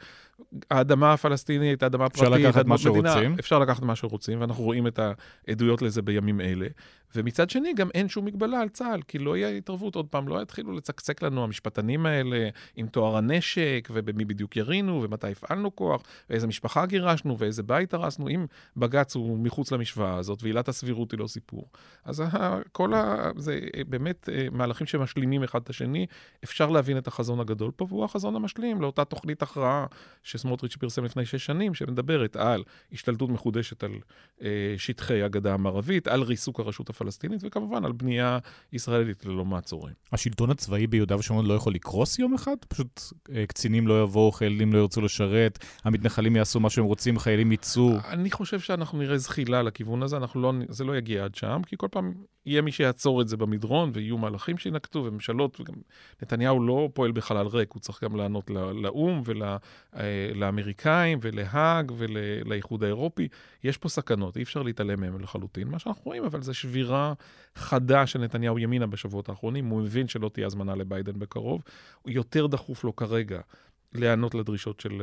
האדמה 0.70 1.12
הפלסטינית, 1.12 1.82
האדמה 1.82 2.04
הפרטית, 2.04 2.32
אפשר 2.32 2.48
לקחת 2.48 2.66
מה 2.66 2.78
שרוצים. 2.78 3.36
אפשר 3.38 3.58
לקחת 3.58 3.82
מה 3.82 3.96
שרוצים, 3.96 4.40
ואנחנו 4.40 4.64
רואים 4.64 4.86
את 4.86 5.00
העדויות 5.48 5.82
לזה 5.82 6.02
בימים 6.02 6.40
אלה. 6.40 6.66
ומצד 7.14 7.50
שני, 7.50 7.74
גם 7.74 7.88
אין 7.94 8.08
שום 8.08 8.24
מגבלה 8.24 8.60
על 8.60 8.68
צה"ל, 8.68 9.02
כי 9.02 9.18
לא 9.18 9.36
יהיה 9.36 9.48
התערבות, 9.48 9.94
עוד 9.94 10.06
פעם, 10.06 10.28
לא 10.28 10.42
יתחילו 10.42 10.72
לצקצק 10.72 11.22
לנו 11.22 11.44
המשפטנים 11.44 12.06
האלה 12.06 12.48
עם 12.76 12.86
תואר 12.86 13.16
הנשק, 13.16 13.88
ובמי 13.92 14.24
בדיוק 14.24 14.56
ירינו, 14.56 15.02
ומתי 15.02 15.30
הפעלנו 15.32 15.76
כוח, 15.76 16.02
ואיזה 16.30 16.46
משפחה 16.46 16.86
גירשנו, 16.86 17.38
ואיזה 17.38 17.62
בית 17.62 17.94
הרסנו, 17.94 18.28
אם 18.28 18.46
בג"ץ 18.76 19.16
הוא 19.16 19.38
מחוץ 19.38 19.72
למשוואה 19.72 20.16
הזאת, 20.16 20.42
ועילת 20.42 20.68
הסבירות 20.68 21.12
היא 21.12 21.20
לא 21.20 21.26
סיפור. 21.26 21.68
אז 22.04 22.22
כל 22.72 22.94
ה... 22.94 23.30
זה 23.36 23.60
באמת 23.88 24.28
אה, 24.32 24.46
מהלכים 24.52 24.86
שמשלימים 24.86 25.42
אחד 25.42 25.60
את 25.62 25.70
השני. 25.70 26.06
אפשר 26.44 26.70
להבין 26.70 26.98
את 26.98 27.06
החזון 27.06 27.40
הגדול 27.40 27.70
פה, 27.76 27.86
והוא 27.88 28.04
החזון 28.04 28.36
המשלים 28.36 28.80
לאותה 28.80 29.04
תוכנית 29.04 29.42
הכרעה 29.42 29.86
שסמוטריץ' 30.22 30.76
פרסם 30.76 31.04
לפני 31.04 31.26
שש 31.26 31.46
שנים, 31.46 31.74
שמדברת 31.74 32.36
על 32.36 32.64
השתלטות 32.92 33.30
מחודשת 33.30 33.84
על 33.84 33.92
אה, 34.42 34.74
שטחי 34.76 35.22
הגדה 35.22 35.54
המערבית, 35.54 36.08
על 36.08 36.22
ריסוק 36.22 36.60
הרשות 36.60 36.90
וכמובן 37.42 37.84
על 37.84 37.92
בנייה 37.92 38.38
ישראלית 38.72 39.26
ללא 39.26 39.44
מעצורים. 39.44 39.94
השלטון 40.12 40.50
הצבאי 40.50 40.86
ביהודה 40.86 41.16
ושומרון 41.16 41.46
לא 41.46 41.54
יכול 41.54 41.74
לקרוס 41.74 42.18
יום 42.18 42.34
אחד? 42.34 42.56
פשוט 42.68 43.00
אה, 43.34 43.46
קצינים 43.46 43.88
לא 43.88 44.02
יבואו, 44.02 44.32
חיילים 44.32 44.72
לא 44.72 44.78
ירצו 44.78 45.00
לשרת, 45.00 45.58
המתנחלים 45.84 46.36
יעשו 46.36 46.60
מה 46.60 46.70
שהם 46.70 46.84
רוצים, 46.84 47.18
חיילים 47.18 47.52
יצאו. 47.52 47.96
אני 48.08 48.30
חושב 48.30 48.60
שאנחנו 48.60 48.98
נראה 48.98 49.18
זחילה 49.18 49.62
לכיוון 49.62 50.02
הזה, 50.02 50.16
לא, 50.34 50.52
זה 50.68 50.84
לא 50.84 50.96
יגיע 50.96 51.24
עד 51.24 51.34
שם, 51.34 51.60
כי 51.66 51.76
כל 51.78 51.88
פעם 51.90 52.12
יהיה 52.46 52.62
מי 52.62 52.72
שיעצור 52.72 53.20
את 53.20 53.28
זה 53.28 53.36
במדרון, 53.36 53.90
ויהיו 53.94 54.18
מהלכים 54.18 54.58
שינקטו, 54.58 54.98
וממשלות, 55.04 55.60
וגם 55.60 55.74
נתניהו 56.22 56.66
לא 56.66 56.88
פועל 56.94 57.12
בחלל 57.12 57.46
ריק, 57.46 57.72
הוא 57.72 57.80
צריך 57.80 58.04
גם 58.04 58.16
לענות 58.16 58.50
לאו"ם 58.74 59.22
ולאמריקאים 59.94 61.18
אה, 61.18 61.28
ולהאג 61.30 61.92
ולאיחוד 61.96 62.84
האירופי. 62.84 63.28
יש 63.64 63.76
פה 63.76 63.88
סכנות, 63.88 64.36
אי 64.36 64.42
אפשר 64.42 64.62
להתעלם 64.62 65.00
מהם 65.00 65.20
לחלוטין. 65.20 65.68
מה 65.68 65.78
שאנחנו 65.78 66.02
רואים, 66.04 66.24
אבל 66.24 66.42
זה 66.42 66.54
שבירה 66.54 66.89
חדה 67.56 68.06
של 68.06 68.18
נתניהו 68.18 68.58
ימינה 68.58 68.86
בשבועות 68.86 69.28
האחרונים. 69.28 69.66
הוא 69.66 69.82
מבין 69.82 70.08
שלא 70.08 70.28
תהיה 70.28 70.46
הזמנה 70.46 70.74
לביידן 70.74 71.18
בקרוב. 71.18 71.62
יותר 72.06 72.46
דחוף 72.46 72.84
לו 72.84 72.96
כרגע 72.96 73.40
להיענות 73.92 74.34
לדרישות 74.34 74.80
של 74.80 75.02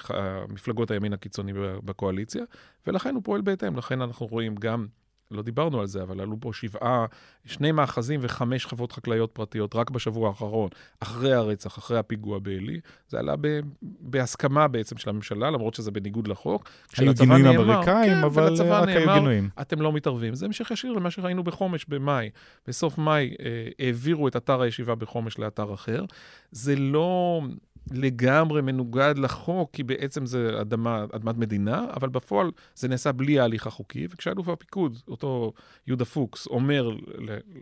uh, 0.00 0.12
מפלגות 0.48 0.90
הימין 0.90 1.12
הקיצוני 1.12 1.52
בקואליציה, 1.84 2.44
ולכן 2.86 3.14
הוא 3.14 3.22
פועל 3.24 3.40
בהתאם. 3.40 3.76
לכן 3.76 4.00
אנחנו 4.00 4.26
רואים 4.26 4.54
גם 4.54 4.86
לא 5.30 5.42
דיברנו 5.42 5.80
על 5.80 5.86
זה, 5.86 6.02
אבל 6.02 6.20
עלו 6.20 6.36
פה 6.40 6.52
שבעה, 6.52 7.06
שני 7.44 7.72
מאחזים 7.72 8.20
וחמש 8.22 8.64
חוות 8.64 8.92
חקלאיות 8.92 9.30
פרטיות 9.32 9.76
רק 9.76 9.90
בשבוע 9.90 10.28
האחרון, 10.28 10.68
אחרי 11.00 11.32
הרצח, 11.32 11.78
אחרי 11.78 11.98
הפיגוע 11.98 12.38
בעלי. 12.38 12.80
זה 13.08 13.18
עלה 13.18 13.34
ב, 13.40 13.60
בהסכמה 13.82 14.68
בעצם 14.68 14.96
של 14.96 15.10
הממשלה, 15.10 15.50
למרות 15.50 15.74
שזה 15.74 15.90
בניגוד 15.90 16.28
לחוק. 16.28 16.68
היו 16.96 17.14
גינויים 17.14 17.46
אמריקאים, 17.46 18.14
כן, 18.14 18.24
אבל 18.24 18.62
רק 18.62 18.88
היו 18.88 19.14
גינויים. 19.14 19.48
אתם 19.60 19.82
לא 19.82 19.92
מתערבים. 19.92 20.34
זה 20.34 20.46
המשך 20.46 20.70
ישיר 20.70 20.92
למה 20.92 21.10
שראינו 21.10 21.44
בחומש 21.44 21.84
במאי. 21.88 22.30
בסוף 22.66 22.98
מאי 22.98 23.34
אה, 23.40 23.68
העבירו 23.78 24.28
את 24.28 24.36
אתר 24.36 24.60
הישיבה 24.60 24.94
בחומש 24.94 25.38
לאתר 25.38 25.74
אחר. 25.74 26.04
זה 26.50 26.76
לא... 26.76 27.42
לגמרי 27.90 28.62
מנוגד 28.62 29.14
לחוק, 29.18 29.70
כי 29.72 29.82
בעצם 29.82 30.26
זה 30.26 30.60
אדמה, 30.60 31.04
אדמת 31.12 31.36
מדינה, 31.36 31.86
אבל 31.96 32.08
בפועל 32.08 32.50
זה 32.74 32.88
נעשה 32.88 33.12
בלי 33.12 33.40
ההליך 33.40 33.66
החוקי, 33.66 34.06
וכשאלוף 34.10 34.48
הפיקוד, 34.48 34.98
אותו 35.22 35.52
יהודה 35.86 36.04
פוקס, 36.04 36.46
אומר 36.46 36.90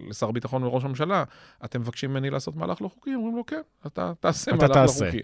לשר 0.09 0.29
הביטחון 0.29 0.63
ולראש 0.63 0.85
הממשלה, 0.85 1.25
אתם 1.65 1.81
מבקשים 1.81 2.11
ממני 2.11 2.31
לעשות 2.31 2.57
מהלך 2.57 2.83
לא 2.83 2.89
חוקי? 2.89 3.15
אומרים 3.15 3.37
לו, 3.37 3.47
כן, 3.47 3.61
אתה 3.87 4.13
תעשה 4.21 4.51
אתה 4.51 4.57
מהלך 4.57 4.77
לא 4.77 4.83
תעשה. 4.83 5.05
לא 5.05 5.11
חוקי. 5.11 5.23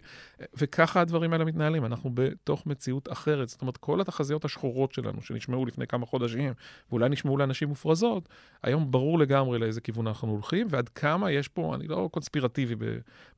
וככה 0.54 1.00
הדברים 1.00 1.32
האלה 1.32 1.44
מתנהלים, 1.44 1.84
אנחנו 1.84 2.10
בתוך 2.14 2.66
מציאות 2.66 3.12
אחרת. 3.12 3.48
זאת 3.48 3.60
אומרת, 3.60 3.76
כל 3.76 4.00
התחזיות 4.00 4.44
השחורות 4.44 4.92
שלנו, 4.92 5.22
שנשמעו 5.22 5.66
לפני 5.66 5.86
כמה 5.86 6.06
חודשים, 6.06 6.52
ואולי 6.90 7.08
נשמעו 7.08 7.36
לאנשים 7.36 7.68
מופרזות, 7.68 8.28
היום 8.62 8.90
ברור 8.90 9.18
לגמרי 9.18 9.58
לאיזה 9.58 9.80
כיוון 9.80 10.06
אנחנו 10.06 10.30
הולכים, 10.30 10.66
ועד 10.70 10.88
כמה 10.88 11.30
יש 11.30 11.48
פה, 11.48 11.74
אני 11.74 11.86
לא 11.86 12.08
קונספירטיבי 12.12 12.74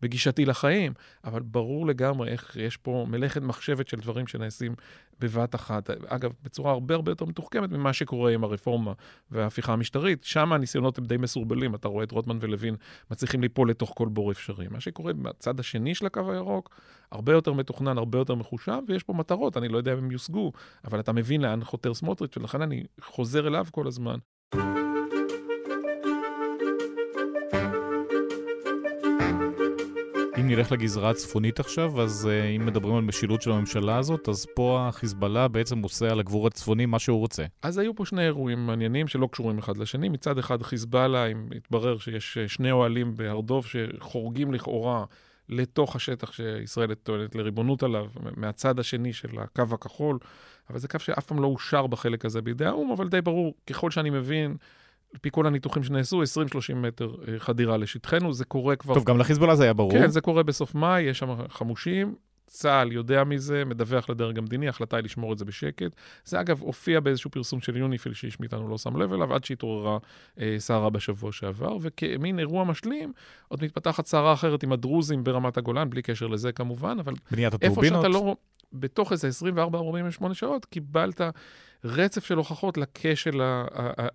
בגישתי 0.02 0.44
לחיים, 0.44 0.92
אבל 1.24 1.42
ברור 1.42 1.86
לגמרי 1.86 2.30
איך 2.30 2.56
יש 2.56 2.76
פה 2.76 3.06
מלאכת 3.08 3.42
מחשבת 3.42 3.88
של 3.88 3.96
דברים 3.96 4.26
שנעשים 4.26 4.74
בבת 5.20 5.54
אחת. 5.54 5.90
אגב, 6.06 6.32
בצורה 6.42 6.72
הרבה 6.72 6.94
הרבה 6.94 7.12
יותר 7.12 7.24
מתוחכמת 7.24 7.70
ממה 7.70 7.92
שקורה 7.92 8.32
עם 8.32 8.44
הרפורמה 8.44 8.92
וההפיכה 9.30 9.72
המשטרית. 9.72 10.24
שם 10.24 10.52
הניסיונות 10.52 10.98
הם 10.98 11.04
די 11.04 11.16
מסורבלים. 11.16 11.74
אתה 11.74 11.88
רואה 11.88 12.04
את 12.04 12.10
רוטמן 12.10 12.38
ולוין 12.40 12.76
מצליחים 13.10 13.42
ליפול 13.42 13.70
לתוך 13.70 13.92
כל 13.96 14.08
בור 14.08 14.32
אפשרי. 14.32 14.68
מה 14.68 14.80
שקורה 14.80 15.12
בצד 15.12 15.60
השני 15.60 15.94
של 15.94 16.06
הקו 16.06 16.32
הירוק, 16.32 16.80
הרבה 17.12 17.32
יותר 17.32 17.52
מתוכנן, 17.52 17.98
הרבה 17.98 18.18
יותר 18.18 18.34
מחושב, 18.34 18.78
ויש 18.88 19.02
פה 19.02 19.12
מטרות, 19.12 19.56
אני 19.56 19.68
לא 19.68 19.78
יודע 19.78 19.92
אם 19.92 19.98
הם 19.98 20.10
יושגו, 20.10 20.52
אבל 20.84 21.00
אתה 21.00 21.12
מבין 21.12 21.40
לאן 21.40 21.64
חותר 21.64 21.94
סמוטריץ', 21.94 22.36
ולכן 22.36 22.62
אני 22.62 22.84
חוזר 23.00 23.48
אליו 23.48 23.66
כל 23.70 23.86
הזמן. 23.86 24.16
אם 30.46 30.50
נלך 30.50 30.72
לגזרה 30.72 31.10
הצפונית 31.10 31.60
עכשיו, 31.60 32.02
אז 32.02 32.28
uh, 32.28 32.56
אם 32.56 32.66
מדברים 32.66 32.94
על 32.94 33.02
משילות 33.02 33.42
של 33.42 33.52
הממשלה 33.52 33.98
הזאת, 33.98 34.28
אז 34.28 34.46
פה 34.54 34.86
החיזבאללה 34.88 35.48
בעצם 35.48 35.82
עושה 35.82 36.10
על 36.10 36.20
הגבור 36.20 36.46
הצפוני 36.46 36.86
מה 36.86 36.98
שהוא 36.98 37.18
רוצה. 37.18 37.44
אז 37.62 37.78
היו 37.78 37.94
פה 37.94 38.04
שני 38.04 38.24
אירועים 38.24 38.66
מעניינים 38.66 39.08
שלא 39.08 39.28
קשורים 39.32 39.58
אחד 39.58 39.76
לשני. 39.76 40.08
מצד 40.08 40.38
אחד 40.38 40.62
חיזבאללה, 40.62 41.26
אם 41.26 41.48
התברר 41.56 41.98
שיש 41.98 42.38
אה, 42.38 42.48
שני 42.48 42.70
אוהלים 42.70 43.16
בהר 43.16 43.40
דוב 43.40 43.66
שחורגים 43.66 44.52
לכאורה 44.52 45.04
לתוך 45.48 45.96
השטח 45.96 46.32
שישראל 46.32 46.94
טוענת 46.94 47.34
לריבונות 47.34 47.82
עליו, 47.82 48.06
מהצד 48.36 48.78
השני 48.78 49.12
של 49.12 49.38
הקו 49.38 49.64
הכחול, 49.72 50.18
אבל 50.70 50.78
זה 50.78 50.88
קו 50.88 50.98
שאף 50.98 51.26
פעם 51.26 51.42
לא 51.42 51.46
אושר 51.46 51.86
בחלק 51.86 52.24
הזה 52.24 52.42
בידי 52.42 52.64
האו"ם, 52.64 52.90
אבל 52.90 53.08
די 53.08 53.20
ברור, 53.20 53.54
ככל 53.66 53.90
שאני 53.90 54.10
מבין, 54.10 54.56
על 55.12 55.18
פי 55.20 55.28
כל 55.32 55.46
הניתוחים 55.46 55.82
שנעשו, 55.82 56.22
20-30 56.22 56.74
מטר 56.74 57.14
אה, 57.28 57.38
חדירה 57.38 57.76
לשטחנו, 57.76 58.32
זה 58.32 58.44
קורה 58.44 58.76
כבר... 58.76 58.94
טוב, 58.94 59.04
גם 59.04 59.18
לחיזבאללה 59.18 59.56
זה 59.56 59.64
היה 59.64 59.72
ברור. 59.72 59.92
כן, 59.92 60.08
זה 60.08 60.20
קורה 60.20 60.42
בסוף 60.42 60.74
מאי, 60.74 61.02
יש 61.02 61.18
שם 61.18 61.48
חמושים. 61.48 62.14
צה"ל 62.46 62.92
יודע 62.92 63.24
מזה, 63.24 63.64
מדווח 63.64 64.10
לדרג 64.10 64.38
המדיני, 64.38 64.66
ההחלטה 64.66 64.96
היא 64.96 65.04
לשמור 65.04 65.32
את 65.32 65.38
זה 65.38 65.44
בשקט. 65.44 65.96
זה 66.24 66.40
אגב 66.40 66.60
הופיע 66.60 67.00
באיזשהו 67.00 67.30
פרסום 67.30 67.60
של 67.60 67.76
יוניפיל 67.76 68.14
שאיש 68.14 68.40
מאיתנו 68.40 68.68
לא 68.68 68.78
שם 68.78 68.96
לב 68.96 69.12
אליו, 69.12 69.34
עד 69.34 69.44
שהתעוררה 69.44 69.98
אה, 70.40 70.56
סערה 70.58 70.90
בשבוע 70.90 71.32
שעבר, 71.32 71.76
וכמין 71.80 72.38
אירוע 72.38 72.64
משלים, 72.64 73.12
עוד 73.48 73.64
מתפתחת 73.64 74.06
סערה 74.06 74.32
אחרת 74.32 74.62
עם 74.62 74.72
הדרוזים 74.72 75.24
ברמת 75.24 75.56
הגולן, 75.56 75.90
בלי 75.90 76.02
קשר 76.02 76.26
לזה 76.26 76.52
כמובן, 76.52 76.98
אבל... 76.98 77.14
בניית 77.30 77.54
הטורבינות. 77.54 77.84
איפה 77.84 77.96
שאתה 77.96 78.08
לא... 78.08 78.36
בתוך 78.72 79.12
איזה 79.12 79.28
24-48 80.20 80.34
שעות, 80.34 80.64
קיבלת 80.64 81.20
רצף 81.86 82.24
של 82.24 82.36
הוכחות 82.36 82.78
לכשל 82.78 83.40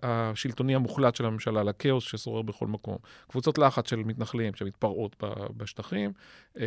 השלטוני 0.02 0.74
המוחלט 0.74 1.14
של 1.14 1.26
הממשלה, 1.26 1.62
לכאוס 1.62 2.04
ששורר 2.04 2.42
בכל 2.42 2.66
מקום. 2.66 2.96
קבוצות 3.28 3.58
לחץ 3.58 3.90
של 3.90 3.96
מתנחלים 3.96 4.54
שמתפרעות 4.54 5.16
בשטחים, 5.56 6.12
אה, 6.58 6.64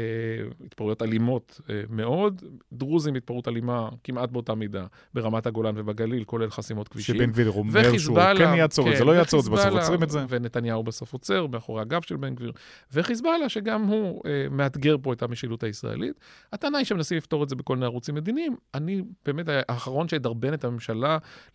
התפרעויות 0.66 1.02
אלימות 1.02 1.62
אה, 1.70 1.82
מאוד, 1.90 2.44
דרוזים 2.74 3.16
התפרעות 3.16 3.48
אלימה 3.48 3.90
כמעט 4.04 4.30
באותה 4.30 4.56
מידה 4.56 4.86
ברמת 5.14 5.48
הגולן 5.48 5.74
ובגליל, 5.78 6.24
כולל 6.24 6.50
חסימות 6.50 6.88
כבישים. 6.88 7.16
שבן 7.16 7.32
גביר 7.32 7.52
אומר 7.52 7.98
שהוא 7.98 8.20
כן 8.38 8.54
יעצור 8.58 8.92
את 8.92 8.98
זה, 8.98 9.04
לא 9.04 9.12
יעצור 9.12 9.40
את 9.40 9.46
זה, 9.46 9.52
בסוף 9.52 9.74
עוצרים 9.74 10.04
את 10.04 10.10
זה. 10.10 10.26
ונתניהו 10.30 10.84
בסוף 10.84 11.14
עוצר 11.14 11.48
מאחורי 11.48 11.82
הגב 11.82 12.02
של 12.02 12.16
בן 12.16 12.36
גביר. 12.36 12.52
וחיזבאללה, 12.94 13.50
שגם 13.50 13.84
הוא 13.84 14.22
אה, 14.26 14.48
מאתגר 14.52 14.96
פה 15.02 15.14
את 15.14 15.24
המשילות 15.24 15.64
הישראלית. 15.64 16.20
הטענה 16.54 16.78
היא 16.78 16.86
שמנסים 16.86 17.18
לפתור 17.18 17.44
את 17.44 17.50
זה 17.50 17.56
בכל 17.56 17.76
מיני 17.76 17.86
ערוצים 17.86 18.16
מדיניים. 18.16 18.56
אני 18.74 19.02
באמת 19.26 19.46
האחרון 19.70 20.08
שידרבן 20.08 20.54
את 20.54 20.64
הממשלה 20.64 20.95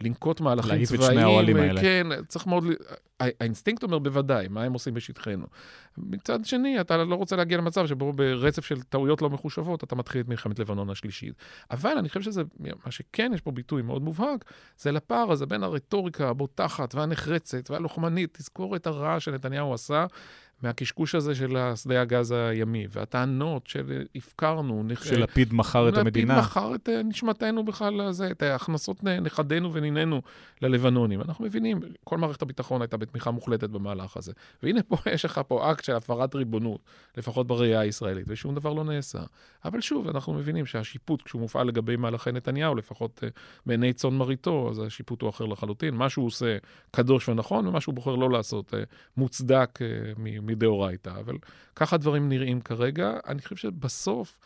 לנקוט 0.00 0.40
מהלכים 0.40 0.84
צבאיים. 0.84 1.00
להעיף 1.00 1.10
את 1.10 1.14
שני 1.14 1.22
האוהלים 1.22 1.56
האלה. 1.56 1.80
כן, 1.80 2.06
צריך 2.28 2.46
מאוד... 2.46 2.64
האינסטינקט 3.20 3.82
אומר 3.82 3.98
בוודאי, 3.98 4.48
מה 4.48 4.62
הם 4.62 4.72
עושים 4.72 4.94
בשטחנו. 4.94 5.46
מצד 5.98 6.44
שני, 6.44 6.80
אתה 6.80 7.04
לא 7.04 7.14
רוצה 7.14 7.36
להגיע 7.36 7.58
למצב 7.58 7.86
שבו 7.86 8.12
ברצף 8.12 8.64
של 8.64 8.82
טעויות 8.82 9.22
לא 9.22 9.30
מחושבות, 9.30 9.84
אתה 9.84 9.96
מתחיל 9.96 10.20
את 10.20 10.28
מלחמת 10.28 10.58
לבנון 10.58 10.90
השלישית. 10.90 11.34
אבל 11.70 11.98
אני 11.98 12.08
חושב 12.08 12.22
שזה, 12.22 12.42
מה 12.84 12.90
שכן 12.90 13.32
יש 13.34 13.40
פה 13.40 13.50
ביטוי 13.50 13.82
מאוד 13.82 14.02
מובהק, 14.02 14.44
זה 14.78 14.92
לפער 14.92 15.32
הזה 15.32 15.46
בין 15.46 15.62
הרטוריקה 15.62 16.28
הבוטחת 16.28 16.94
והנחרצת 16.94 17.70
והלוחמנית, 17.70 18.38
תזכור 18.38 18.76
את 18.76 18.86
הרע 18.86 19.20
שנתניהו 19.20 19.74
עשה 19.74 20.06
מהקשקוש 20.62 21.14
הזה 21.14 21.34
של 21.34 21.56
שדה 21.76 22.00
הגז 22.00 22.30
הימי, 22.30 22.86
והטענות 22.90 23.66
של 23.66 24.02
הפקרנו. 24.14 24.84
של 25.02 25.22
לפיד 25.22 25.54
מכר 25.54 25.88
את 25.88 25.96
המדינה. 25.96 26.34
לפיד 26.34 26.44
מכר 26.44 26.74
את 26.74 26.88
אה, 26.88 27.02
נשמתנו 27.02 27.64
בכלל, 27.64 28.02
לזה, 28.02 28.30
את 28.30 28.42
ההכנסות 28.42 29.04
נכדינו 29.04 29.72
ונינינו 29.72 30.22
ללבנונים. 30.62 31.20
אנחנו 31.20 31.44
מבינים, 31.44 31.80
כל 32.04 32.18
מערכת 32.18 32.42
הביטחון 32.42 32.82
הייתה 32.82 32.96
בתמיכה 32.96 33.30
מוחלטת 33.30 33.70
במהלך 33.70 34.16
הזה. 34.16 34.32
והנה 34.62 34.82
פה 34.82 34.96
יש 35.14 35.24
לך 35.24 35.40
פה 35.48 35.72
אקט 35.72 35.84
של 35.84 35.94
הפרת 35.94 36.34
ריבונות, 36.34 36.80
לפחות 37.16 37.46
בראייה 37.46 37.80
הישראלית, 37.80 38.24
ושום 38.28 38.54
דבר 38.54 38.72
לא 38.72 38.84
נעשה. 38.84 39.18
אבל 39.64 39.80
שוב, 39.80 40.08
אנחנו 40.08 40.34
מבינים 40.34 40.66
שהשיפוט, 40.66 41.22
כשהוא 41.22 41.40
מופעל 41.40 41.66
לגבי 41.66 41.96
מהלכי 41.96 42.32
נתניהו, 42.32 42.74
לפחות 42.74 43.20
uh, 43.24 43.40
בעיני 43.66 43.92
צאן 43.92 44.10
מרעיתו, 44.10 44.68
אז 44.70 44.78
השיפוט 44.78 45.22
הוא 45.22 45.30
אחר 45.30 45.46
לחלוטין. 45.46 45.94
מה 45.94 46.08
שהוא 46.08 46.26
עושה 46.26 46.56
קדוש 46.90 47.28
ונכון, 47.28 47.66
ומה 47.66 47.80
שהוא 47.80 47.94
בוחר 47.94 48.14
לא 48.14 48.30
לעשות 48.30 48.74
uh, 48.74 48.76
מוצדק 49.16 49.78
uh, 49.78 50.20
מדאורייתא. 50.50 51.10
אבל 51.10 51.36
ככה 51.76 51.96
הדברים 51.96 52.28
נראים 52.28 52.60
כרגע. 52.60 53.12
אני 53.28 53.42
חושב 53.42 53.56
שבסוף... 53.56 54.38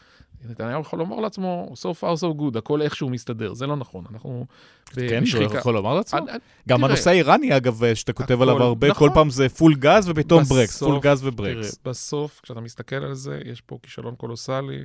נתניהו 0.48 0.80
יכול 0.80 0.98
לומר 0.98 1.20
לעצמו, 1.20 1.72
so 1.74 2.00
far 2.00 2.20
so 2.20 2.40
good, 2.40 2.58
הכל 2.58 2.82
איכשהו 2.82 3.10
מסתדר. 3.10 3.54
זה 3.54 3.66
לא 3.66 3.76
נכון, 3.76 4.04
אנחנו... 4.12 4.46
כן, 4.94 5.26
שהוא 5.26 5.42
יכול 5.42 5.74
לומר 5.74 5.94
לעצמו? 5.94 6.20
גם 6.68 6.84
הנושא 6.84 7.10
האיראני, 7.10 7.56
אגב, 7.56 7.82
שאתה 7.94 8.12
כותב 8.12 8.42
עליו 8.42 8.62
הרבה, 8.62 8.86
כל 8.86 8.92
נכון. 8.92 9.14
פעם 9.14 9.30
זה 9.30 9.48
full 9.48 9.74
gas 9.74 10.08
ופתאום 10.08 10.42
ברקס, 10.42 10.82
full 10.82 11.00
gas 11.00 11.26
וברקס. 11.26 11.78
בסוף, 11.84 12.40
כשאתה 12.42 12.60
מסתכל 12.60 12.96
על 12.96 13.14
זה, 13.14 13.40
יש 13.44 13.60
פה 13.60 13.78
כישלון 13.82 14.14
קולוסלי. 14.14 14.84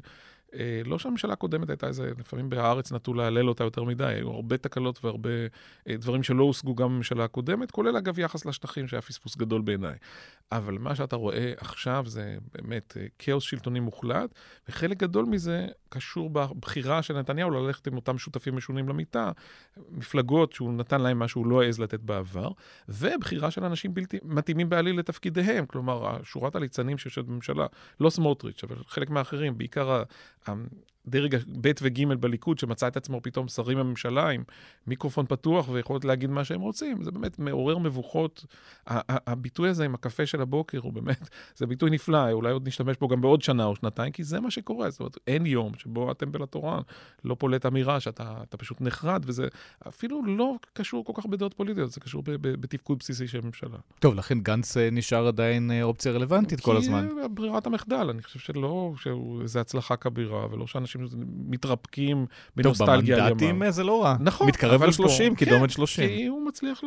אה, 0.54 0.82
לא 0.86 1.00
שהממשלה 1.00 1.34
הקודמת 1.34 1.70
הייתה 1.70 1.88
איזה, 1.88 2.12
לפעמים 2.20 2.50
בהארץ 2.50 2.91
נטו 2.91 3.14
להלל 3.14 3.50
אותה 3.50 3.64
יותר 3.64 3.84
מדי, 3.84 4.06
היו 4.06 4.32
הרבה 4.32 4.58
תקלות 4.58 5.06
והרבה 5.06 5.30
אה, 5.89 5.97
דברים 5.97 6.24
שלא 6.24 6.43
הושגו 6.43 6.76
גם 6.76 6.88
בממשלה 6.89 7.24
הקודמת, 7.24 7.72
כולל 7.72 7.97
אגב 7.97 8.20
יחס 8.20 8.45
לשטחים, 8.45 8.88
שהיה 8.88 9.02
פספוס 9.02 9.38
גדול 9.38 9.62
בעיניי. 9.62 9.95
אבל 10.52 10.78
מה 10.78 10.95
שאתה 10.95 11.16
רואה 11.16 11.54
עכשיו 11.58 12.04
זה 12.08 12.38
באמת 12.54 12.97
אה, 13.00 13.06
כאוס 13.20 13.43
שלטוני 13.43 13.80
מוחלט, 13.80 14.30
וחלק 14.70 14.97
גדול 14.97 15.26
מזה 15.26 15.68
קשור 15.90 16.30
בבחירה 16.30 17.02
של 17.02 17.20
נתניהו 17.20 17.52
ללכת 17.52 17.88
עם 17.88 17.96
אותם 17.96 18.18
שותפים 18.18 18.56
משונים 18.56 18.90
למיטה, 18.90 19.32
מפלגות 19.92 20.54
שהוא 20.54 20.74
נתן 20.74 21.02
להם 21.02 21.20
מה 21.20 21.28
שהוא 21.28 21.48
לא 21.48 21.62
העז 21.62 21.80
לתת 21.80 22.00
בעבר, 22.00 22.50
ובחירה 22.90 23.52
של 23.52 23.64
אנשים 23.64 23.94
בלתי 23.94 24.18
מתאימים 24.24 24.70
בעליל 24.70 25.00
לתפקידיהם. 25.00 25.66
כלומר, 25.66 26.24
שורת 26.24 26.56
הליצנים 26.56 26.98
שיושבת 26.98 27.26
בממשלה, 27.26 27.66
לא 28.00 28.10
סמוטריץ', 28.10 28.64
אבל 28.64 28.76
חלק 28.88 29.10
מהאחרים, 29.10 29.58
בעיקר 29.58 30.04
דרג 31.10 31.36
ב' 31.62 31.72
וג' 31.82 32.14
בליכוד, 32.20 32.60
שמצא 32.60 32.88
את 32.88 32.97
עצמו 32.97 33.20
פתאום 33.24 33.47
שרים 33.47 33.78
בממשלה 33.78 34.30
עם 34.30 34.43
מיקרופון 34.88 35.26
פתוח 35.26 35.70
ויכולת 35.70 36.05
להגיד 36.05 36.30
מה 36.30 36.43
שהם 36.43 36.62
רוצים, 36.62 37.03
זה 37.03 37.12
באמת 37.12 37.39
מעורר 37.39 37.78
מבוכות. 37.78 38.45
הביטוי 38.88 39.70
הזה 39.70 39.86
עם 39.86 39.95
הקפה 39.95 40.26
של 40.26 40.41
הבוקר 40.41 40.80
הוא 40.80 40.93
באמת, 40.93 41.30
זה 41.55 41.68
ביטוי 41.68 41.89
נפלא, 41.89 42.32
אולי 42.32 42.51
עוד 42.51 42.68
נשתמש 42.68 42.97
בו 42.97 43.07
גם 43.07 43.22
בעוד 43.22 43.41
שנה 43.41 43.66
או 43.66 43.76
שנתיים, 43.76 44.12
כי 44.12 44.24
זה 44.24 44.39
מה 44.39 44.51
שקורה. 44.51 44.89
זאת 44.89 44.99
אומרת, 44.99 45.18
אין 45.28 45.45
יום 45.45 45.72
שבו 45.78 46.12
הטמפל 46.12 46.43
התורן 46.43 46.82
לא 47.26 47.36
פולט 47.39 47.66
אמירה 47.66 47.99
שאתה 47.99 48.57
פשוט 48.57 48.82
נחרד, 48.82 49.24
וזה 49.26 49.47
אפילו 49.88 50.22
לא 50.26 50.55
קשור 50.74 51.05
כל 51.05 51.14
כך 51.16 51.26
בדעות 51.26 51.53
פוליטיות, 51.53 51.91
זה 51.91 51.99
קשור 51.99 52.24
בתפקוד 52.41 52.97
בסיסי 52.99 53.28
של 53.28 53.41
ממשלה. 53.41 53.78
טוב, 53.99 54.16
לכן 54.16 54.39
גנץ 54.39 54.78
אה, 54.78 54.89
נשאר 54.91 55.28
עדיין 55.28 55.72
אה, 55.72 55.84
אופציה 55.84 56.12
רלוונטית 56.12 56.60
כל 56.60 56.78
הזמן. 56.78 57.07
כי 57.10 57.28
ברירת 57.30 57.68
המחדל, 57.68 58.10
אני 58.10 58.22
חושב 58.22 58.39
שלא, 58.39 58.93
שזו 58.97 59.60
הצלחה 59.60 59.95
כבירה, 59.95 60.47
ולא 60.51 60.68
שאנשים 60.68 60.99
אנשים 61.02 61.20
מתרפקים 61.47 62.26
בנוסטלגיה 62.56 63.18
ימיו. 63.18 63.30
טוב, 63.30 63.39
במנדטים 63.39 63.72
זה 63.72 63.84
לא 63.84 64.04
רע. 64.04 64.16
נכון. 64.20 64.47
מתקרב 64.47 64.84
ל-30, 64.84 65.36
קידומת 65.38 65.70
30. 65.72 66.08
כי 66.10 66.26
הוא 66.26 66.47
מצליח 66.47 66.82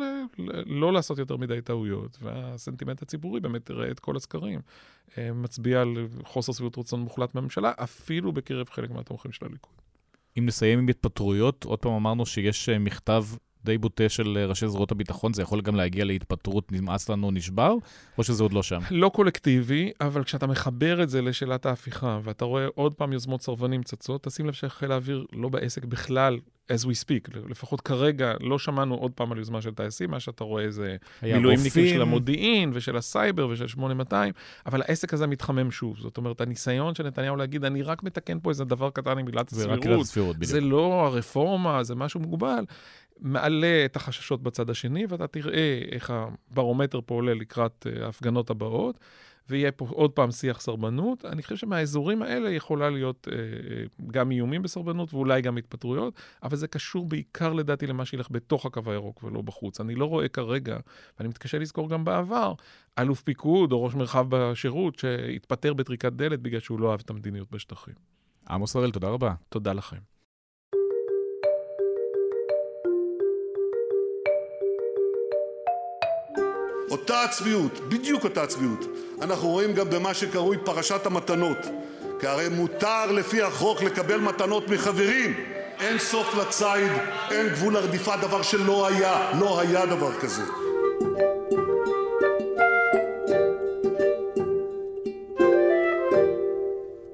לא 0.65 0.93
לעשות 0.93 1.17
יותר 1.17 1.37
מדי 1.37 1.61
טעויות, 1.61 2.17
והסנטימנט 2.21 3.01
הציבורי 3.01 3.39
באמת 3.39 3.71
ראה 3.71 3.91
את 3.91 3.99
כל 3.99 4.15
הסקרים. 4.15 4.59
מצביע 5.17 5.81
על 5.81 6.07
חוסר 6.23 6.53
שביעות 6.53 6.77
רצון 6.77 6.99
מוחלט 6.99 7.35
מהממשלה, 7.35 7.71
אפילו 7.75 8.31
בקרב 8.31 8.69
חלק 8.69 8.91
מהתומכים 8.91 9.31
של 9.31 9.45
הליכוד. 9.45 9.73
אם 10.37 10.45
נסיים 10.45 10.79
עם 10.79 10.87
התפטרויות, 10.87 11.63
עוד 11.63 11.79
פעם 11.79 11.91
אמרנו 11.91 12.25
שיש 12.25 12.69
מכתב 12.69 13.23
די 13.65 13.77
בוטה 13.77 14.09
של 14.09 14.37
אה, 14.37 14.45
ראשי 14.45 14.67
זרועות 14.67 14.91
הביטחון, 14.91 15.33
זה 15.33 15.41
יכול 15.41 15.61
גם 15.61 15.75
להגיע 15.75 16.05
להתפטרות, 16.05 16.71
נמאס 16.71 17.09
לנו, 17.09 17.31
נשבר, 17.31 17.75
או 18.17 18.23
שזה 18.23 18.43
עוד 18.43 18.53
לא 18.53 18.63
שם? 18.63 18.79
לא 18.91 19.09
קולקטיבי, 19.09 19.91
אבל 20.01 20.23
כשאתה 20.23 20.47
מחבר 20.47 21.03
את 21.03 21.09
זה 21.09 21.21
לשאלת 21.21 21.65
ההפיכה, 21.65 22.19
ואתה 22.23 22.45
רואה 22.45 22.67
עוד 22.75 22.93
פעם 22.93 23.13
יוזמות 23.13 23.41
סרבנים 23.41 23.83
צצות, 23.83 24.23
תשים 24.23 24.45
לב 24.45 24.53
שחיל 24.53 24.91
האוויר 24.91 25.25
לא 25.33 25.49
בעסק 25.49 25.85
בכלל, 25.85 26.39
as 26.71 26.85
we 26.85 27.05
speak. 27.05 27.37
לפחות 27.49 27.81
כרגע 27.81 28.33
לא 28.39 28.59
שמענו 28.59 28.95
עוד 28.95 29.11
פעם 29.11 29.31
על 29.31 29.37
יוזמה 29.37 29.61
של 29.61 29.73
טייסים, 29.73 30.11
מה 30.11 30.19
שאתה 30.19 30.43
רואה 30.43 30.71
זה 30.71 30.95
מילואימניקים 31.23 31.87
של 31.87 32.01
המודיעין 32.01 32.71
ושל 32.73 32.97
הסייבר 32.97 33.47
ושל 33.47 33.67
8200, 33.67 34.33
אבל 34.65 34.81
העסק 34.81 35.13
הזה 35.13 35.27
מתחמם 35.27 35.71
שוב. 35.71 35.97
זאת 35.99 36.17
אומרת, 36.17 36.41
הניסיון 36.41 36.95
של 36.95 37.07
נתניהו 37.07 37.35
להגיד, 37.35 37.65
אני 37.65 37.81
רק 37.81 38.03
מתקן 38.03 38.39
פה 38.39 38.49
איזה 38.49 38.65
דבר 38.65 38.89
קטן 38.89 39.17
עם 39.17 39.27
עילת 39.27 39.51
הסבירות, 39.51 40.05
זה 40.41 40.61
לא 40.61 41.05
הרפורמה, 41.05 41.83
זה 41.83 41.95
משהו 41.95 42.19
מוגבל. 42.19 42.65
מעלה 43.19 43.85
את 43.85 43.95
החששות 43.95 44.43
בצד 44.43 44.69
השני, 44.69 45.05
ואתה 45.09 45.27
תראה 45.27 45.81
איך 45.91 46.13
הברומטר 46.51 46.99
פה 47.05 47.15
עולה 47.15 47.33
לקראת 47.33 47.87
אה, 47.89 48.05
ההפגנות 48.05 48.49
הבאות, 48.49 48.99
ויהיה 49.49 49.71
פה 49.71 49.87
עוד 49.89 50.11
פעם 50.11 50.31
שיח 50.31 50.61
סרבנות. 50.61 51.25
אני 51.25 51.43
חושב 51.43 51.55
שמהאזורים 51.55 52.21
האלה 52.21 52.49
יכולה 52.49 52.89
להיות 52.89 53.27
אה, 53.31 53.37
אה, 53.37 53.83
גם 54.11 54.31
איומים 54.31 54.61
בסרבנות 54.61 55.13
ואולי 55.13 55.41
גם 55.41 55.57
התפטרויות, 55.57 56.13
אבל 56.43 56.55
זה 56.55 56.67
קשור 56.67 57.05
בעיקר 57.05 57.53
לדעתי 57.53 57.87
למה 57.87 58.05
שילך 58.05 58.27
בתוך 58.31 58.65
הקו 58.65 58.81
הירוק 58.85 59.23
ולא 59.23 59.41
בחוץ. 59.41 59.81
אני 59.81 59.95
לא 59.95 60.05
רואה 60.05 60.27
כרגע, 60.27 60.77
ואני 61.19 61.29
מתקשה 61.29 61.59
לזכור 61.59 61.89
גם 61.89 62.05
בעבר, 62.05 62.53
אלוף 62.99 63.21
פיקוד 63.21 63.71
או 63.71 63.83
ראש 63.83 63.95
מרחב 63.95 64.25
בשירות 64.29 64.99
שהתפטר 64.99 65.73
בטריקת 65.73 66.13
דלת 66.13 66.39
בגלל 66.39 66.59
שהוא 66.59 66.79
לא 66.79 66.91
אהב 66.91 66.99
את 66.99 67.09
המדיניות 67.09 67.51
בשטחים. 67.51 67.95
עמוס 68.49 68.75
הראל, 68.75 68.91
תודה 68.91 69.07
רבה. 69.07 69.33
תודה 69.49 69.73
לכם. 69.73 70.12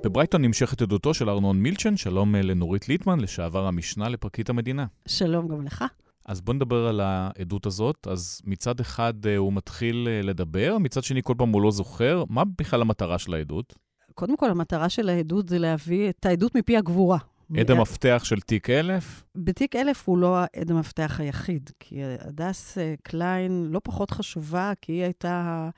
בברייטון 0.04 0.42
נמשכת 0.42 0.82
עדותו 0.82 1.14
של 1.14 1.30
ארנון 1.30 1.60
מילצ'ן, 1.60 1.98
שלום 1.98 2.36
אה, 2.36 2.42
לנורית 2.42 2.90
ליטמן, 2.90 3.20
לשעבר 3.20 3.68
המשנה 3.68 4.10
לפרקליט 4.10 4.50
המדינה. 4.50 4.86
שלום 5.08 5.48
גם 5.48 5.66
לך. 5.66 5.84
אז 6.30 6.42
בוא 6.42 6.54
נדבר 6.54 6.88
על 6.88 7.00
העדות 7.00 7.66
הזאת. 7.66 8.08
אז 8.12 8.42
מצד 8.46 8.80
אחד 8.80 9.14
אה, 9.26 9.38
הוא 9.38 9.54
מתחיל 9.54 10.08
אה, 10.08 10.22
לדבר, 10.22 10.78
מצד 10.80 11.04
שני 11.04 11.22
כל 11.24 11.34
פעם 11.38 11.50
הוא 11.50 11.62
לא 11.62 11.72
זוכר. 11.72 12.24
מה 12.30 12.44
בכלל 12.58 12.82
המטרה 12.82 13.20
של 13.20 13.34
העדות? 13.34 13.76
קודם 14.14 14.38
כל, 14.38 14.50
המטרה 14.50 14.90
של 14.90 15.10
העדות 15.10 15.50
זה 15.50 15.60
להביא 15.60 16.10
את 16.10 16.26
העדות 16.26 16.56
מפי 16.56 16.78
הגבורה. 16.78 17.18
עד 17.58 17.72
המפתח 17.72 18.22
של 18.26 18.40
תיק 18.42 18.70
1000? 18.70 19.24
בתיק 19.36 19.76
1000 19.76 20.08
הוא 20.08 20.18
לא 20.18 20.38
עד 20.56 20.72
המפתח 20.72 21.20
היחיד, 21.20 21.70
כי 21.80 22.04
הדס 22.20 22.78
אה, 22.78 22.94
קליין 23.04 23.68
לא 23.70 23.82
פחות 23.84 24.12
חשובה, 24.12 24.72
כי 24.82 24.92
היא 24.92 25.04
הייתה 25.04 25.70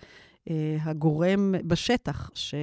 הגורם 0.84 1.56
בשטח, 1.68 2.30
ש... 2.34 2.56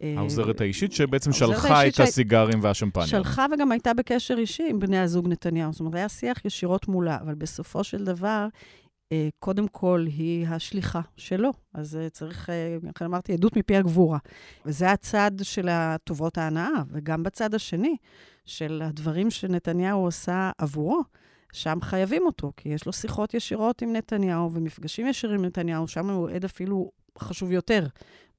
העוזרת 0.00 0.60
האישית 0.60 0.92
שבעצם 0.92 1.32
שלחה 1.32 1.86
את 1.88 2.00
הסיגרים 2.00 2.58
והשמפניה. 2.62 3.06
שלחה 3.06 3.46
וגם 3.54 3.72
הייתה 3.72 3.94
בקשר 3.94 4.38
אישי 4.38 4.66
עם 4.70 4.78
בני 4.78 4.98
הזוג 4.98 5.28
נתניהו. 5.28 5.72
זאת 5.72 5.80
אומרת, 5.80 5.94
היה 5.94 6.08
שיח 6.08 6.44
ישירות 6.44 6.88
מולה, 6.88 7.18
אבל 7.20 7.34
בסופו 7.34 7.84
של 7.84 8.04
דבר, 8.04 8.46
אה, 9.12 9.28
קודם 9.38 9.68
כל 9.68 10.04
היא 10.06 10.46
השליחה 10.48 11.00
שלו. 11.16 11.50
אז 11.74 11.96
אה, 11.96 12.10
צריך, 12.10 12.50
איך 12.86 13.02
אמרתי, 13.02 13.32
עדות 13.32 13.56
מפי 13.56 13.76
הגבורה. 13.76 14.18
וזה 14.66 14.90
הצד 14.90 15.30
של 15.42 15.68
הטובות 15.70 16.38
ההנאה, 16.38 16.82
וגם 16.90 17.22
בצד 17.22 17.54
השני, 17.54 17.96
של 18.44 18.82
הדברים 18.84 19.30
שנתניהו 19.30 20.00
עושה 20.04 20.50
עבורו. 20.58 21.02
שם 21.52 21.78
חייבים 21.82 22.22
אותו, 22.26 22.52
כי 22.56 22.68
יש 22.68 22.86
לו 22.86 22.92
שיחות 22.92 23.34
ישירות 23.34 23.82
עם 23.82 23.92
נתניהו 23.92 24.52
ומפגשים 24.52 25.06
ישירים 25.06 25.38
עם 25.38 25.44
נתניהו, 25.44 25.88
שם 25.88 26.10
הוא 26.10 26.30
עד 26.30 26.44
אפילו 26.44 26.90
חשוב 27.18 27.52
יותר 27.52 27.86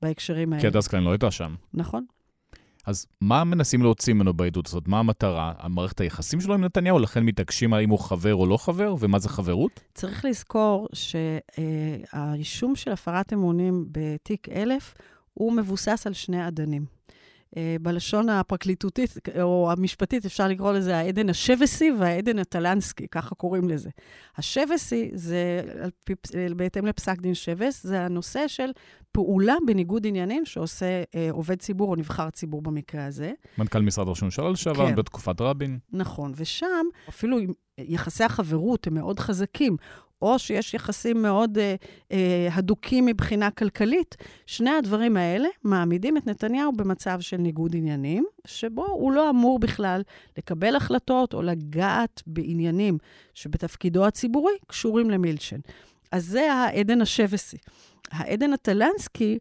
בהקשרים 0.02 0.54
האלה. 0.54 0.62
כי 0.62 0.68
הדס 0.68 0.88
קליין 0.88 1.06
לא 1.06 1.12
הייתה 1.12 1.32
שם. 1.32 1.56
נכון. 1.74 2.06
אז 2.86 3.08
מה 3.22 3.44
מנסים 3.44 3.82
להוציא 3.82 4.14
ממנו 4.14 4.34
בעדות 4.34 4.68
הזאת? 4.68 4.88
מה 4.88 5.00
המטרה? 5.00 5.54
המערכת 5.58 6.02
היחסים 6.02 6.42
שלו 6.42 6.54
עם 6.54 6.64
נתניהו, 6.64 7.00
לכן 7.00 7.24
מתעקשים 7.24 7.74
האם 7.74 7.90
הוא 7.90 8.00
חבר 8.00 8.36
או 8.36 8.46
לא 8.46 8.58
חבר, 8.58 8.96
ומה 9.00 9.20
זה 9.20 9.30
חברות? 9.30 9.80
צריך 9.94 10.26
לזכור 10.26 10.88
שהרישום 10.94 12.76
של 12.76 12.92
הפרת 12.92 13.34
אמונים 13.34 13.86
בתיק 13.92 14.50
1000 14.50 14.96
הוא 15.34 15.54
מבוסס 15.54 16.08
על 16.08 16.14
שני 16.14 16.48
אדנים. 16.48 16.99
אה, 17.58 17.76
בלשון 17.82 18.30
הפרקליטותית 18.30 19.14
או 19.42 19.72
המשפטית 19.72 20.26
אפשר 20.26 20.48
לקרוא 20.48 20.74
לזה 20.74 20.98
העדן 20.98 21.30
השבסי 21.30 21.92
והעדן 22.00 22.40
הטלנסקי, 22.40 23.08
ככה 23.08 23.36
קוראים 23.36 23.70
לזה. 23.70 23.90
השבסי 24.38 25.10
זה, 25.14 25.62
בהתאם 26.56 26.86
לפסק 26.86 27.22
דין 27.22 27.34
שבס, 27.34 27.84
זה 27.84 28.02
הנושא 28.02 28.48
של 28.48 28.72
פעולה 29.12 29.56
בניגוד 29.68 30.08
עניינים 30.08 30.46
שעושה 30.46 31.04
אה, 31.16 31.28
עובד 31.32 31.60
ציבור 31.60 31.90
או 31.90 31.96
נבחר 31.96 32.30
ציבור 32.30 32.62
במקרה 32.62 33.06
הזה. 33.06 33.32
מנכ"ל 33.58 33.82
משרד 33.82 34.08
ראש 34.08 34.22
הממשלה 34.22 34.50
לשעבר, 34.50 34.90
כן. 34.90 34.96
בתקופת 34.96 35.42
רבין. 35.42 35.80
נכון, 35.92 36.34
ושם 36.36 36.86
אפילו 37.10 37.38
יחסי 37.78 38.24
החברות 38.24 38.88
הם 38.88 38.94
מאוד 38.94 39.20
חזקים. 39.20 39.78
או 40.22 40.40
שיש 40.40 40.74
יחסים 40.74 41.22
מאוד 41.22 41.58
אה, 41.58 41.76
אה, 42.12 42.50
הדוקים 42.52 43.06
מבחינה 43.06 43.52
כלכלית, 43.52 44.18
שני 44.46 44.70
הדברים 44.70 45.18
האלה 45.18 45.48
מעמידים 45.64 46.18
את 46.18 46.28
נתניהו 46.28 46.72
במצב 46.72 47.22
של 47.22 47.38
ניגוד 47.38 47.76
עניינים, 47.76 48.26
שבו 48.46 48.86
הוא 48.86 49.12
לא 49.12 49.30
אמור 49.30 49.60
בכלל 49.60 50.02
לקבל 50.38 50.76
החלטות 50.76 51.34
או 51.34 51.42
לגעת 51.42 52.24
בעניינים 52.28 52.98
שבתפקידו 53.34 54.06
הציבורי 54.06 54.54
קשורים 54.68 55.10
למילצ'ן. 55.10 55.60
אז 56.12 56.26
זה 56.26 56.54
העדן 56.54 57.02
השבסי. 57.02 57.58
העדן 58.12 58.54
הטלנסקי 58.54 59.40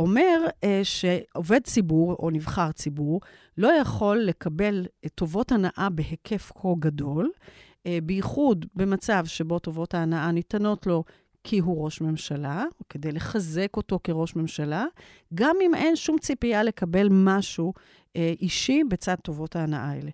אומר 0.00 0.46
אה, 0.64 0.80
שעובד 0.82 1.60
ציבור 1.64 2.12
או 2.12 2.30
נבחר 2.30 2.72
ציבור 2.72 3.20
לא 3.58 3.68
יכול 3.68 4.18
לקבל 4.18 4.86
טובות 5.14 5.52
הנאה 5.52 5.88
בהיקף 5.90 6.52
כה 6.54 6.68
גדול, 6.78 7.24
אה, 7.24 7.65
בייחוד 8.02 8.66
במצב 8.74 9.26
שבו 9.26 9.58
טובות 9.58 9.94
ההנאה 9.94 10.32
ניתנות 10.32 10.86
לו 10.86 11.04
כי 11.46 11.58
הוא 11.58 11.84
ראש 11.84 12.00
ממשלה, 12.00 12.64
או 12.80 12.84
כדי 12.88 13.12
לחזק 13.12 13.76
אותו 13.76 13.98
כראש 14.04 14.36
ממשלה, 14.36 14.86
גם 15.34 15.56
אם 15.62 15.74
אין 15.74 15.96
שום 15.96 16.18
ציפייה 16.18 16.62
לקבל 16.62 17.08
משהו 17.10 17.72
אה, 18.16 18.32
אישי 18.40 18.82
בצד 18.88 19.14
טובות 19.22 19.56
ההנאה 19.56 19.90
האלה. 19.90 20.10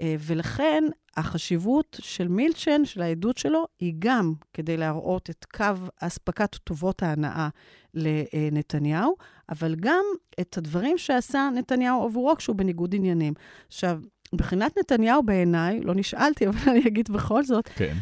אה, 0.00 0.16
ולכן 0.18 0.84
החשיבות 1.16 1.96
של 2.00 2.28
מילצ'ן, 2.28 2.84
של 2.84 3.02
העדות 3.02 3.38
שלו, 3.38 3.66
היא 3.80 3.94
גם 3.98 4.32
כדי 4.52 4.76
להראות 4.76 5.30
את 5.30 5.44
קו 5.44 5.64
אספקת 6.00 6.54
טובות 6.54 7.02
ההנאה 7.02 7.48
לנתניהו, 7.94 9.16
אבל 9.48 9.74
גם 9.74 10.04
את 10.40 10.58
הדברים 10.58 10.98
שעשה 10.98 11.48
נתניהו 11.54 12.04
עבורו 12.04 12.36
כשהוא 12.36 12.56
בניגוד 12.56 12.94
עניינים. 12.94 13.34
עכשיו, 13.68 14.00
מבחינת 14.32 14.78
נתניהו 14.78 15.22
בעיניי, 15.22 15.80
לא 15.80 15.94
נשאלתי, 15.94 16.46
אבל 16.48 16.70
אני 16.70 16.88
אגיד 16.88 17.08
בכל 17.10 17.44
זאת, 17.44 17.68
כן. 17.68 17.96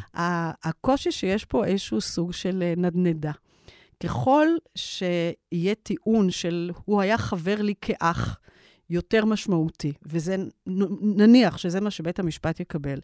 הקושי 0.64 1.12
שיש 1.12 1.44
פה 1.44 1.64
איזשהו 1.64 2.00
סוג 2.00 2.32
של 2.32 2.62
אה, 2.62 2.74
נדנדה. 2.76 3.32
ככל 4.02 4.48
שיהיה 4.74 5.74
טיעון 5.82 6.30
של 6.30 6.70
הוא 6.84 7.00
היה 7.00 7.18
חבר 7.18 7.62
לי 7.62 7.74
כאח 7.80 8.38
יותר 8.90 9.24
משמעותי, 9.24 9.92
וזה, 10.02 10.36
נניח 11.00 11.58
שזה 11.58 11.80
מה 11.80 11.90
שבית 11.90 12.18
המשפט 12.18 12.60
יקבל, 12.60 12.98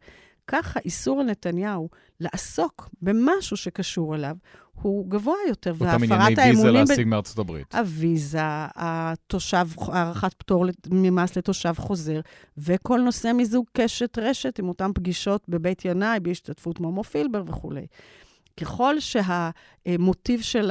ככה 0.46 0.80
איסור 0.84 1.20
על 1.20 1.26
נתניהו 1.26 1.88
לעסוק 2.20 2.88
במשהו 3.02 3.56
שקשור 3.56 4.14
אליו 4.14 4.36
הוא 4.82 5.10
גבוה 5.10 5.36
יותר, 5.48 5.72
והפרת 5.78 5.88
האמונים... 5.88 6.12
אותם 6.12 6.40
ענייני 6.40 6.56
ויזה 6.56 6.70
להשיג 6.70 7.06
ב... 7.06 7.10
מארצות 7.10 7.38
הברית. 7.38 7.74
הוויזה, 7.74 8.40
התושב, 8.76 9.68
הארכת 9.78 10.34
פטור 10.34 10.66
ממס 10.90 11.36
לתושב 11.36 11.74
חוזר, 11.76 12.20
וכל 12.58 13.00
נושא 13.00 13.32
מיזוג 13.32 13.66
קשת 13.72 14.18
רשת 14.18 14.58
עם 14.58 14.68
אותן 14.68 14.90
פגישות 14.94 15.48
בבית 15.48 15.84
ינאי, 15.84 16.20
בהשתתפות 16.20 16.80
מומו 16.80 17.04
פילבר 17.04 17.42
וכולי. 17.46 17.86
ככל 18.60 18.94
שהמוטיב 19.00 20.40
של 20.40 20.70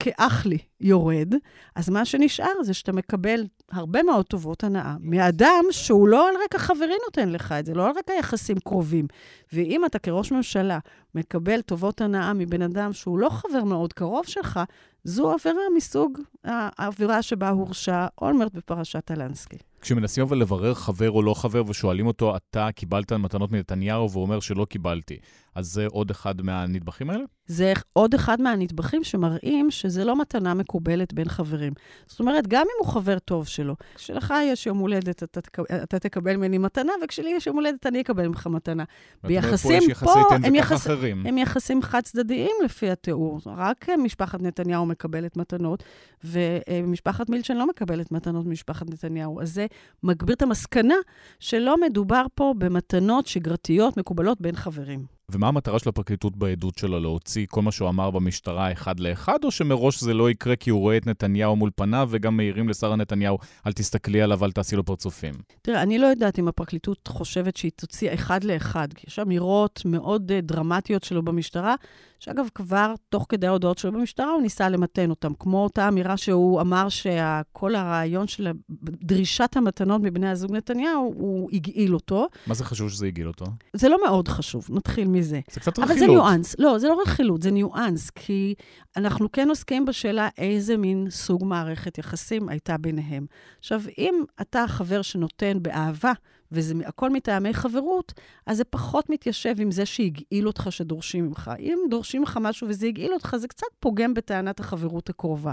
כאח 0.00 0.46
לי 0.46 0.58
יורד, 0.80 1.34
אז 1.76 1.88
מה 1.88 2.04
שנשאר 2.04 2.62
זה 2.62 2.74
שאתה 2.74 2.92
מקבל 2.92 3.46
הרבה 3.72 4.02
מאוד 4.02 4.26
טובות 4.26 4.64
הנאה 4.64 4.96
מאדם 5.00 5.64
שהוא 5.70 6.08
לא 6.08 6.28
על 6.28 6.34
רקע 6.44 6.58
חברי 6.58 6.96
נותן 7.06 7.28
לך 7.28 7.52
את 7.52 7.66
זה, 7.66 7.74
לא 7.74 7.86
על 7.86 7.92
רקע 7.98 8.12
יחסים 8.18 8.56
קרובים. 8.64 9.06
ואם 9.52 9.84
אתה 9.84 9.98
כראש 9.98 10.32
ממשלה 10.32 10.78
מקבל 11.14 11.60
טובות 11.60 12.00
הנאה 12.00 12.32
מבן 12.32 12.62
אדם 12.62 12.92
שהוא 12.92 13.18
לא 13.18 13.28
חבר 13.30 13.64
מאוד 13.64 13.92
קרוב 13.92 14.26
שלך, 14.26 14.60
זו 15.04 15.32
עבירה 15.32 15.62
מסוג 15.76 16.18
העבירה 16.44 17.22
שבה 17.22 17.48
הורשע 17.48 18.06
אולמרט 18.22 18.52
בפרשת 18.52 19.04
טלנסקי. 19.04 19.58
כשמנסים 19.80 20.24
אבל 20.24 20.38
לברר 20.38 20.74
חבר 20.74 21.10
או 21.10 21.22
לא 21.22 21.34
חבר 21.34 21.62
ושואלים 21.66 22.06
אותו, 22.06 22.36
אתה 22.36 22.68
קיבלת 22.74 23.12
מתנות 23.12 23.52
מנתניהו, 23.52 24.10
והוא 24.10 24.22
אומר 24.22 24.40
שלא 24.40 24.64
קיבלתי, 24.64 25.18
אז 25.54 25.66
זה 25.66 25.86
עוד 25.86 26.10
אחד 26.10 26.42
מהנדבכים 26.42 27.10
האלה? 27.10 27.24
זה 27.46 27.72
עוד 27.92 28.14
אחד 28.14 28.40
מהנדבכים 28.40 29.04
שמראים 29.04 29.70
שזה 29.70 30.04
לא 30.04 30.20
מתנה 30.20 30.54
מקובלת 30.54 31.14
בין 31.14 31.28
חברים. 31.28 31.72
זאת 32.06 32.20
אומרת, 32.20 32.46
גם 32.46 32.60
אם 32.60 32.84
הוא 32.84 32.92
חבר 32.92 33.18
טוב 33.18 33.46
שלו, 33.46 33.76
כשלך 33.94 34.34
יש 34.44 34.66
יום 34.66 34.78
הולדת, 34.78 35.22
אתה, 35.22 35.40
אתה 35.82 35.98
תקבל 35.98 36.36
ממני 36.36 36.58
מתנה, 36.58 36.92
וכשלי 37.04 37.30
יש 37.30 37.46
יום 37.46 37.56
הולדת, 37.56 37.86
אני 37.86 38.00
אקבל 38.00 38.28
ממך 38.28 38.46
מתנה. 38.46 38.84
ביחסים 39.24 39.82
פה, 40.00 40.06
פה 40.06 40.34
הם, 40.44 40.54
יחס, 40.54 40.86
הם 41.24 41.38
יחסים 41.38 41.82
חד-צדדיים 41.82 42.56
לפי 42.64 42.90
התיאור. 42.90 43.40
רק 43.46 43.88
משפחת 43.98 44.42
נתניהו 44.42 44.86
מקבלת 44.86 45.36
מתנות, 45.36 45.82
ומשפחת 46.24 47.30
מילצ'ן 47.30 47.56
לא 47.56 47.66
מקבלת 47.66 48.12
מתנות 48.12 48.46
ממשפחת 48.46 48.90
נתניהו. 48.90 49.40
אז 49.40 49.54
זה 49.54 49.66
מגביר 50.02 50.36
את 50.36 50.42
המסקנה 50.42 50.94
שלא 51.40 51.80
מדובר 51.80 52.26
פה 52.34 52.54
במתנות 52.58 53.26
שגרתיות 53.26 53.96
מקובלות 53.96 54.40
בין 54.40 54.56
חברים. 54.56 55.19
ומה 55.32 55.48
המטרה 55.48 55.78
של 55.78 55.88
הפרקליטות 55.88 56.36
בעדות 56.36 56.78
שלה? 56.78 56.98
להוציא 56.98 57.46
כל 57.50 57.62
מה 57.62 57.72
שהוא 57.72 57.88
אמר 57.88 58.10
במשטרה 58.10 58.72
אחד 58.72 59.00
לאחד, 59.00 59.44
או 59.44 59.50
שמראש 59.50 60.00
זה 60.00 60.14
לא 60.14 60.30
יקרה 60.30 60.56
כי 60.56 60.70
הוא 60.70 60.80
רואה 60.80 60.96
את 60.96 61.06
נתניהו 61.06 61.56
מול 61.56 61.70
פניו, 61.76 62.08
וגם 62.10 62.36
מעירים 62.36 62.68
לשרה 62.68 62.96
נתניהו, 62.96 63.38
אל 63.66 63.72
תסתכלי 63.72 64.22
עליו, 64.22 64.44
אל 64.44 64.52
תעשי 64.52 64.76
לו 64.76 64.84
פרצופים? 64.84 65.34
תראה, 65.62 65.82
אני 65.82 65.98
לא 65.98 66.06
יודעת 66.06 66.38
אם 66.38 66.48
הפרקליטות 66.48 67.08
חושבת 67.08 67.56
שהיא 67.56 67.70
תוציא 67.76 68.14
אחד 68.14 68.44
לאחד, 68.44 68.88
כי 68.92 69.04
יש 69.08 69.18
אמירות 69.18 69.82
מאוד 69.84 70.30
uh, 70.30 70.44
דרמטיות 70.46 71.04
שלו 71.04 71.22
במשטרה, 71.22 71.74
שאגב, 72.20 72.46
כבר 72.54 72.94
תוך 73.08 73.26
כדי 73.28 73.46
ההודעות 73.46 73.78
שלו 73.78 73.92
במשטרה, 73.92 74.30
הוא 74.30 74.42
ניסה 74.42 74.68
למתן 74.68 75.10
אותם. 75.10 75.32
כמו 75.38 75.64
אותה 75.64 75.88
אמירה 75.88 76.16
שהוא 76.16 76.60
אמר 76.60 76.88
שכל 76.88 77.74
הרעיון 77.74 78.26
של 78.26 78.48
דרישת 78.82 79.56
המתנות 79.56 80.00
מבני 80.02 80.28
הזוג 80.28 80.52
נתניהו, 80.52 81.14
הוא 81.16 81.50
הגעיל 81.52 81.94
אותו. 81.94 82.28
מה 82.46 82.54
זה 82.54 82.64
חשוב 82.64 82.90
שזה 82.90 83.06
הגעיל 83.06 83.28
אותו? 83.28 83.44
זה 83.72 83.88
לא 83.88 83.98
מאוד 84.06 84.28
חשוב, 84.28 84.68
נתחיל 84.70 85.08
מזה. 85.08 85.19
זה 85.22 85.40
קצת 85.46 85.78
רכילות. 85.78 85.90
אבל 85.90 85.98
זה 85.98 86.06
ניואנס. 86.06 86.56
לא, 86.58 86.78
זה 86.78 86.88
לא 86.88 87.02
רכילות, 87.02 87.42
זה 87.42 87.50
ניואנס, 87.50 88.10
כי 88.10 88.54
אנחנו 88.96 89.32
כן 89.32 89.48
עוסקים 89.48 89.84
בשאלה 89.84 90.28
איזה 90.38 90.76
מין 90.76 91.06
סוג 91.10 91.44
מערכת 91.44 91.98
יחסים 91.98 92.48
הייתה 92.48 92.78
ביניהם. 92.78 93.26
עכשיו, 93.58 93.82
אם 93.98 94.14
אתה 94.40 94.64
חבר 94.68 95.02
שנותן 95.02 95.58
באהבה, 95.62 96.12
וזה 96.52 96.74
הכל 96.86 97.10
מטעמי 97.10 97.54
חברות, 97.54 98.12
אז 98.46 98.56
זה 98.56 98.64
פחות 98.64 99.10
מתיישב 99.10 99.54
עם 99.58 99.70
זה 99.70 99.86
שהגעיל 99.86 100.46
אותך 100.46 100.66
שדורשים 100.70 101.26
ממך. 101.26 101.50
אם 101.58 101.78
דורשים 101.90 102.20
ממך 102.20 102.38
משהו 102.42 102.68
וזה 102.68 102.86
הגעיל 102.86 103.12
אותך, 103.12 103.36
זה 103.38 103.48
קצת 103.48 103.66
פוגם 103.80 104.14
בטענת 104.14 104.60
החברות 104.60 105.10
הקרובה. 105.10 105.52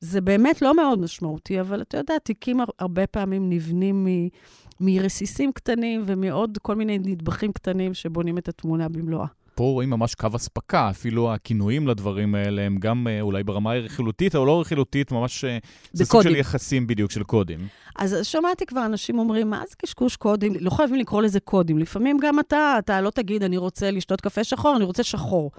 זה 0.00 0.20
באמת 0.20 0.62
לא 0.62 0.76
מאוד 0.76 0.98
משמעותי, 0.98 1.60
אבל 1.60 1.82
אתה 1.82 1.98
יודע, 1.98 2.18
תיקים 2.18 2.60
הרבה 2.78 3.06
פעמים 3.06 3.50
נבנים 3.50 4.04
מ... 4.04 4.28
מרסיסים 4.80 5.52
קטנים 5.52 6.02
ומעוד 6.06 6.58
כל 6.62 6.74
מיני 6.74 6.98
נדבכים 6.98 7.52
קטנים 7.52 7.94
שבונים 7.94 8.38
את 8.38 8.48
התמונה 8.48 8.88
במלואה. 8.88 9.26
פה 9.54 9.64
רואים 9.64 9.90
ממש 9.90 10.14
קו 10.14 10.28
אספקה, 10.36 10.90
אפילו 10.90 11.34
הכינויים 11.34 11.88
לדברים 11.88 12.34
האלה 12.34 12.62
הם 12.62 12.76
גם 12.78 13.06
אה, 13.08 13.20
אולי 13.20 13.44
ברמה 13.44 13.72
הרכילותית 13.72 14.36
או 14.36 14.46
לא 14.46 14.60
רכילותית, 14.60 15.12
ממש... 15.12 15.44
אה, 15.44 15.58
זה 15.92 16.04
סוג 16.04 16.22
של 16.22 16.36
יחסים 16.36 16.86
בדיוק, 16.86 17.10
של 17.10 17.22
קודים. 17.22 17.60
אז 17.96 18.16
שמעתי 18.22 18.66
כבר 18.66 18.86
אנשים 18.86 19.18
אומרים, 19.18 19.50
מה 19.50 19.62
זה 19.68 19.76
קשקוש 19.76 20.16
קודים? 20.16 20.52
לא 20.60 20.70
חייבים 20.70 20.96
לקרוא 20.96 21.22
לזה 21.22 21.40
קודים. 21.40 21.78
לפעמים 21.78 22.18
גם 22.22 22.40
אתה, 22.40 22.74
אתה 22.78 23.00
לא 23.00 23.10
תגיד, 23.10 23.42
אני 23.42 23.56
רוצה 23.56 23.90
לשתות 23.90 24.20
קפה 24.20 24.44
שחור, 24.44 24.76
אני 24.76 24.84
רוצה 24.84 25.02
שחור. 25.02 25.50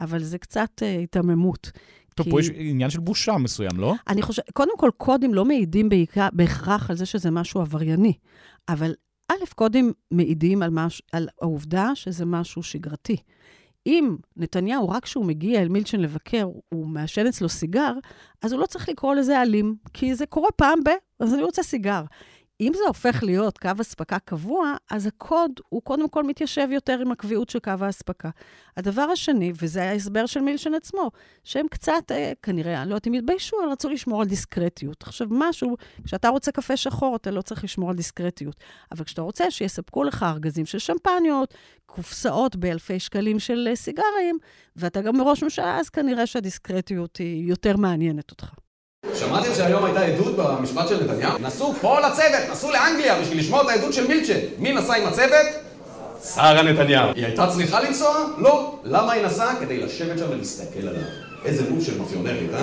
אבל 0.00 0.22
זה 0.22 0.38
קצת 0.38 0.68
uh, 0.80 0.84
היתממות. 0.84 1.70
טוב, 2.14 2.24
כי... 2.24 2.30
פה 2.30 2.40
יש 2.40 2.50
עניין 2.54 2.90
של 2.90 3.00
בושה 3.00 3.38
מסוים, 3.38 3.76
לא? 3.76 3.94
אני 4.08 4.22
חושבת, 4.22 4.50
קודם 4.50 4.78
כל, 4.78 4.90
קודים 4.96 5.34
לא 5.34 5.44
מעידים 5.44 5.88
בעיקר, 5.88 6.28
בהכרח 6.32 6.90
על 6.90 6.96
זה 6.96 7.06
שזה 7.06 7.30
משהו 7.30 7.60
עברייני, 7.60 8.12
אבל 8.68 8.94
א', 9.32 9.34
קודים 9.54 9.92
מעידים 10.10 10.62
על, 10.62 10.70
מש, 10.70 11.02
על 11.12 11.28
העובדה 11.40 11.90
שזה 11.94 12.26
משהו 12.26 12.62
שגרתי. 12.62 13.16
אם 13.86 14.16
נתניהו, 14.36 14.88
רק 14.88 15.02
כשהוא 15.04 15.26
מגיע 15.26 15.62
אל 15.62 15.68
מילצ'ן 15.68 16.00
לבקר, 16.00 16.48
הוא 16.68 16.86
מעשן 16.86 17.26
אצלו 17.26 17.48
סיגר, 17.48 17.92
אז 18.42 18.52
הוא 18.52 18.60
לא 18.60 18.66
צריך 18.66 18.88
לקרוא 18.88 19.14
לזה 19.14 19.42
אלים, 19.42 19.76
כי 19.94 20.14
זה 20.14 20.26
קורה 20.26 20.50
פעם 20.56 20.78
ב... 20.84 20.88
אז 21.20 21.34
אני 21.34 21.42
רוצה 21.42 21.62
סיגר. 21.62 22.02
אם 22.60 22.72
זה 22.74 22.84
הופך 22.86 23.22
להיות 23.22 23.58
קו 23.58 23.70
אספקה 23.80 24.18
קבוע, 24.18 24.74
אז 24.90 25.06
הקוד 25.06 25.50
הוא 25.68 25.82
קודם 25.82 26.08
כל 26.08 26.24
מתיישב 26.24 26.68
יותר 26.70 26.98
עם 27.00 27.12
הקביעות 27.12 27.50
של 27.50 27.58
קו 27.58 27.72
האספקה. 27.80 28.30
הדבר 28.76 29.02
השני, 29.02 29.52
וזה 29.62 29.82
ההסבר 29.90 30.26
של 30.26 30.40
מילשן 30.40 30.74
עצמו, 30.74 31.10
שהם 31.44 31.66
קצת, 31.68 32.10
אה, 32.10 32.32
כנראה, 32.42 32.82
אני 32.82 32.90
לא 32.90 32.94
יודעת 32.94 33.06
אם 33.06 33.12
התביישו, 33.12 33.56
אבל 33.62 33.72
רצו 33.72 33.88
לשמור 33.88 34.22
על 34.22 34.28
דיסקרטיות. 34.28 35.02
עכשיו, 35.02 35.26
משהו, 35.30 35.76
כשאתה 36.04 36.28
רוצה 36.28 36.52
קפה 36.52 36.76
שחור, 36.76 37.16
אתה 37.16 37.30
לא 37.30 37.42
צריך 37.42 37.64
לשמור 37.64 37.90
על 37.90 37.96
דיסקרטיות. 37.96 38.56
אבל 38.92 39.04
כשאתה 39.04 39.22
רוצה 39.22 39.50
שיספקו 39.50 40.04
לך 40.04 40.22
ארגזים 40.22 40.66
של 40.66 40.78
שמפניות, 40.78 41.54
קופסאות 41.86 42.56
באלפי 42.56 43.00
שקלים 43.00 43.38
של 43.38 43.68
אה, 43.70 43.76
סיגרים, 43.76 44.38
ואתה 44.76 45.00
גם 45.00 45.16
מראש 45.16 45.42
ממשלה, 45.42 45.78
אז 45.80 45.88
כנראה 45.88 46.26
שהדיסקרטיות 46.26 47.16
היא 47.16 47.50
יותר 47.50 47.76
מעניינת 47.76 48.30
אותך. 48.30 48.65
שמעתם 49.14 49.54
שהיום 49.54 49.84
הייתה 49.84 50.00
עדות 50.00 50.36
במשפט 50.36 50.88
של 50.88 51.04
נתניהו? 51.04 51.38
נסעו 51.38 51.74
כל 51.80 52.04
הצוות, 52.04 52.50
נסעו 52.50 52.70
לאנגליה 52.72 53.20
בשביל 53.20 53.38
לשמוע 53.38 53.62
את 53.62 53.68
העדות 53.68 53.92
של 53.92 54.06
מילצ'ן. 54.06 54.38
מי 54.58 54.72
נסע 54.72 54.94
עם 54.94 55.06
הצוות? 55.06 55.46
שרה 56.34 56.62
נתניהו. 56.62 57.08
היא 57.14 57.26
הייתה 57.26 57.46
צריכה 57.46 57.80
לנסוע? 57.80 58.14
לא. 58.38 58.78
למה 58.84 59.12
היא 59.12 59.26
נסעה? 59.26 59.60
כדי 59.60 59.80
לשבת 59.80 60.18
שם 60.18 60.24
ולהסתכל 60.30 60.88
עליו. 60.88 61.02
איזה 61.44 61.70
מוב 61.70 61.84
של 61.84 61.98
מאפיונרית, 61.98 62.50
אה? 62.54 62.62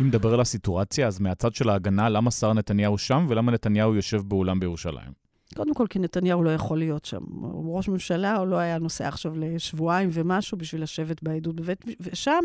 אם 0.00 0.06
נדבר 0.06 0.34
על 0.34 0.40
הסיטואציה, 0.40 1.06
אז 1.06 1.20
מהצד 1.20 1.54
של 1.54 1.68
ההגנה, 1.70 2.08
למה 2.08 2.30
שרה 2.30 2.52
נתניהו 2.52 2.98
שם 2.98 3.26
ולמה 3.28 3.52
נתניהו 3.52 3.94
יושב 3.94 4.20
באולם 4.24 4.60
בירושלים? 4.60 5.29
קודם 5.56 5.74
כל, 5.74 5.86
כי 5.90 5.98
נתניהו 5.98 6.42
לא 6.42 6.54
יכול 6.54 6.78
להיות 6.78 7.04
שם. 7.04 7.20
הוא 7.40 7.76
ראש 7.76 7.88
ממשלה, 7.88 8.36
הוא 8.36 8.46
לא 8.46 8.56
היה 8.56 8.78
נוסע 8.78 9.08
עכשיו 9.08 9.32
לשבועיים 9.36 10.08
ומשהו 10.12 10.58
בשביל 10.58 10.82
לשבת 10.82 11.22
בעדות 11.22 11.56
בבית... 11.56 11.84
ושם, 12.00 12.44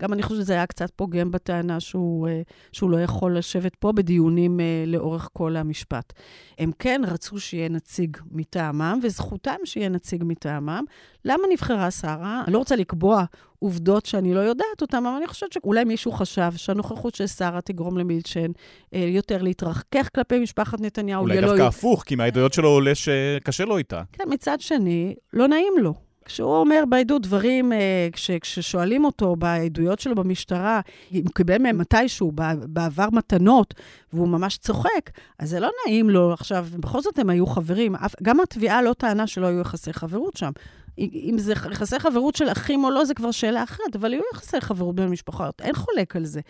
גם 0.00 0.12
אני 0.12 0.22
חושבת 0.22 0.38
שזה 0.38 0.52
היה 0.52 0.66
קצת 0.66 0.90
פוגם 0.96 1.30
בטענה 1.30 1.80
שהוא, 1.80 2.28
אה, 2.28 2.42
שהוא 2.72 2.90
לא 2.90 3.00
יכול 3.02 3.38
לשבת 3.38 3.74
פה 3.76 3.92
בדיונים 3.92 4.60
אה, 4.60 4.84
לאורך 4.86 5.28
כל 5.32 5.56
המשפט. 5.56 6.12
הם 6.58 6.70
כן 6.78 7.02
רצו 7.06 7.40
שיהיה 7.40 7.68
נציג 7.68 8.16
מטעמם, 8.32 8.98
וזכותם 9.02 9.56
שיהיה 9.64 9.88
נציג 9.88 10.24
מטעמם. 10.26 10.84
למה 11.24 11.42
נבחרה 11.52 11.90
שרה? 11.90 12.42
אני 12.44 12.52
לא 12.52 12.58
רוצה 12.58 12.76
לקבוע 12.76 13.24
עובדות 13.64 14.06
שאני 14.06 14.34
לא 14.34 14.40
יודעת 14.40 14.82
אותן, 14.82 15.06
אבל 15.06 15.16
אני 15.16 15.26
חושבת 15.26 15.52
שאולי 15.52 15.84
מישהו 15.84 16.12
חשב 16.12 16.52
שהנוכחות 16.56 17.14
של 17.14 17.26
שרה 17.26 17.60
תגרום 17.60 17.98
למילצ'ן 17.98 18.50
אה, 18.94 18.98
יותר 18.98 19.42
להתרחקך 19.42 20.08
כלפי 20.14 20.38
משפחת 20.38 20.80
נתניהו. 20.80 21.22
אולי 21.22 21.40
דווקא 21.40 21.56
לא... 21.56 21.66
הפוך, 21.66 22.02
כי 22.02 22.16
מהעדויות 22.16 22.52
שלו 22.52 22.68
עולה 22.68 22.94
שקשה 22.94 23.64
לו 23.64 23.78
איתה. 23.78 24.02
כן, 24.12 24.24
מצד 24.26 24.60
שני, 24.60 25.14
לא 25.32 25.48
נעים 25.48 25.72
לו. 25.78 25.94
כשהוא 26.24 26.56
אומר 26.56 26.84
בעדות 26.88 27.22
דברים, 27.22 27.72
אה, 27.72 28.08
כש, 28.12 28.30
כששואלים 28.30 29.04
אותו 29.04 29.36
בעדויות 29.36 30.00
שלו 30.00 30.14
במשטרה, 30.14 30.80
אם 31.12 31.22
הוא 31.24 31.34
קיבל 31.34 31.58
מהם 31.58 31.78
מתישהו 31.78 32.32
בעבר 32.68 33.08
מתנות, 33.12 33.74
והוא 34.12 34.28
ממש 34.28 34.56
צוחק, 34.56 35.10
אז 35.38 35.50
זה 35.50 35.60
לא 35.60 35.70
נעים 35.86 36.10
לו. 36.10 36.32
עכשיו, 36.32 36.66
בכל 36.78 37.00
זאת 37.00 37.18
הם 37.18 37.30
היו 37.30 37.46
חברים. 37.46 37.94
גם 38.22 38.40
התביעה 38.40 38.82
לא 38.82 38.92
טענה 38.92 39.26
שלא 39.26 39.46
היו 39.46 39.60
יחסי 39.60 39.92
חברות 39.92 40.36
שם. 40.36 40.50
אם 40.98 41.34
זה 41.38 41.52
יחסי 41.52 41.98
חברות 41.98 42.34
של 42.36 42.48
אחים 42.52 42.84
או 42.84 42.90
לא, 42.90 43.04
זה 43.04 43.14
כבר 43.14 43.30
שאלה 43.30 43.62
אחרת, 43.62 43.96
אבל 43.96 44.12
היו 44.12 44.22
יחסי 44.34 44.60
חברות 44.60 44.94
בין 44.94 45.08
משפחות, 45.08 45.60
אין 45.60 45.74
חולק 45.74 46.16
על 46.16 46.24
זה. 46.24 46.40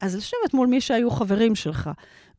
אז 0.00 0.16
לשבת 0.16 0.54
מול 0.54 0.66
מי 0.66 0.80
שהיו 0.80 1.10
חברים 1.10 1.54
שלך, 1.54 1.90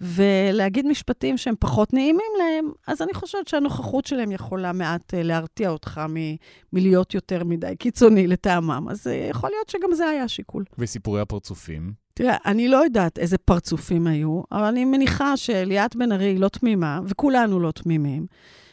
ולהגיד 0.01 0.85
משפטים 0.87 1.37
שהם 1.37 1.53
פחות 1.59 1.93
נעימים 1.93 2.31
להם, 2.37 2.71
אז 2.87 3.01
אני 3.01 3.13
חושבת 3.13 3.47
שהנוכחות 3.47 4.05
שלהם 4.05 4.31
יכולה 4.31 4.73
מעט 4.73 5.13
אה, 5.13 5.23
להרתיע 5.23 5.69
אותך 5.69 6.01
מ- 6.09 6.35
מלהיות 6.73 7.13
יותר 7.13 7.43
מדי 7.43 7.75
קיצוני 7.79 8.27
לטעמם. 8.27 8.87
אז 8.89 9.07
אה, 9.07 9.27
יכול 9.29 9.49
להיות 9.49 9.69
שגם 9.69 9.93
זה 9.93 10.05
היה 10.09 10.23
השיקול. 10.23 10.63
וסיפורי 10.77 11.21
הפרצופים? 11.21 12.04
תראה, 12.17 12.37
אני 12.45 12.67
לא 12.67 12.77
יודעת 12.77 13.19
איזה 13.19 13.37
פרצופים 13.37 14.07
היו, 14.07 14.41
אבל 14.51 14.63
אני 14.63 14.85
מניחה 14.85 15.37
שליאת 15.37 15.95
בן 15.95 16.11
ארי 16.11 16.37
לא 16.37 16.47
תמימה, 16.47 16.99
וכולנו 17.05 17.59
לא 17.59 17.71
תמימים. 17.71 18.25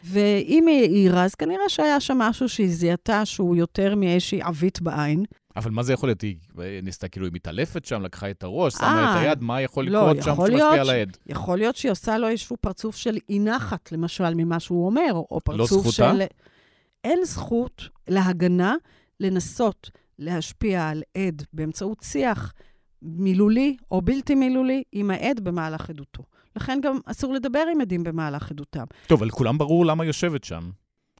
ואם 0.04 0.66
היא 0.66 0.82
העירה, 0.82 1.24
אז 1.24 1.34
כנראה 1.34 1.68
שהיה 1.68 2.00
שם 2.00 2.18
משהו 2.18 2.48
שהיא 2.48 2.68
זיהתה 2.68 3.24
שהוא 3.24 3.56
יותר 3.56 3.94
מאיזושהי 3.94 4.42
עווית 4.42 4.80
בעין. 4.80 5.24
אבל 5.56 5.70
מה 5.70 5.82
זה 5.82 5.92
יכול 5.92 6.08
להיות? 6.08 6.20
היא 6.20 6.36
ניסתה 6.82 7.08
כאילו, 7.08 7.26
היא 7.26 7.32
מתעלפת 7.34 7.84
שם, 7.84 8.02
לקחה 8.02 8.30
את 8.30 8.42
הראש, 8.42 8.72
שמה 8.72 9.12
את 9.12 9.22
היד, 9.22 9.42
מה 9.42 9.60
יכול 9.60 9.88
לא, 9.88 10.10
לקרות 10.10 10.24
שם 10.24 10.34
שמשפיע 10.36 10.80
על 10.80 10.90
העד? 10.90 11.16
יכול 11.26 11.58
להיות 11.58 11.76
שהיא 11.76 11.92
עושה 11.92 12.18
לו 12.18 12.28
איזשהו 12.28 12.56
פרצוף 12.60 12.96
של 12.96 13.18
אי 13.28 13.38
נחת, 13.38 13.92
למשל, 13.92 14.34
ממה 14.34 14.60
שהוא 14.60 14.86
אומר, 14.86 15.12
או 15.12 15.40
פרצוף 15.44 15.90
של... 15.90 16.02
לא 16.02 16.12
זכותה? 16.12 16.24
אין 17.04 17.24
זכות 17.24 17.88
להגנה 18.08 18.74
לנסות 19.20 19.90
להשפיע 20.18 20.88
על 20.88 21.02
עד 21.16 21.42
באמצעות 21.52 21.98
שיח 22.02 22.52
מילולי 23.02 23.76
או 23.90 24.02
בלתי 24.02 24.34
מילולי 24.34 24.82
עם 24.92 25.10
העד 25.10 25.40
במהלך 25.40 25.90
עדותו. 25.90 26.22
לכן 26.56 26.78
גם 26.82 26.98
אסור 27.06 27.34
לדבר 27.34 27.64
עם 27.72 27.80
עדים 27.80 28.04
במהלך 28.04 28.50
עדותם. 28.50 28.84
טוב, 29.06 29.18
אבל 29.18 29.28
לכולם 29.28 29.58
ברור 29.58 29.86
למה 29.86 30.04
יושבת 30.04 30.44
שם. 30.44 30.70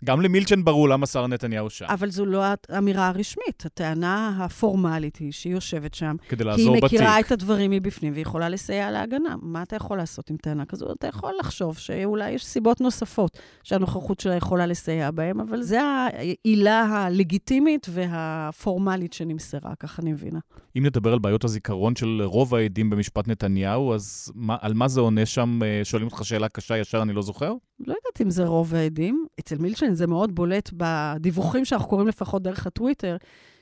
גם 0.05 0.21
למילצ'ן 0.21 0.65
ברור 0.65 0.89
למה 0.89 1.07
שרה 1.07 1.27
נתניהו 1.27 1.71
שם. 1.71 1.87
אבל 1.89 2.11
זו 2.11 2.27
לא 2.27 2.43
האמירה 2.69 3.09
הרשמית. 3.09 3.63
הטענה 3.67 4.45
הפורמלית 4.45 5.17
היא 5.17 5.33
שהיא 5.33 5.53
יושבת 5.53 5.95
שם. 5.95 6.17
כדי 6.29 6.45
לעזור 6.45 6.77
בתיק. 6.77 6.89
כי 6.89 6.97
היא 6.97 7.01
מכירה 7.03 7.21
את 7.21 7.33
הדברים 7.33 7.71
מבפנים 7.71 8.13
והיא 8.13 8.23
יכולה 8.23 8.49
לסייע 8.49 8.91
להגנה. 8.91 9.35
מה 9.43 9.63
אתה 9.63 9.77
יכול 9.77 9.97
לעשות 9.97 10.31
עם 10.31 10.37
טענה 10.37 10.65
כזו? 10.65 10.93
אתה 10.93 11.07
יכול 11.07 11.33
לחשוב 11.41 11.79
שאולי 11.79 12.31
יש 12.31 12.45
סיבות 12.45 12.81
נוספות 12.81 13.39
שהנוכחות 13.63 14.21
שלה 14.21 14.35
יכולה 14.35 14.67
לסייע 14.67 15.11
בהן, 15.11 15.41
אבל 15.41 15.63
זו 15.63 15.77
העילה 15.77 16.81
הלגיטימית 16.81 17.87
והפורמלית 17.91 19.13
שנמסרה, 19.13 19.75
ככה 19.81 20.03
אני 20.03 20.13
מבינה. 20.13 20.39
אם 20.79 20.87
נדבר 20.87 21.13
על 21.13 21.19
בעיות 21.19 21.45
הזיכרון 21.45 21.97
של 21.97 22.23
רוב 22.25 22.55
העדים 22.55 22.91
במשפט 22.91 23.29
נתניהו, 23.29 23.95
אז 23.95 24.33
מה, 24.35 24.57
על 24.61 24.75
מה 24.75 24.89
זה 24.89 25.01
עונה 25.01 25.27
שם? 25.27 25.61
אה, 25.63 25.81
שואלים 25.85 26.09
אותך 26.09 26.25
שאלה 26.25 26.49
קשה, 26.49 26.79
ישר 26.79 27.03
אני 27.03 27.13
לא 27.13 27.23
זוכר? 27.23 27.53
לא 27.81 27.93
יודעת 27.93 28.21
אם 28.23 28.31
זה 28.31 28.45
רוב 28.45 28.75
העדים. 28.75 29.27
אצל 29.41 29.59
מילצ'ן 29.59 29.92
זה 29.95 30.07
מאוד 30.07 30.35
בולט 30.35 30.71
בדיווחים 30.73 31.65
שאנחנו 31.65 31.89
קוראים 31.89 32.09
לפחות 32.09 32.43
דרך 32.43 32.67
הטוויטר, 32.67 33.17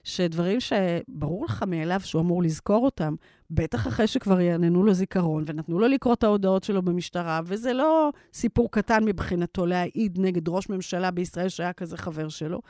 שדברים 0.05 0.59
שברור 0.61 1.45
לך 1.45 1.65
מאליו 1.67 2.01
שהוא 2.05 2.23
אמור 2.23 2.43
לזכור 2.43 2.85
אותם, 2.85 3.15
בטח 3.51 3.89
אחרי 3.89 4.07
שכבר 4.07 4.41
יעננו 4.41 4.83
לו 4.83 4.95
זיכרון 4.95 5.45
ונתנו 5.47 5.79
לו 5.79 5.89
לקרוא 5.89 6.15
את 6.15 6.25
ההודעות 6.25 6.65
שלו 6.65 6.83
במשטרה, 6.83 7.41
וזה 7.45 7.73
לא 7.73 8.11
סיפור 8.33 8.71
קטן 8.71 9.05
מבחינתו 9.05 9.67
להעיד 9.67 10.19
נגד 10.21 10.49
ראש 10.49 10.69
ממשלה 10.69 11.11
בישראל 11.11 11.49
שהיה 11.49 11.73
כזה 11.73 11.97
חבר 11.97 12.29
שלו. 12.29 12.61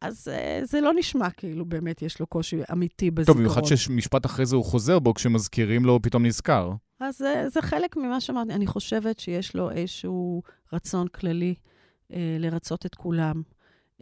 אז 0.00 0.28
uh, 0.28 0.66
זה 0.66 0.80
לא 0.80 0.92
נשמע 0.94 1.30
כאילו 1.30 1.64
באמת 1.64 2.02
יש 2.02 2.20
לו 2.20 2.26
קושי 2.26 2.60
אמיתי 2.72 3.10
בזיכרון. 3.10 3.36
טוב, 3.36 3.36
במיוחד 3.36 3.76
שמשפט 3.76 4.26
אחרי 4.26 4.46
זה 4.46 4.56
הוא 4.56 4.64
חוזר 4.64 4.98
בו, 4.98 5.14
כשמזכירים 5.14 5.84
לו, 5.84 5.92
הוא 5.92 6.00
פתאום 6.02 6.26
נזכר. 6.26 6.72
אז 7.00 7.18
זה, 7.18 7.44
זה 7.48 7.62
חלק 7.62 7.96
ממה 7.96 8.20
שאמרתי. 8.20 8.52
אני 8.52 8.66
חושבת 8.66 9.18
שיש 9.18 9.56
לו 9.56 9.70
איזשהו 9.70 10.42
רצון 10.72 11.08
כללי 11.08 11.54
אה, 11.54 11.70
לרצות 12.38 12.86
את 12.86 12.94
כולם. 12.94 13.42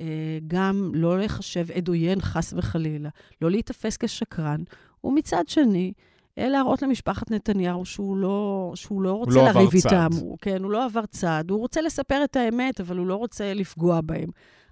אה, 0.00 0.38
גם 0.46 0.90
לא 0.94 1.18
לחשב 1.18 1.66
עד 1.74 1.88
עוין, 1.88 2.20
חס 2.20 2.52
וחלילה, 2.56 3.08
לא 3.42 3.50
להיתפס 3.50 3.96
כשקרן, 3.96 4.62
ומצד 5.04 5.44
שני, 5.46 5.92
אה, 6.38 6.48
להראות 6.48 6.82
למשפחת 6.82 7.30
נתניהו 7.30 7.84
שהוא 7.84 8.16
לא, 8.16 8.72
שהוא 8.74 9.02
לא 9.02 9.12
רוצה 9.12 9.34
לא 9.34 9.44
לריב 9.44 9.70
איתם. 9.74 10.08
הוא, 10.20 10.38
כן, 10.40 10.62
הוא 10.62 10.70
לא 10.70 10.84
עבר 10.84 11.06
צעד. 11.06 11.50
הוא 11.50 11.58
רוצה 11.58 11.80
לספר 11.80 12.24
את 12.24 12.36
האמת, 12.36 12.80
אבל 12.80 12.96
הוא 12.96 13.06
לא 13.06 13.14
רוצה 13.14 13.54
לפגוע 13.54 14.00
בהם. 14.00 14.30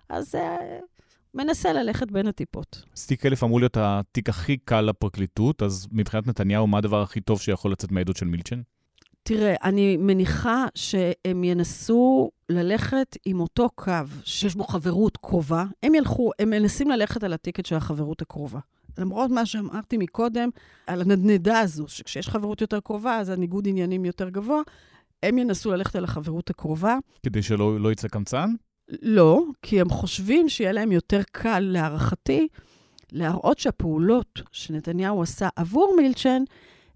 אז 0.09 0.34
אה, 0.34 0.78
מנסה 1.34 1.72
ללכת 1.72 2.11
בין 2.11 2.26
הטיפות. 2.26 2.82
אז 2.97 3.07
תיק 3.07 3.26
אלף 3.26 3.45
אמור 3.45 3.61
להיות 3.61 3.76
התיק 3.80 4.28
הכי 4.28 4.57
קל 4.57 4.80
לפרקליטות, 4.80 5.62
אז 5.62 5.89
מבחינת 5.93 6.26
נתניהו, 6.26 6.66
מה 6.66 6.78
הדבר 6.78 7.03
הכי 7.03 7.20
טוב 7.20 7.41
שיכול 7.41 7.72
לצאת 7.72 7.93
מהעדות 7.93 8.16
של 8.16 8.26
מילצ'ן? 8.26 8.61
תראה, 9.27 9.55
אני 9.64 9.97
מניחה 9.97 10.64
שהם 10.74 11.45
ינסו 11.45 12.31
ללכת 12.49 13.16
עם 13.24 13.41
אותו 13.41 13.68
קו 13.74 13.93
שיש 14.24 14.55
בו 14.55 14.64
חברות 14.64 15.16
קרובה. 15.16 15.64
הם 15.83 15.95
ילכו, 15.95 16.31
הם 16.39 16.51
מנסים 16.51 16.91
ללכת 16.91 17.24
על 17.24 17.33
הטיקט 17.33 17.66
של 17.66 17.77
החברות 17.77 18.22
הקרובה. 18.22 18.59
למרות 18.99 19.31
מה 19.31 19.47
שאמרתי 19.47 19.97
מקודם, 19.97 20.49
על 20.87 21.01
הנדנדה 21.01 21.59
הזו, 21.61 21.89
שכשיש 21.89 22.29
חברות 22.29 22.61
יותר 22.61 22.81
קרובה, 22.81 23.18
אז 23.18 23.29
הניגוד 23.29 23.68
עניינים 23.68 24.05
יותר 24.05 24.29
גבוה, 24.29 24.61
הם 25.22 25.39
ינסו 25.39 25.70
ללכת 25.72 25.97
על 25.97 26.05
החברות 26.05 26.51
הקרובה. 26.51 26.99
כדי 27.22 27.43
שלא 27.43 27.81
לא 27.81 27.93
יצא 27.93 28.09
קמצן? 28.09 28.51
לא, 29.03 29.43
כי 29.62 29.81
הם 29.81 29.89
חושבים 29.89 30.49
שיהיה 30.49 30.72
להם 30.72 30.93
יותר 30.93 31.20
קל, 31.33 31.61
להערכתי, 31.61 32.49
להראות 33.12 33.59
שהפעולות 33.59 34.43
שנתניהו 34.53 35.22
עשה 35.22 35.49
עבור 35.57 35.95
מילצ'ן, 35.97 36.43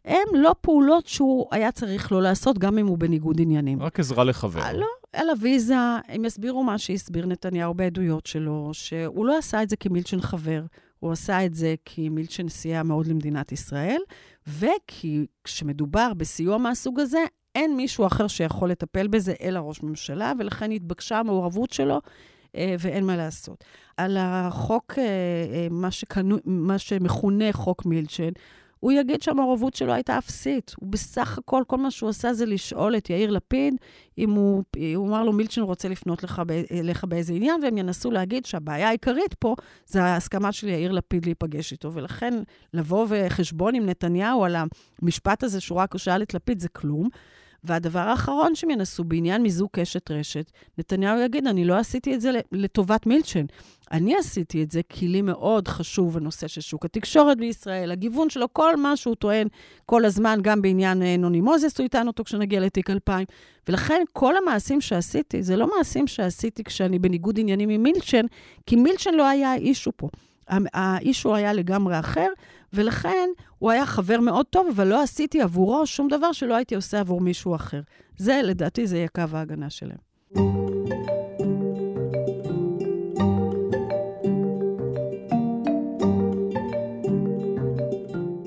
הם 0.05 0.29
לא 0.35 0.55
פעולות 0.61 1.07
שהוא 1.07 1.47
היה 1.51 1.73
צריך 1.73 2.13
לא 2.13 2.23
לעשות, 2.23 2.59
גם 2.59 2.79
אם 2.79 2.87
הוא 2.87 2.99
בניגוד 2.99 3.41
עניינים. 3.41 3.83
רק 3.83 4.01
עזרה 4.01 4.25
לחבר. 4.25 4.73
לא, 4.73 4.87
על 5.13 5.31
הוויזה, 5.31 5.75
הם 6.09 6.25
יסבירו 6.25 6.65
מה 6.65 6.79
שהסביר 6.79 7.27
נתניהו 7.27 7.75
בעדויות 7.75 8.27
שלו, 8.27 8.71
שהוא 8.73 9.27
לא 9.27 9.39
עשה 9.39 9.63
את 9.63 9.71
זה 9.71 9.77
כמילצ'ן 9.77 10.21
חבר, 10.21 10.63
הוא 11.01 11.13
עשה 11.13 11.45
את 11.45 11.55
זה 11.55 11.75
כי 11.85 12.09
מילצ'ן 12.09 12.49
סייע 12.49 12.83
מאוד 12.83 13.07
למדינת 13.07 13.53
ישראל, 13.53 14.01
וכי 14.47 15.27
כשמדובר 15.45 16.13
בסיוע 16.17 16.59
מהסוג 16.59 17.01
הזה, 17.01 17.25
אין 17.55 17.77
מישהו 17.77 18.07
אחר 18.07 18.27
שיכול 18.27 18.71
לטפל 18.71 19.09
בזה 19.09 19.35
אלא 19.43 19.59
ראש 19.59 19.83
ממשלה, 19.83 20.33
ולכן 20.39 20.71
התבקשה 20.71 21.19
המעורבות 21.19 21.71
שלו, 21.71 22.01
אה, 22.57 22.75
ואין 22.79 23.05
מה 23.05 23.17
לעשות. 23.17 23.65
על 23.97 24.17
החוק, 24.21 24.95
אה, 24.99 25.05
אה, 25.05 25.67
מה, 25.71 25.91
שקנו, 25.91 26.37
מה 26.45 26.79
שמכונה 26.79 27.53
חוק 27.53 27.87
מילצ'ן, 27.87 28.31
הוא 28.81 28.93
יגיד 28.93 29.23
שהמעורבות 29.23 29.75
שלו 29.75 29.93
הייתה 29.93 30.19
אפסית. 30.19 30.75
הוא 30.81 30.89
בסך 30.89 31.39
הכל, 31.39 31.63
כל 31.67 31.77
מה 31.77 31.91
שהוא 31.91 32.11
עשה 32.11 32.33
זה 32.33 32.47
לשאול 32.47 32.97
את 32.97 33.11
יאיר 33.11 33.31
לפיד 33.31 33.75
אם 34.19 34.31
הוא, 34.31 34.63
הוא 34.97 35.09
אמר 35.09 35.23
לו, 35.23 35.33
מילצ'ן 35.33 35.63
רוצה 35.63 35.89
לפנות 35.89 36.23
לך, 36.23 36.43
אליך 36.73 37.05
באיזה 37.05 37.35
עניין, 37.35 37.61
והם 37.63 37.79
ינסו 37.79 38.11
להגיד 38.11 38.47
שהבעיה 38.47 38.89
העיקרית 38.89 39.35
פה 39.35 39.55
זה 39.87 40.03
ההסכמה 40.03 40.53
של 40.53 40.69
יאיר 40.69 40.93
לפיד 40.93 41.25
להיפגש 41.25 41.73
איתו. 41.73 41.93
ולכן, 41.93 42.35
לבוא 42.75 43.07
וחשבון 43.09 43.75
עם 43.75 43.87
נתניהו 43.87 44.45
על 44.45 44.57
המשפט 45.03 45.43
הזה 45.43 45.61
שהוא 45.61 45.79
רק 45.79 45.97
שאל 45.97 46.23
את 46.23 46.35
לפיד 46.35 46.61
זה 46.61 46.69
כלום. 46.69 47.09
והדבר 47.65 47.99
האחרון 47.99 48.55
שהם 48.55 48.71
ינסו 48.71 49.05
בעניין 49.05 49.43
מיזוג 49.43 49.69
קשת 49.73 50.11
רשת, 50.11 50.51
נתניהו 50.79 51.21
יגיד, 51.21 51.47
אני 51.47 51.65
לא 51.65 51.75
עשיתי 51.75 52.15
את 52.15 52.21
זה 52.21 52.31
לטובת 52.53 53.07
מילצ'ן. 53.07 53.45
אני 53.93 54.17
עשיתי 54.17 54.63
את 54.63 54.71
זה 54.71 54.81
כי 54.89 55.09
לי 55.09 55.23
מאוד 55.23 55.69
חשוב 55.69 56.17
הנושא 56.17 56.49
של 56.49 56.61
שוק 56.61 56.85
התקשורת 56.85 57.39
בישראל, 57.39 57.91
הגיוון 57.91 58.31
שלו, 58.31 58.47
כל 58.53 58.77
מה 58.77 58.97
שהוא 58.97 59.15
טוען 59.15 59.49
כל 59.87 60.05
הזמן, 60.05 60.39
גם 60.43 60.63
בעניין 60.63 61.03
אה, 61.03 61.17
נוני 61.17 61.41
מוזס, 61.41 61.79
הוא 61.79 61.87
יטען 61.87 62.07
אותו 62.07 62.25
כשנגיע 62.25 62.61
לתיק 62.61 62.91
2000. 62.91 63.27
ולכן 63.69 64.03
כל 64.13 64.37
המעשים 64.37 64.81
שעשיתי, 64.81 65.43
זה 65.43 65.57
לא 65.57 65.71
מעשים 65.77 66.07
שעשיתי 66.07 66.65
כשאני 66.65 66.99
בניגוד 66.99 67.41
עניינים 67.41 67.69
עם 67.69 67.83
מילצ'ן, 67.83 68.27
כי 68.67 68.77
מילצ'ן 68.77 69.15
לא 69.15 69.27
היה 69.29 69.53
האישו 69.53 69.91
פה. 69.97 70.09
האישו 70.75 71.35
היה 71.35 71.53
לגמרי 71.53 71.99
אחר, 71.99 72.27
ולכן 72.73 73.29
הוא 73.59 73.71
היה 73.71 73.87
חבר 73.87 74.21
מאוד 74.21 74.47
טוב, 74.47 74.67
אבל 74.75 74.87
לא 74.87 75.03
עשיתי 75.03 75.41
עבורו 75.41 75.87
שום 75.87 76.09
דבר 76.09 76.33
שלא 76.33 76.55
הייתי 76.55 76.75
עושה 76.75 77.01
עבור 77.01 77.21
מישהו 77.21 77.55
אחר. 77.55 77.81
זה, 78.17 78.41
לדעתי, 78.45 78.87
זה 78.87 78.97
יהיה 78.97 79.09
קו 79.09 79.23
ההגנה 79.33 79.71
שלהם. 79.71 80.11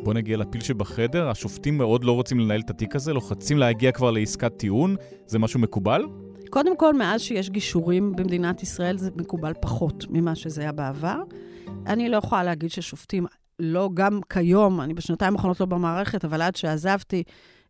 בוא 0.04 0.14
נגיע 0.14 0.38
לפיל 0.38 0.62
שבחדר, 0.62 1.30
השופטים 1.30 1.78
מאוד 1.78 2.04
לא 2.04 2.12
רוצים 2.12 2.40
לנהל 2.40 2.60
את 2.60 2.70
התיק 2.70 2.96
הזה, 2.96 3.14
לוחצים 3.14 3.58
להגיע 3.58 3.92
כבר 3.92 4.12
לעסקת 4.12 4.58
טיעון, 4.58 4.96
זה 5.28 5.40
משהו 5.40 5.60
מקובל? 5.60 6.06
קודם 6.50 6.78
כל, 6.78 6.94
מאז 6.94 7.22
שיש 7.22 7.50
גישורים 7.50 8.16
במדינת 8.16 8.64
ישראל, 8.64 8.98
זה 8.98 9.10
מקובל 9.16 9.54
פחות 9.62 10.06
ממה 10.10 10.36
שזה 10.36 10.62
היה 10.62 10.72
בעבר. 10.72 11.24
אני 11.88 12.10
לא 12.10 12.18
יכולה 12.18 12.44
להגיד 12.44 12.70
ששופטים, 12.70 13.26
לא 13.64 13.90
גם 13.94 14.20
כיום, 14.30 14.82
אני 14.82 14.94
בשנתיים 14.94 15.34
האחרונות 15.34 15.60
לא 15.60 15.66
במערכת, 15.66 16.26
אבל 16.26 16.42
עד 16.42 16.56
שעזבתי, 16.56 17.24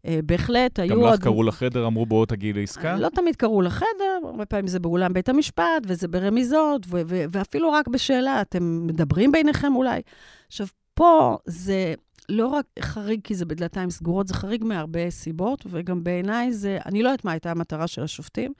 אה, 0.06 0.20
בהחלט 0.26 0.80
היו 0.80 0.96
עוד... 0.96 1.04
גם 1.04 1.14
לך 1.14 1.20
קראו 1.20 1.44
לחדר, 1.44 1.88
אמרו 1.88 2.06
בואו 2.06 2.26
תגיעי 2.26 2.54
לעסקה? 2.54 2.96
לא 2.96 3.10
תמיד 3.10 3.36
קראו 3.36 3.62
לחדר, 3.62 4.20
הרבה 4.26 4.46
פעמים 4.46 4.68
זה 4.68 4.80
באולם 4.80 5.14
בית 5.14 5.30
המשפט, 5.30 5.84
וזה 5.88 6.08
ברמיזות, 6.08 6.86
ו- 6.88 7.02
ו- 7.08 7.26
ואפילו 7.32 7.72
רק 7.72 7.88
בשאלה, 7.88 8.42
אתם 8.42 8.88
מדברים 8.88 9.32
ביניכם 9.32 9.76
אולי? 9.76 10.02
עכשיו, 10.48 10.68
פה 10.94 11.38
זה 11.46 11.94
לא 12.30 12.48
רק 12.48 12.66
חריג 12.80 13.20
כי 13.24 13.36
זה 13.36 13.46
בדלתיים 13.46 13.90
סגורות, 13.90 14.28
זה 14.28 14.34
חריג 14.34 14.64
מהרבה 14.64 15.10
סיבות, 15.10 15.66
וגם 15.70 16.04
בעיניי 16.04 16.54
זה, 16.54 16.78
אני 16.86 17.04
לא 17.04 17.10
יודעת 17.10 17.26
מה 17.26 17.32
הייתה 17.32 17.52
המטרה 17.52 17.88
של 17.88 18.04
השופטים, 18.04 18.54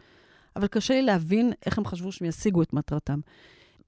אבל 0.56 0.68
קשה 0.68 0.94
לי 0.94 1.02
להבין 1.02 1.52
איך 1.66 1.78
הם 1.78 1.86
חשבו 1.86 2.12
שהם 2.12 2.28
ישיגו 2.28 2.62
את 2.62 2.74
מטרתם. 2.74 3.20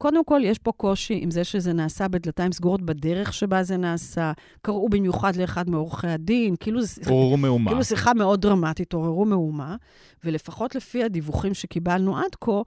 קודם 0.05 0.25
כל, 0.25 0.41
יש 0.43 0.59
פה 0.59 0.71
קושי 0.71 1.19
עם 1.21 1.31
זה 1.31 1.43
שזה 1.43 1.73
נעשה 1.73 2.07
בדלתיים 2.07 2.51
סגורות 2.51 2.81
בדרך 2.81 3.33
שבה 3.33 3.63
זה 3.63 3.77
נעשה. 3.77 4.31
קראו 4.61 4.89
במיוחד 4.89 5.35
לאחד 5.35 5.69
מעורכי 5.69 6.07
הדין, 6.07 6.55
כאילו 6.59 6.81
זה... 6.81 7.01
עוררו 7.09 7.37
מהומה. 7.37 7.71
כאילו 7.71 7.83
שיחה 7.83 8.13
מאוד 8.13 8.41
דרמטית, 8.41 8.93
עוררו 8.93 9.25
מהומה, 9.25 9.75
ולפחות 10.23 10.75
לפי 10.75 11.03
הדיווחים 11.03 11.53
שקיבלנו 11.53 12.17
עד 12.17 12.35
כה, 12.41 12.61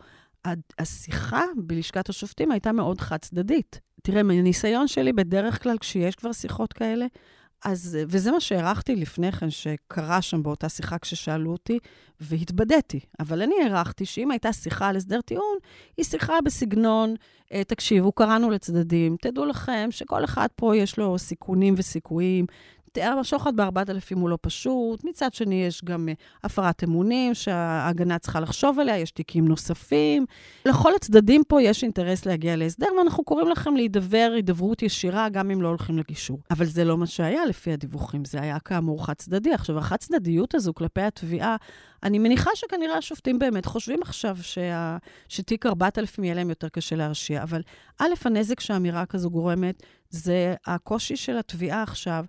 השיחה 0.78 1.42
בלשכת 1.56 2.08
השופטים 2.08 2.52
הייתה 2.52 2.72
מאוד 2.72 3.00
חד-צדדית. 3.00 3.80
תראה, 4.02 4.22
מהניסיון 4.22 4.88
שלי, 4.88 5.12
בדרך 5.12 5.62
כלל, 5.62 5.78
כשיש 5.78 6.14
כבר 6.14 6.32
שיחות 6.32 6.72
כאלה, 6.72 7.06
אז, 7.64 7.98
וזה 8.08 8.30
מה 8.30 8.40
שהערכתי 8.40 8.96
לפני 8.96 9.32
כן, 9.32 9.50
שקרה 9.50 10.22
שם 10.22 10.42
באותה 10.42 10.68
שיחה 10.68 10.98
כששאלו 10.98 11.52
אותי, 11.52 11.78
והתבדיתי. 12.20 13.00
אבל 13.20 13.42
אני 13.42 13.54
הערכתי 13.62 14.06
שאם 14.06 14.30
הייתה 14.30 14.52
שיחה 14.52 14.88
על 14.88 14.96
הסדר 14.96 15.20
טיעון, 15.20 15.56
היא 15.96 16.04
שיחה 16.04 16.34
בסגנון, 16.44 17.14
אה, 17.52 17.64
תקשיבו, 17.64 18.12
קראנו 18.12 18.50
לצדדים, 18.50 19.16
תדעו 19.20 19.44
לכם 19.44 19.88
שכל 19.90 20.24
אחד 20.24 20.48
פה 20.56 20.76
יש 20.76 20.98
לו 20.98 21.18
סיכונים 21.18 21.74
וסיכויים, 21.76 22.46
השוחד 22.96 23.56
ב-4,000 23.56 24.16
הוא 24.16 24.28
לא 24.28 24.38
פשוט. 24.40 25.04
מצד 25.04 25.34
שני, 25.34 25.64
יש 25.64 25.84
גם 25.84 26.08
uh, 26.08 26.44
הפרת 26.44 26.84
אמונים 26.84 27.34
שההגנה 27.34 28.18
צריכה 28.18 28.40
לחשוב 28.40 28.78
עליה, 28.80 28.98
יש 28.98 29.10
תיקים 29.10 29.48
נוספים. 29.48 30.26
לכל 30.66 30.94
הצדדים 30.94 31.42
פה 31.48 31.62
יש 31.62 31.82
אינטרס 31.82 32.26
להגיע 32.26 32.56
להסדר, 32.56 32.86
ואנחנו 32.98 33.24
קוראים 33.24 33.48
לכם 33.48 33.76
להידבר 33.76 34.32
הידברות 34.34 34.82
ישירה, 34.82 35.28
גם 35.28 35.50
אם 35.50 35.62
לא 35.62 35.68
הולכים 35.68 35.98
לגישור. 35.98 36.38
אבל 36.50 36.64
זה 36.64 36.84
לא 36.84 36.98
מה 36.98 37.06
שהיה 37.06 37.46
לפי 37.46 37.72
הדיווחים, 37.72 38.24
זה 38.24 38.40
היה 38.40 38.58
כאמור 38.60 39.06
חד-צדדי. 39.06 39.52
עכשיו, 39.52 39.78
החד-צדדיות 39.78 40.54
הזו 40.54 40.74
כלפי 40.74 41.02
התביעה, 41.02 41.56
אני 42.02 42.18
מניחה 42.18 42.50
שכנראה 42.54 42.96
השופטים 42.96 43.38
באמת 43.38 43.66
חושבים 43.66 44.02
עכשיו 44.02 44.36
שה... 44.42 44.96
שתיק 45.28 45.66
4,000 45.66 46.24
יהיה 46.24 46.34
להם 46.34 46.48
יותר 46.48 46.68
קשה 46.68 46.96
להרשיע, 46.96 47.42
אבל 47.42 47.62
א', 47.98 48.08
הנזק 48.24 48.60
שהאמירה 48.60 49.06
כזו 49.06 49.30
גורמת, 49.30 49.82
זה 50.10 50.54
הקושי 50.66 51.16
של 51.16 51.36
התביעה 51.36 51.82
עכשיו. 51.82 52.24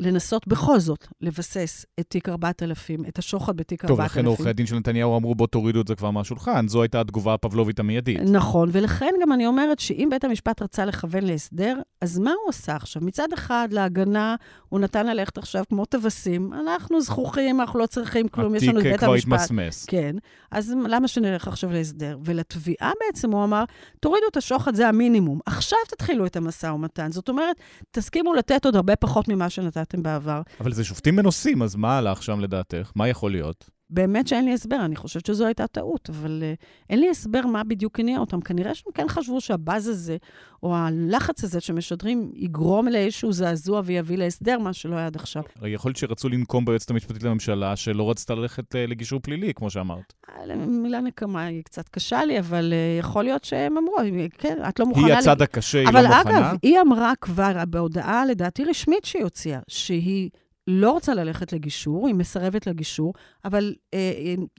לנסות 0.00 0.48
בכל 0.48 0.78
זאת 0.78 1.06
לבסס 1.20 1.86
את 2.00 2.06
תיק 2.08 2.28
4000, 2.28 3.04
את 3.08 3.18
השוחד 3.18 3.56
בתיק 3.56 3.84
4000. 3.84 3.96
טוב, 3.96 4.04
לכן 4.04 4.26
עורכי 4.26 4.48
הדין 4.48 4.66
של 4.66 4.76
נתניהו 4.76 5.16
אמרו, 5.16 5.34
בוא 5.34 5.46
תורידו 5.46 5.80
את 5.80 5.88
זה 5.88 5.94
כבר 5.94 6.10
מהשולחן. 6.10 6.68
זו 6.68 6.82
הייתה 6.82 7.00
התגובה 7.00 7.34
הפבלובית 7.34 7.80
המיידית. 7.80 8.20
נכון, 8.20 8.68
ולכן 8.72 9.14
גם 9.22 9.32
אני 9.32 9.46
אומרת 9.46 9.78
שאם 9.78 10.08
בית 10.10 10.24
המשפט 10.24 10.62
רצה 10.62 10.84
לכוון 10.84 11.24
להסדר, 11.24 11.76
אז 12.00 12.18
מה 12.18 12.30
הוא 12.30 12.48
עשה 12.48 12.76
עכשיו? 12.76 13.02
מצד 13.02 13.32
אחד, 13.34 13.68
להגנה, 13.70 14.36
הוא 14.68 14.80
נתן 14.80 15.06
ללכת 15.06 15.38
עכשיו 15.38 15.64
כמו 15.68 15.84
טווסים. 15.84 16.52
אנחנו 16.52 17.00
זכוכים, 17.00 17.60
אנחנו 17.60 17.78
לא 17.78 17.86
צריכים 17.86 18.28
כלום, 18.28 18.54
יש 18.54 18.62
לנו 18.62 18.78
את 18.78 18.84
בית 18.84 19.02
המשפט. 19.02 19.08
התיק 19.08 19.24
כבר 19.24 19.34
התמסמס. 19.34 19.84
כן, 19.84 20.16
אז 20.50 20.74
למה 20.88 21.08
שנלך 21.08 21.48
עכשיו 21.48 21.72
להסדר? 21.72 22.18
ולתביעה 22.24 22.92
בעצם 23.00 23.30
הוא 23.30 23.44
אמר, 23.44 23.64
תורידו 24.00 24.26
את 24.30 24.36
השוחד, 24.36 24.74
זה 24.74 24.88
המינימום. 24.88 25.40
עכשיו 25.46 25.78
תתחילו 25.88 26.26
את 26.26 26.36
המשא 26.36 26.66
ומתן. 26.66 27.12
זאת 27.12 27.28
אומרת, 27.28 27.56
תסכימו 27.90 28.34
לתת 28.34 28.64
עוד 28.64 28.76
הרבה 28.76 28.96
פחות 28.96 29.28
ממה 29.28 29.50
שנתת 29.50 29.89
נתתם 29.90 30.02
בעבר. 30.02 30.42
אבל 30.60 30.72
זה 30.72 30.84
שופטים 30.84 31.16
מנוסים, 31.16 31.62
אז 31.62 31.76
מה 31.76 31.98
הלך 31.98 32.22
שם 32.22 32.40
לדעתך? 32.40 32.92
מה 32.96 33.08
יכול 33.08 33.30
להיות? 33.30 33.70
באמת 33.90 34.26
שאין 34.28 34.44
לי 34.44 34.52
הסבר, 34.52 34.84
אני 34.84 34.96
חושבת 34.96 35.26
שזו 35.26 35.46
הייתה 35.46 35.66
טעות, 35.66 36.10
אבל 36.10 36.42
uh, 36.42 36.64
אין 36.90 37.00
לי 37.00 37.10
הסבר 37.10 37.46
מה 37.46 37.64
בדיוק 37.64 38.00
הניע 38.00 38.18
אותם. 38.18 38.40
כנראה 38.40 38.74
שהם 38.74 38.92
כן 38.94 39.08
חשבו 39.08 39.40
שהבאז 39.40 39.88
הזה, 39.88 40.16
או 40.62 40.76
הלחץ 40.76 41.44
הזה 41.44 41.60
שמשדרים, 41.60 42.30
יגרום 42.34 42.88
לאיזשהו 42.88 43.32
זעזוע 43.32 43.82
ויביא 43.84 44.18
להסדר, 44.18 44.58
מה 44.58 44.72
שלא 44.72 44.96
היה 44.96 45.06
עד 45.06 45.16
עכשיו. 45.16 45.42
יכול 45.66 45.88
להיות 45.88 45.96
שרצו 45.96 46.28
לנקום 46.28 46.64
ביועצת 46.64 46.90
המשפטית 46.90 47.22
לממשלה, 47.22 47.76
שלא 47.76 48.10
רצתה 48.10 48.34
ללכת 48.34 48.74
uh, 48.74 48.78
לגישור 48.90 49.20
פלילי, 49.20 49.54
כמו 49.54 49.70
שאמרת. 49.70 50.12
מילה 50.56 51.00
נקמה 51.00 51.44
היא 51.44 51.62
קצת 51.64 51.88
קשה 51.88 52.24
לי, 52.24 52.38
אבל 52.38 52.72
uh, 52.72 53.00
יכול 53.00 53.24
להיות 53.24 53.44
שהם 53.44 53.78
אמרו, 53.78 53.96
כן, 54.38 54.58
את 54.68 54.80
לא 54.80 54.86
מוכנה... 54.86 55.06
היא 55.06 55.14
הצד 55.14 55.36
לג... 55.36 55.42
הקשה, 55.42 55.78
היא 55.78 55.86
לא 55.86 55.92
מוכנה. 55.92 56.20
אבל 56.20 56.30
אגב, 56.30 56.56
היא 56.62 56.80
אמרה 56.80 57.12
כבר 57.20 57.64
בהודעה, 57.68 58.26
לדעתי 58.26 58.64
רשמית 58.64 59.04
שהיא 59.04 59.22
הוציאה, 59.22 59.60
שהיא... 59.68 60.30
לא 60.70 60.90
רוצה 60.90 61.14
ללכת 61.14 61.52
לגישור, 61.52 62.06
היא 62.06 62.14
מסרבת 62.14 62.66
לגישור, 62.66 63.14
אבל 63.44 63.74
אה, 63.94 64.12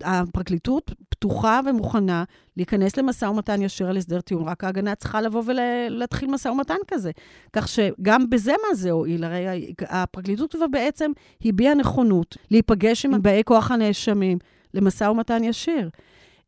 אה, 0.03 0.19
הפרקליטות 0.19 0.91
פתוחה 1.09 1.59
ומוכנה 1.65 2.23
להיכנס 2.57 2.97
למשא 2.97 3.25
ומתן 3.25 3.61
ישיר 3.61 3.89
על 3.89 3.97
הסדר 3.97 4.21
טיעון, 4.21 4.47
רק 4.47 4.63
ההגנה 4.63 4.95
צריכה 4.95 5.21
לבוא 5.21 5.43
ולהתחיל 5.45 6.31
משא 6.31 6.47
ומתן 6.47 6.75
כזה. 6.87 7.11
כך 7.53 7.67
שגם 7.67 8.29
בזה 8.29 8.51
מה 8.51 8.75
זה 8.75 8.91
הועיל, 8.91 9.23
הרי 9.23 9.73
הפרקליטות 9.81 10.55
כבר 10.55 10.67
בעצם 10.67 11.11
הביעה 11.45 11.75
נכונות 11.75 12.37
להיפגש 12.51 13.05
עם 13.05 13.21
באי 13.21 13.41
כוח 13.45 13.71
הנאשמים 13.71 14.37
למשא 14.73 15.03
ומתן 15.03 15.43
ישיר. 15.43 15.89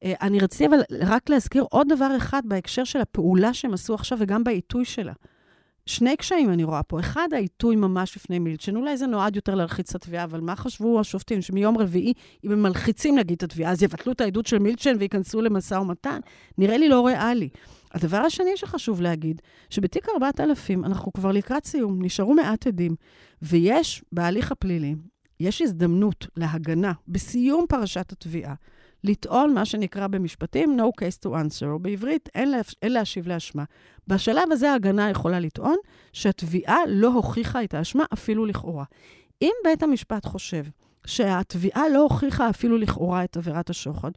אה, 0.04 0.14
אני 0.22 0.40
רציתי 0.40 0.66
אבל 0.66 0.80
רק 1.02 1.30
להזכיר 1.30 1.66
עוד 1.70 1.88
דבר 1.90 2.18
אחד 2.18 2.42
בהקשר 2.46 2.84
של 2.84 3.02
הפעולה 3.02 3.54
שהם 3.54 3.74
עשו 3.74 3.94
עכשיו 3.94 4.18
וגם 4.22 4.44
בעיתוי 4.44 4.86
שלה. 4.86 5.14
שני 5.86 6.18
קשיים 6.18 6.50
אני 6.50 6.64
רואה 6.64 6.84
פה. 6.84 7.00
אחד, 7.00 7.28
העיתוי 7.32 7.76
ממש 7.76 8.16
לפני 8.18 8.40
מילצ'ן. 8.40 8.76
אולי 8.76 8.98
זה 8.98 9.08
נועד 9.08 9.36
יותר 9.36 9.56
להלחיץ 9.56 9.90
את 9.90 9.96
התביעה, 9.96 10.24
אבל 10.24 10.40
מה 10.40 10.56
חשבו 10.56 11.00
השופטים? 11.00 11.42
שמיום 11.42 11.78
רביעי, 11.78 12.14
אם 12.44 12.52
הם 12.52 12.64
מלחיצים 12.64 13.18
נגיד 13.18 13.36
את 13.38 13.44
התביעה, 13.44 13.72
אז 13.72 13.84
יבטלו 13.84 14.12
את 14.12 14.22
העדות 14.22 14.46
של 14.46 14.60
מילצ'ן 14.60 14.96
וייכנסו 15.00 15.42
למשא 15.42 15.76
ומתן? 15.76 16.20
נראה 16.58 16.78
לי 16.78 16.90
לא 16.90 17.06
ריאלי. 17.06 17.50
הדבר 17.94 18.18
השני 18.18 18.52
שחשוב 18.56 19.02
להגיד, 19.02 19.42
שבתיק 19.70 20.08
4000 20.14 20.86
אנחנו 20.86 21.14
כבר 21.14 21.32
לקראת 21.32 21.66
סיום, 21.66 22.02
נשארו 22.02 22.34
מעט 22.34 22.68
עדים, 22.68 22.96
ויש 23.42 24.04
בהליך 24.12 24.52
הפלילי, 24.52 24.96
יש 25.40 25.62
הזדמנות 25.62 26.28
להגנה 26.38 26.92
בסיום 27.08 27.66
פרשת 27.70 28.12
התביעה, 28.12 28.54
לטעון 29.04 29.54
מה 29.54 29.66
שנקרא 29.66 30.08
במשפטים 30.08 30.80
no 30.80 31.02
case 31.02 31.26
to 31.26 31.30
answer, 31.30 31.66
או 31.66 31.80
בעברית, 31.80 32.30
אין, 32.36 32.52
לה, 32.52 32.58
אין 32.82 32.92
להשיב 32.92 33.28
לאשמה. 33.28 33.64
בשלב 34.08 34.52
הזה 34.52 34.72
ההגנה 34.72 35.10
יכולה 35.10 35.40
לטעון 35.40 35.76
שהתביעה 36.14 36.78
לא 36.88 37.08
הוכיחה 37.08 37.64
את 37.64 37.74
האשמה 37.74 38.04
אפילו 38.14 38.46
לכאורה. 38.46 38.84
אם 39.42 39.52
בית 39.64 39.84
המשפט 39.84 40.26
חושב 40.26 40.64
שהתביעה 41.06 41.90
לא 41.90 42.02
הוכיחה 42.02 42.50
אפילו 42.50 42.78
לכאורה 42.78 43.24
את 43.24 43.38
עבירת 43.38 43.70
השוחד, 43.70 44.12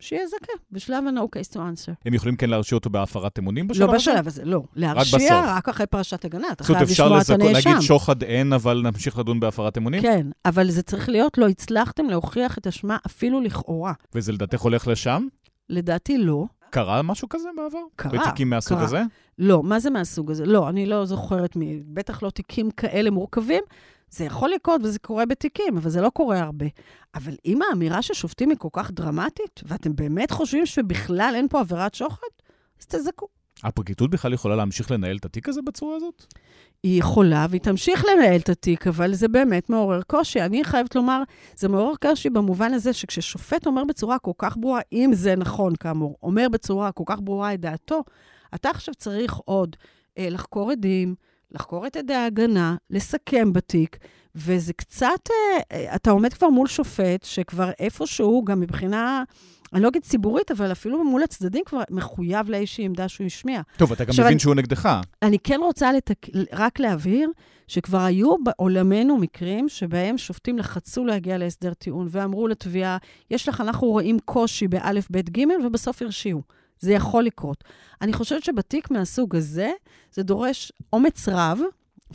שיזכה 0.00 0.52
בשלב 0.72 1.04
ה-No 1.06 1.22
case 1.22 1.52
to 1.52 1.56
answer. 1.56 1.92
הם 2.06 2.14
יכולים 2.14 2.36
כן 2.36 2.50
להרשיע 2.50 2.76
אותו 2.76 2.90
בהפרת 2.90 3.38
אמונים 3.38 3.68
בשלב 3.68 3.82
הזה? 3.82 3.92
לא 3.92 3.98
בשלב 3.98 4.26
הזה, 4.26 4.44
לא. 4.44 4.62
להרשיע 4.76 5.40
רק, 5.40 5.48
רק 5.48 5.68
אחרי 5.68 5.86
פרשת 5.86 6.24
הגנה, 6.24 6.48
אתה 6.52 6.64
חייב 6.64 6.82
לשמוע 6.82 7.20
את 7.20 7.30
הנאשם. 7.30 7.56
אפשר 7.56 7.70
להגיד 7.70 7.86
שוחד 7.86 8.22
אין, 8.22 8.52
אבל 8.52 8.80
נמשיך 8.84 9.18
לדון 9.18 9.40
בהפרת 9.40 9.78
אמונים? 9.78 10.02
כן, 10.02 10.26
אבל 10.44 10.70
זה 10.70 10.82
צריך 10.82 11.08
להיות, 11.08 11.38
לא 11.38 11.48
הצלחתם 11.48 12.06
להוכיח 12.06 12.58
את 12.58 12.66
אשמה 12.66 12.96
אפילו 13.06 13.40
לכאורה. 13.40 13.92
וזה 14.14 14.32
לדעתך 14.32 14.60
הולך 14.60 14.86
לשם? 14.86 15.26
לדעתי 15.70 16.18
לא. 16.18 16.44
קרה 16.70 17.02
משהו 17.02 17.28
כזה 17.28 17.48
בעבר? 17.56 17.78
קרה, 17.96 18.12
בתיקים 18.12 18.50
מהסוג 18.50 18.76
קרה. 18.78 18.86
הזה? 18.86 19.02
לא, 19.38 19.62
מה 19.62 19.80
זה 19.80 19.90
מהסוג 19.90 20.30
הזה? 20.30 20.46
לא, 20.46 20.68
אני 20.68 20.86
לא 20.86 21.04
זוכרת. 21.04 21.56
בטח 21.86 22.22
לא 22.22 22.30
תיקים 22.30 22.70
כאלה 22.70 23.10
מורכבים. 23.10 23.62
זה 24.10 24.24
יכול 24.24 24.50
לקרות 24.50 24.80
וזה 24.84 24.98
קורה 24.98 25.26
בתיקים, 25.26 25.76
אבל 25.76 25.90
זה 25.90 26.00
לא 26.00 26.10
קורה 26.10 26.40
הרבה. 26.40 26.66
אבל 27.14 27.34
אם 27.44 27.58
האמירה 27.62 28.02
של 28.02 28.14
שופטים 28.14 28.50
היא 28.50 28.58
כל 28.58 28.68
כך 28.72 28.90
דרמטית, 28.90 29.60
ואתם 29.64 29.96
באמת 29.96 30.30
חושבים 30.30 30.66
שבכלל 30.66 31.32
אין 31.36 31.48
פה 31.48 31.60
עבירת 31.60 31.94
שוחד, 31.94 32.26
אז 32.80 32.86
תזכו. 32.86 33.26
הפרקליטות 33.62 34.10
בכלל 34.10 34.32
יכולה 34.32 34.56
להמשיך 34.56 34.90
לנהל 34.90 35.16
את 35.16 35.24
התיק 35.24 35.48
הזה 35.48 35.62
בצורה 35.62 35.96
הזאת? 35.96 36.26
היא 36.82 37.00
יכולה, 37.00 37.46
והיא 37.50 37.60
תמשיך 37.60 38.04
לנהל 38.04 38.40
את 38.40 38.48
התיק, 38.48 38.86
אבל 38.86 39.14
זה 39.14 39.28
באמת 39.28 39.70
מעורר 39.70 40.02
קושי. 40.02 40.40
אני 40.42 40.64
חייבת 40.64 40.94
לומר, 40.94 41.22
זה 41.56 41.68
מעורר 41.68 41.94
קושי 42.02 42.30
במובן 42.30 42.74
הזה 42.74 42.92
שכששופט 42.92 43.66
אומר 43.66 43.84
בצורה 43.84 44.18
כל 44.18 44.32
כך 44.38 44.56
ברורה, 44.56 44.80
אם 44.92 45.10
זה 45.14 45.36
נכון, 45.36 45.76
כאמור, 45.76 46.16
אומר 46.22 46.48
בצורה 46.48 46.92
כל 46.92 47.04
כך 47.06 47.20
ברורה 47.20 47.54
את 47.54 47.60
דעתו, 47.60 48.02
אתה 48.54 48.70
עכשיו 48.70 48.94
צריך 48.94 49.34
עוד 49.34 49.76
אה, 50.18 50.28
לחקור 50.30 50.70
עדים, 50.70 51.14
לחקור 51.50 51.86
את 51.86 51.96
עדי 51.96 52.14
ההגנה, 52.14 52.76
לסכם 52.90 53.52
בתיק, 53.52 53.98
וזה 54.34 54.72
קצת, 54.72 55.30
אה, 55.72 55.94
אתה 55.94 56.10
עומד 56.10 56.32
כבר 56.32 56.48
מול 56.48 56.66
שופט 56.66 57.24
שכבר 57.24 57.70
איפשהו, 57.78 58.44
גם 58.44 58.60
מבחינה... 58.60 59.22
אני 59.72 59.82
לא 59.82 59.88
אגיד 59.88 60.02
ציבורית, 60.02 60.50
אבל 60.50 60.72
אפילו 60.72 61.04
מול 61.04 61.22
הצדדים 61.22 61.62
כבר 61.66 61.82
מחויב 61.90 62.50
לאיזושהי 62.50 62.84
עמדה 62.84 63.08
שהוא 63.08 63.26
השמיע. 63.26 63.60
טוב, 63.76 63.92
אתה 63.92 64.04
גם 64.04 64.10
מבין 64.12 64.26
אני, 64.26 64.38
שהוא 64.38 64.54
נגדך. 64.54 65.00
אני 65.22 65.38
כן 65.38 65.60
רוצה 65.62 65.92
לתק... 65.92 66.26
רק 66.52 66.80
להבהיר 66.80 67.30
שכבר 67.68 67.98
היו 67.98 68.34
בעולמנו 68.44 69.18
מקרים 69.18 69.68
שבהם 69.68 70.18
שופטים 70.18 70.58
לחצו 70.58 71.04
להגיע 71.04 71.38
להסדר 71.38 71.74
טיעון 71.74 72.08
ואמרו 72.10 72.48
לתביעה, 72.48 72.96
יש 73.30 73.48
לך, 73.48 73.60
אנחנו 73.60 73.88
רואים 73.88 74.18
קושי 74.24 74.68
באלף, 74.68 75.10
בית, 75.10 75.30
גימל, 75.30 75.66
ובסוף 75.66 76.02
הרשיעו. 76.02 76.42
זה 76.80 76.92
יכול 76.92 77.24
לקרות. 77.24 77.64
אני 78.02 78.12
חושבת 78.12 78.44
שבתיק 78.44 78.90
מהסוג 78.90 79.36
הזה, 79.36 79.70
זה 80.12 80.22
דורש 80.22 80.72
אומץ 80.92 81.28
רב, 81.28 81.60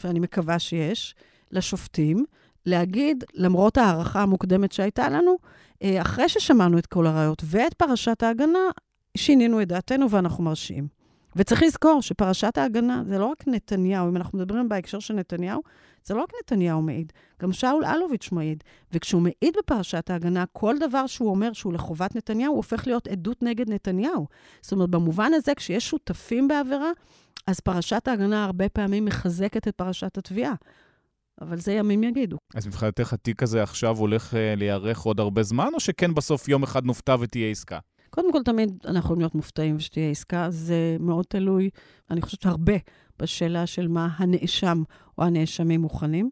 ואני 0.03 0.19
מקווה 0.19 0.59
שיש, 0.59 1.15
לשופטים, 1.51 2.25
להגיד, 2.65 3.23
למרות 3.33 3.77
ההערכה 3.77 4.21
המוקדמת 4.21 4.71
שהייתה 4.71 5.09
לנו, 5.09 5.37
אה, 5.83 6.01
אחרי 6.01 6.29
ששמענו 6.29 6.77
את 6.77 6.85
כל 6.85 7.07
הראיות 7.07 7.41
ואת 7.45 7.73
פרשת 7.73 8.23
ההגנה, 8.23 8.59
שינינו 9.17 9.61
את 9.61 9.67
דעתנו 9.67 10.09
ואנחנו 10.09 10.43
מרשיעים. 10.43 11.00
וצריך 11.35 11.63
לזכור 11.63 12.01
שפרשת 12.01 12.57
ההגנה 12.57 13.03
זה 13.07 13.17
לא 13.17 13.25
רק 13.25 13.47
נתניהו, 13.47 14.09
אם 14.09 14.17
אנחנו 14.17 14.39
מדברים 14.39 14.69
בהקשר 14.69 14.99
של 14.99 15.13
נתניהו, 15.13 15.61
זה 16.03 16.13
לא 16.13 16.21
רק 16.21 16.29
נתניהו 16.43 16.81
מעיד, 16.81 17.13
גם 17.41 17.53
שאול 17.53 17.85
אלוביץ' 17.85 18.31
מעיד. 18.31 18.63
וכשהוא 18.91 19.21
מעיד 19.21 19.55
בפרשת 19.57 20.09
ההגנה, 20.09 20.43
כל 20.51 20.75
דבר 20.79 21.07
שהוא 21.07 21.29
אומר 21.29 21.53
שהוא 21.53 21.73
לחובת 21.73 22.15
נתניהו, 22.15 22.51
הוא 22.51 22.57
הופך 22.57 22.87
להיות 22.87 23.07
עדות 23.07 23.43
נגד 23.43 23.69
נתניהו. 23.69 24.27
זאת 24.61 24.71
אומרת, 24.71 24.89
במובן 24.89 25.33
הזה, 25.33 25.55
כשיש 25.55 25.89
שותפים 25.89 26.47
בעבירה, 26.47 26.91
אז 27.47 27.59
פרשת 27.59 28.07
ההגנה 28.07 28.45
הרבה 28.45 28.69
פעמים 28.69 29.05
מחזקת 29.05 29.67
את 29.67 29.75
פרשת 29.75 30.17
התביעה. 30.17 30.53
אבל 31.41 31.59
זה 31.59 31.71
ימים 31.71 32.03
יגידו. 32.03 32.37
אז 32.55 32.67
מבחינתך 32.67 33.13
התיק 33.13 33.43
הזה 33.43 33.63
עכשיו 33.63 33.97
הולך 33.97 34.33
uh, 34.33 34.35
להיערך 34.57 34.99
עוד 34.99 35.19
הרבה 35.19 35.43
זמן, 35.43 35.67
או 35.73 35.79
שכן 35.79 36.13
בסוף 36.13 36.47
יום 36.47 36.63
אחד 36.63 36.85
נופתע 36.85 37.15
ותהיה 37.19 37.51
עסקה? 37.51 37.79
קודם 38.11 38.31
כל, 38.31 38.43
תמיד 38.43 38.79
אנחנו 38.85 38.99
יכולים 38.99 39.19
להיות 39.19 39.35
מופתעים 39.35 39.75
ושתהיה 39.75 40.09
עסקה. 40.09 40.47
זה 40.49 40.97
מאוד 40.99 41.25
תלוי, 41.29 41.69
אני 42.11 42.21
חושבת 42.21 42.45
הרבה, 42.45 42.73
בשאלה 43.19 43.67
של 43.67 43.87
מה 43.87 44.09
הנאשם 44.17 44.83
או 45.17 45.23
הנאשמים 45.23 45.81
מוכנים. 45.81 46.29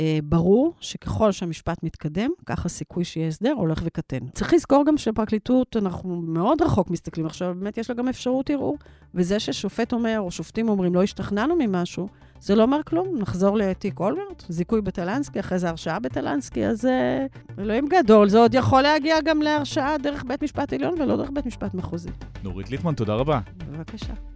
אה, 0.00 0.18
ברור 0.24 0.74
שככל 0.80 1.32
שהמשפט 1.32 1.82
מתקדם, 1.82 2.30
כך 2.46 2.66
הסיכוי 2.66 3.04
שיהיה 3.04 3.28
הסדר 3.28 3.52
הולך 3.56 3.82
וקטן. 3.84 4.28
צריך 4.34 4.54
לזכור 4.54 4.84
גם 4.86 4.98
שפרקליטות, 4.98 5.76
אנחנו 5.76 6.16
מאוד 6.16 6.62
רחוק 6.62 6.90
מסתכלים 6.90 7.26
עכשיו, 7.26 7.54
באמת 7.58 7.78
יש 7.78 7.90
לה 7.90 7.96
גם 7.96 8.08
אפשרות 8.08 8.50
ערעור. 8.50 8.78
וזה 9.14 9.40
ששופט 9.40 9.92
אומר, 9.92 10.16
או 10.18 10.30
שופטים 10.30 10.68
אומרים, 10.68 10.94
לא 10.94 11.02
השתכנענו 11.02 11.56
ממשהו, 11.58 12.08
זה 12.40 12.54
לא 12.54 12.62
אומר 12.62 12.82
כלום. 12.82 13.18
נחזור 13.18 13.56
לתיק 13.56 14.00
אולמרט, 14.00 14.44
זיכוי 14.48 14.80
בטלנסקי, 14.80 15.40
אחרי 15.40 15.58
זה 15.58 15.68
הרשעה 15.68 15.98
בטלנסקי, 15.98 16.66
אז 16.66 16.86
אה, 16.86 17.26
אלוהים 17.58 17.86
גדול, 17.88 18.28
זה 18.28 18.38
עוד 18.38 18.54
יכול 18.54 18.82
להגיע 18.82 19.20
גם 19.20 19.42
להרשעה 19.42 19.98
דרך 19.98 20.24
בית 20.24 20.42
משפט 20.42 20.72
עליון 20.72 21.00
ולא 21.00 21.16
דרך 21.16 21.30
בית 21.32 21.46
משפט 21.46 21.74
מחוזי. 21.74 22.10
נורית 22.42 22.70
ליטמן, 22.70 22.94
תודה 22.94 23.14
רבה. 23.14 23.40
בבקשה. 23.70 24.29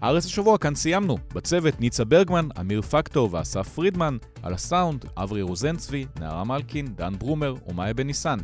הארץ 0.00 0.26
השבוע 0.26 0.58
כאן 0.58 0.74
סיימנו. 0.74 1.18
בצוות 1.34 1.80
ניצה 1.80 2.04
ברגמן, 2.04 2.48
אמיר 2.60 2.82
פקטור 2.82 3.28
ואסף 3.32 3.68
פרידמן, 3.68 4.16
על 4.42 4.54
הסאונד, 4.54 5.04
אברי 5.16 5.42
רוזנצבי, 5.42 6.06
נערה 6.20 6.44
מלקין, 6.44 6.86
דן 6.86 7.12
ברומר 7.18 7.54
ומאיה 7.66 7.94
בן 7.94 8.06
ניסן. 8.06 8.38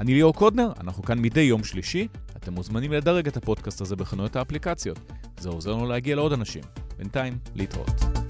אני 0.00 0.14
ליאור 0.14 0.34
קודנר, 0.34 0.72
אנחנו 0.80 1.02
כאן 1.02 1.18
מדי 1.18 1.40
יום 1.40 1.64
שלישי. 1.64 2.08
אתם 2.36 2.52
מוזמנים 2.52 2.92
לדרג 2.92 3.26
את 3.26 3.36
הפודקאסט 3.36 3.80
הזה 3.80 3.96
בחנויות 3.96 4.36
האפליקציות. 4.36 4.98
זה 5.38 5.48
עוזר 5.48 5.72
לנו 5.72 5.86
להגיע 5.86 6.16
לעוד 6.16 6.32
אנשים. 6.32 6.62
בינתיים, 6.98 7.38
להתראות. 7.54 8.25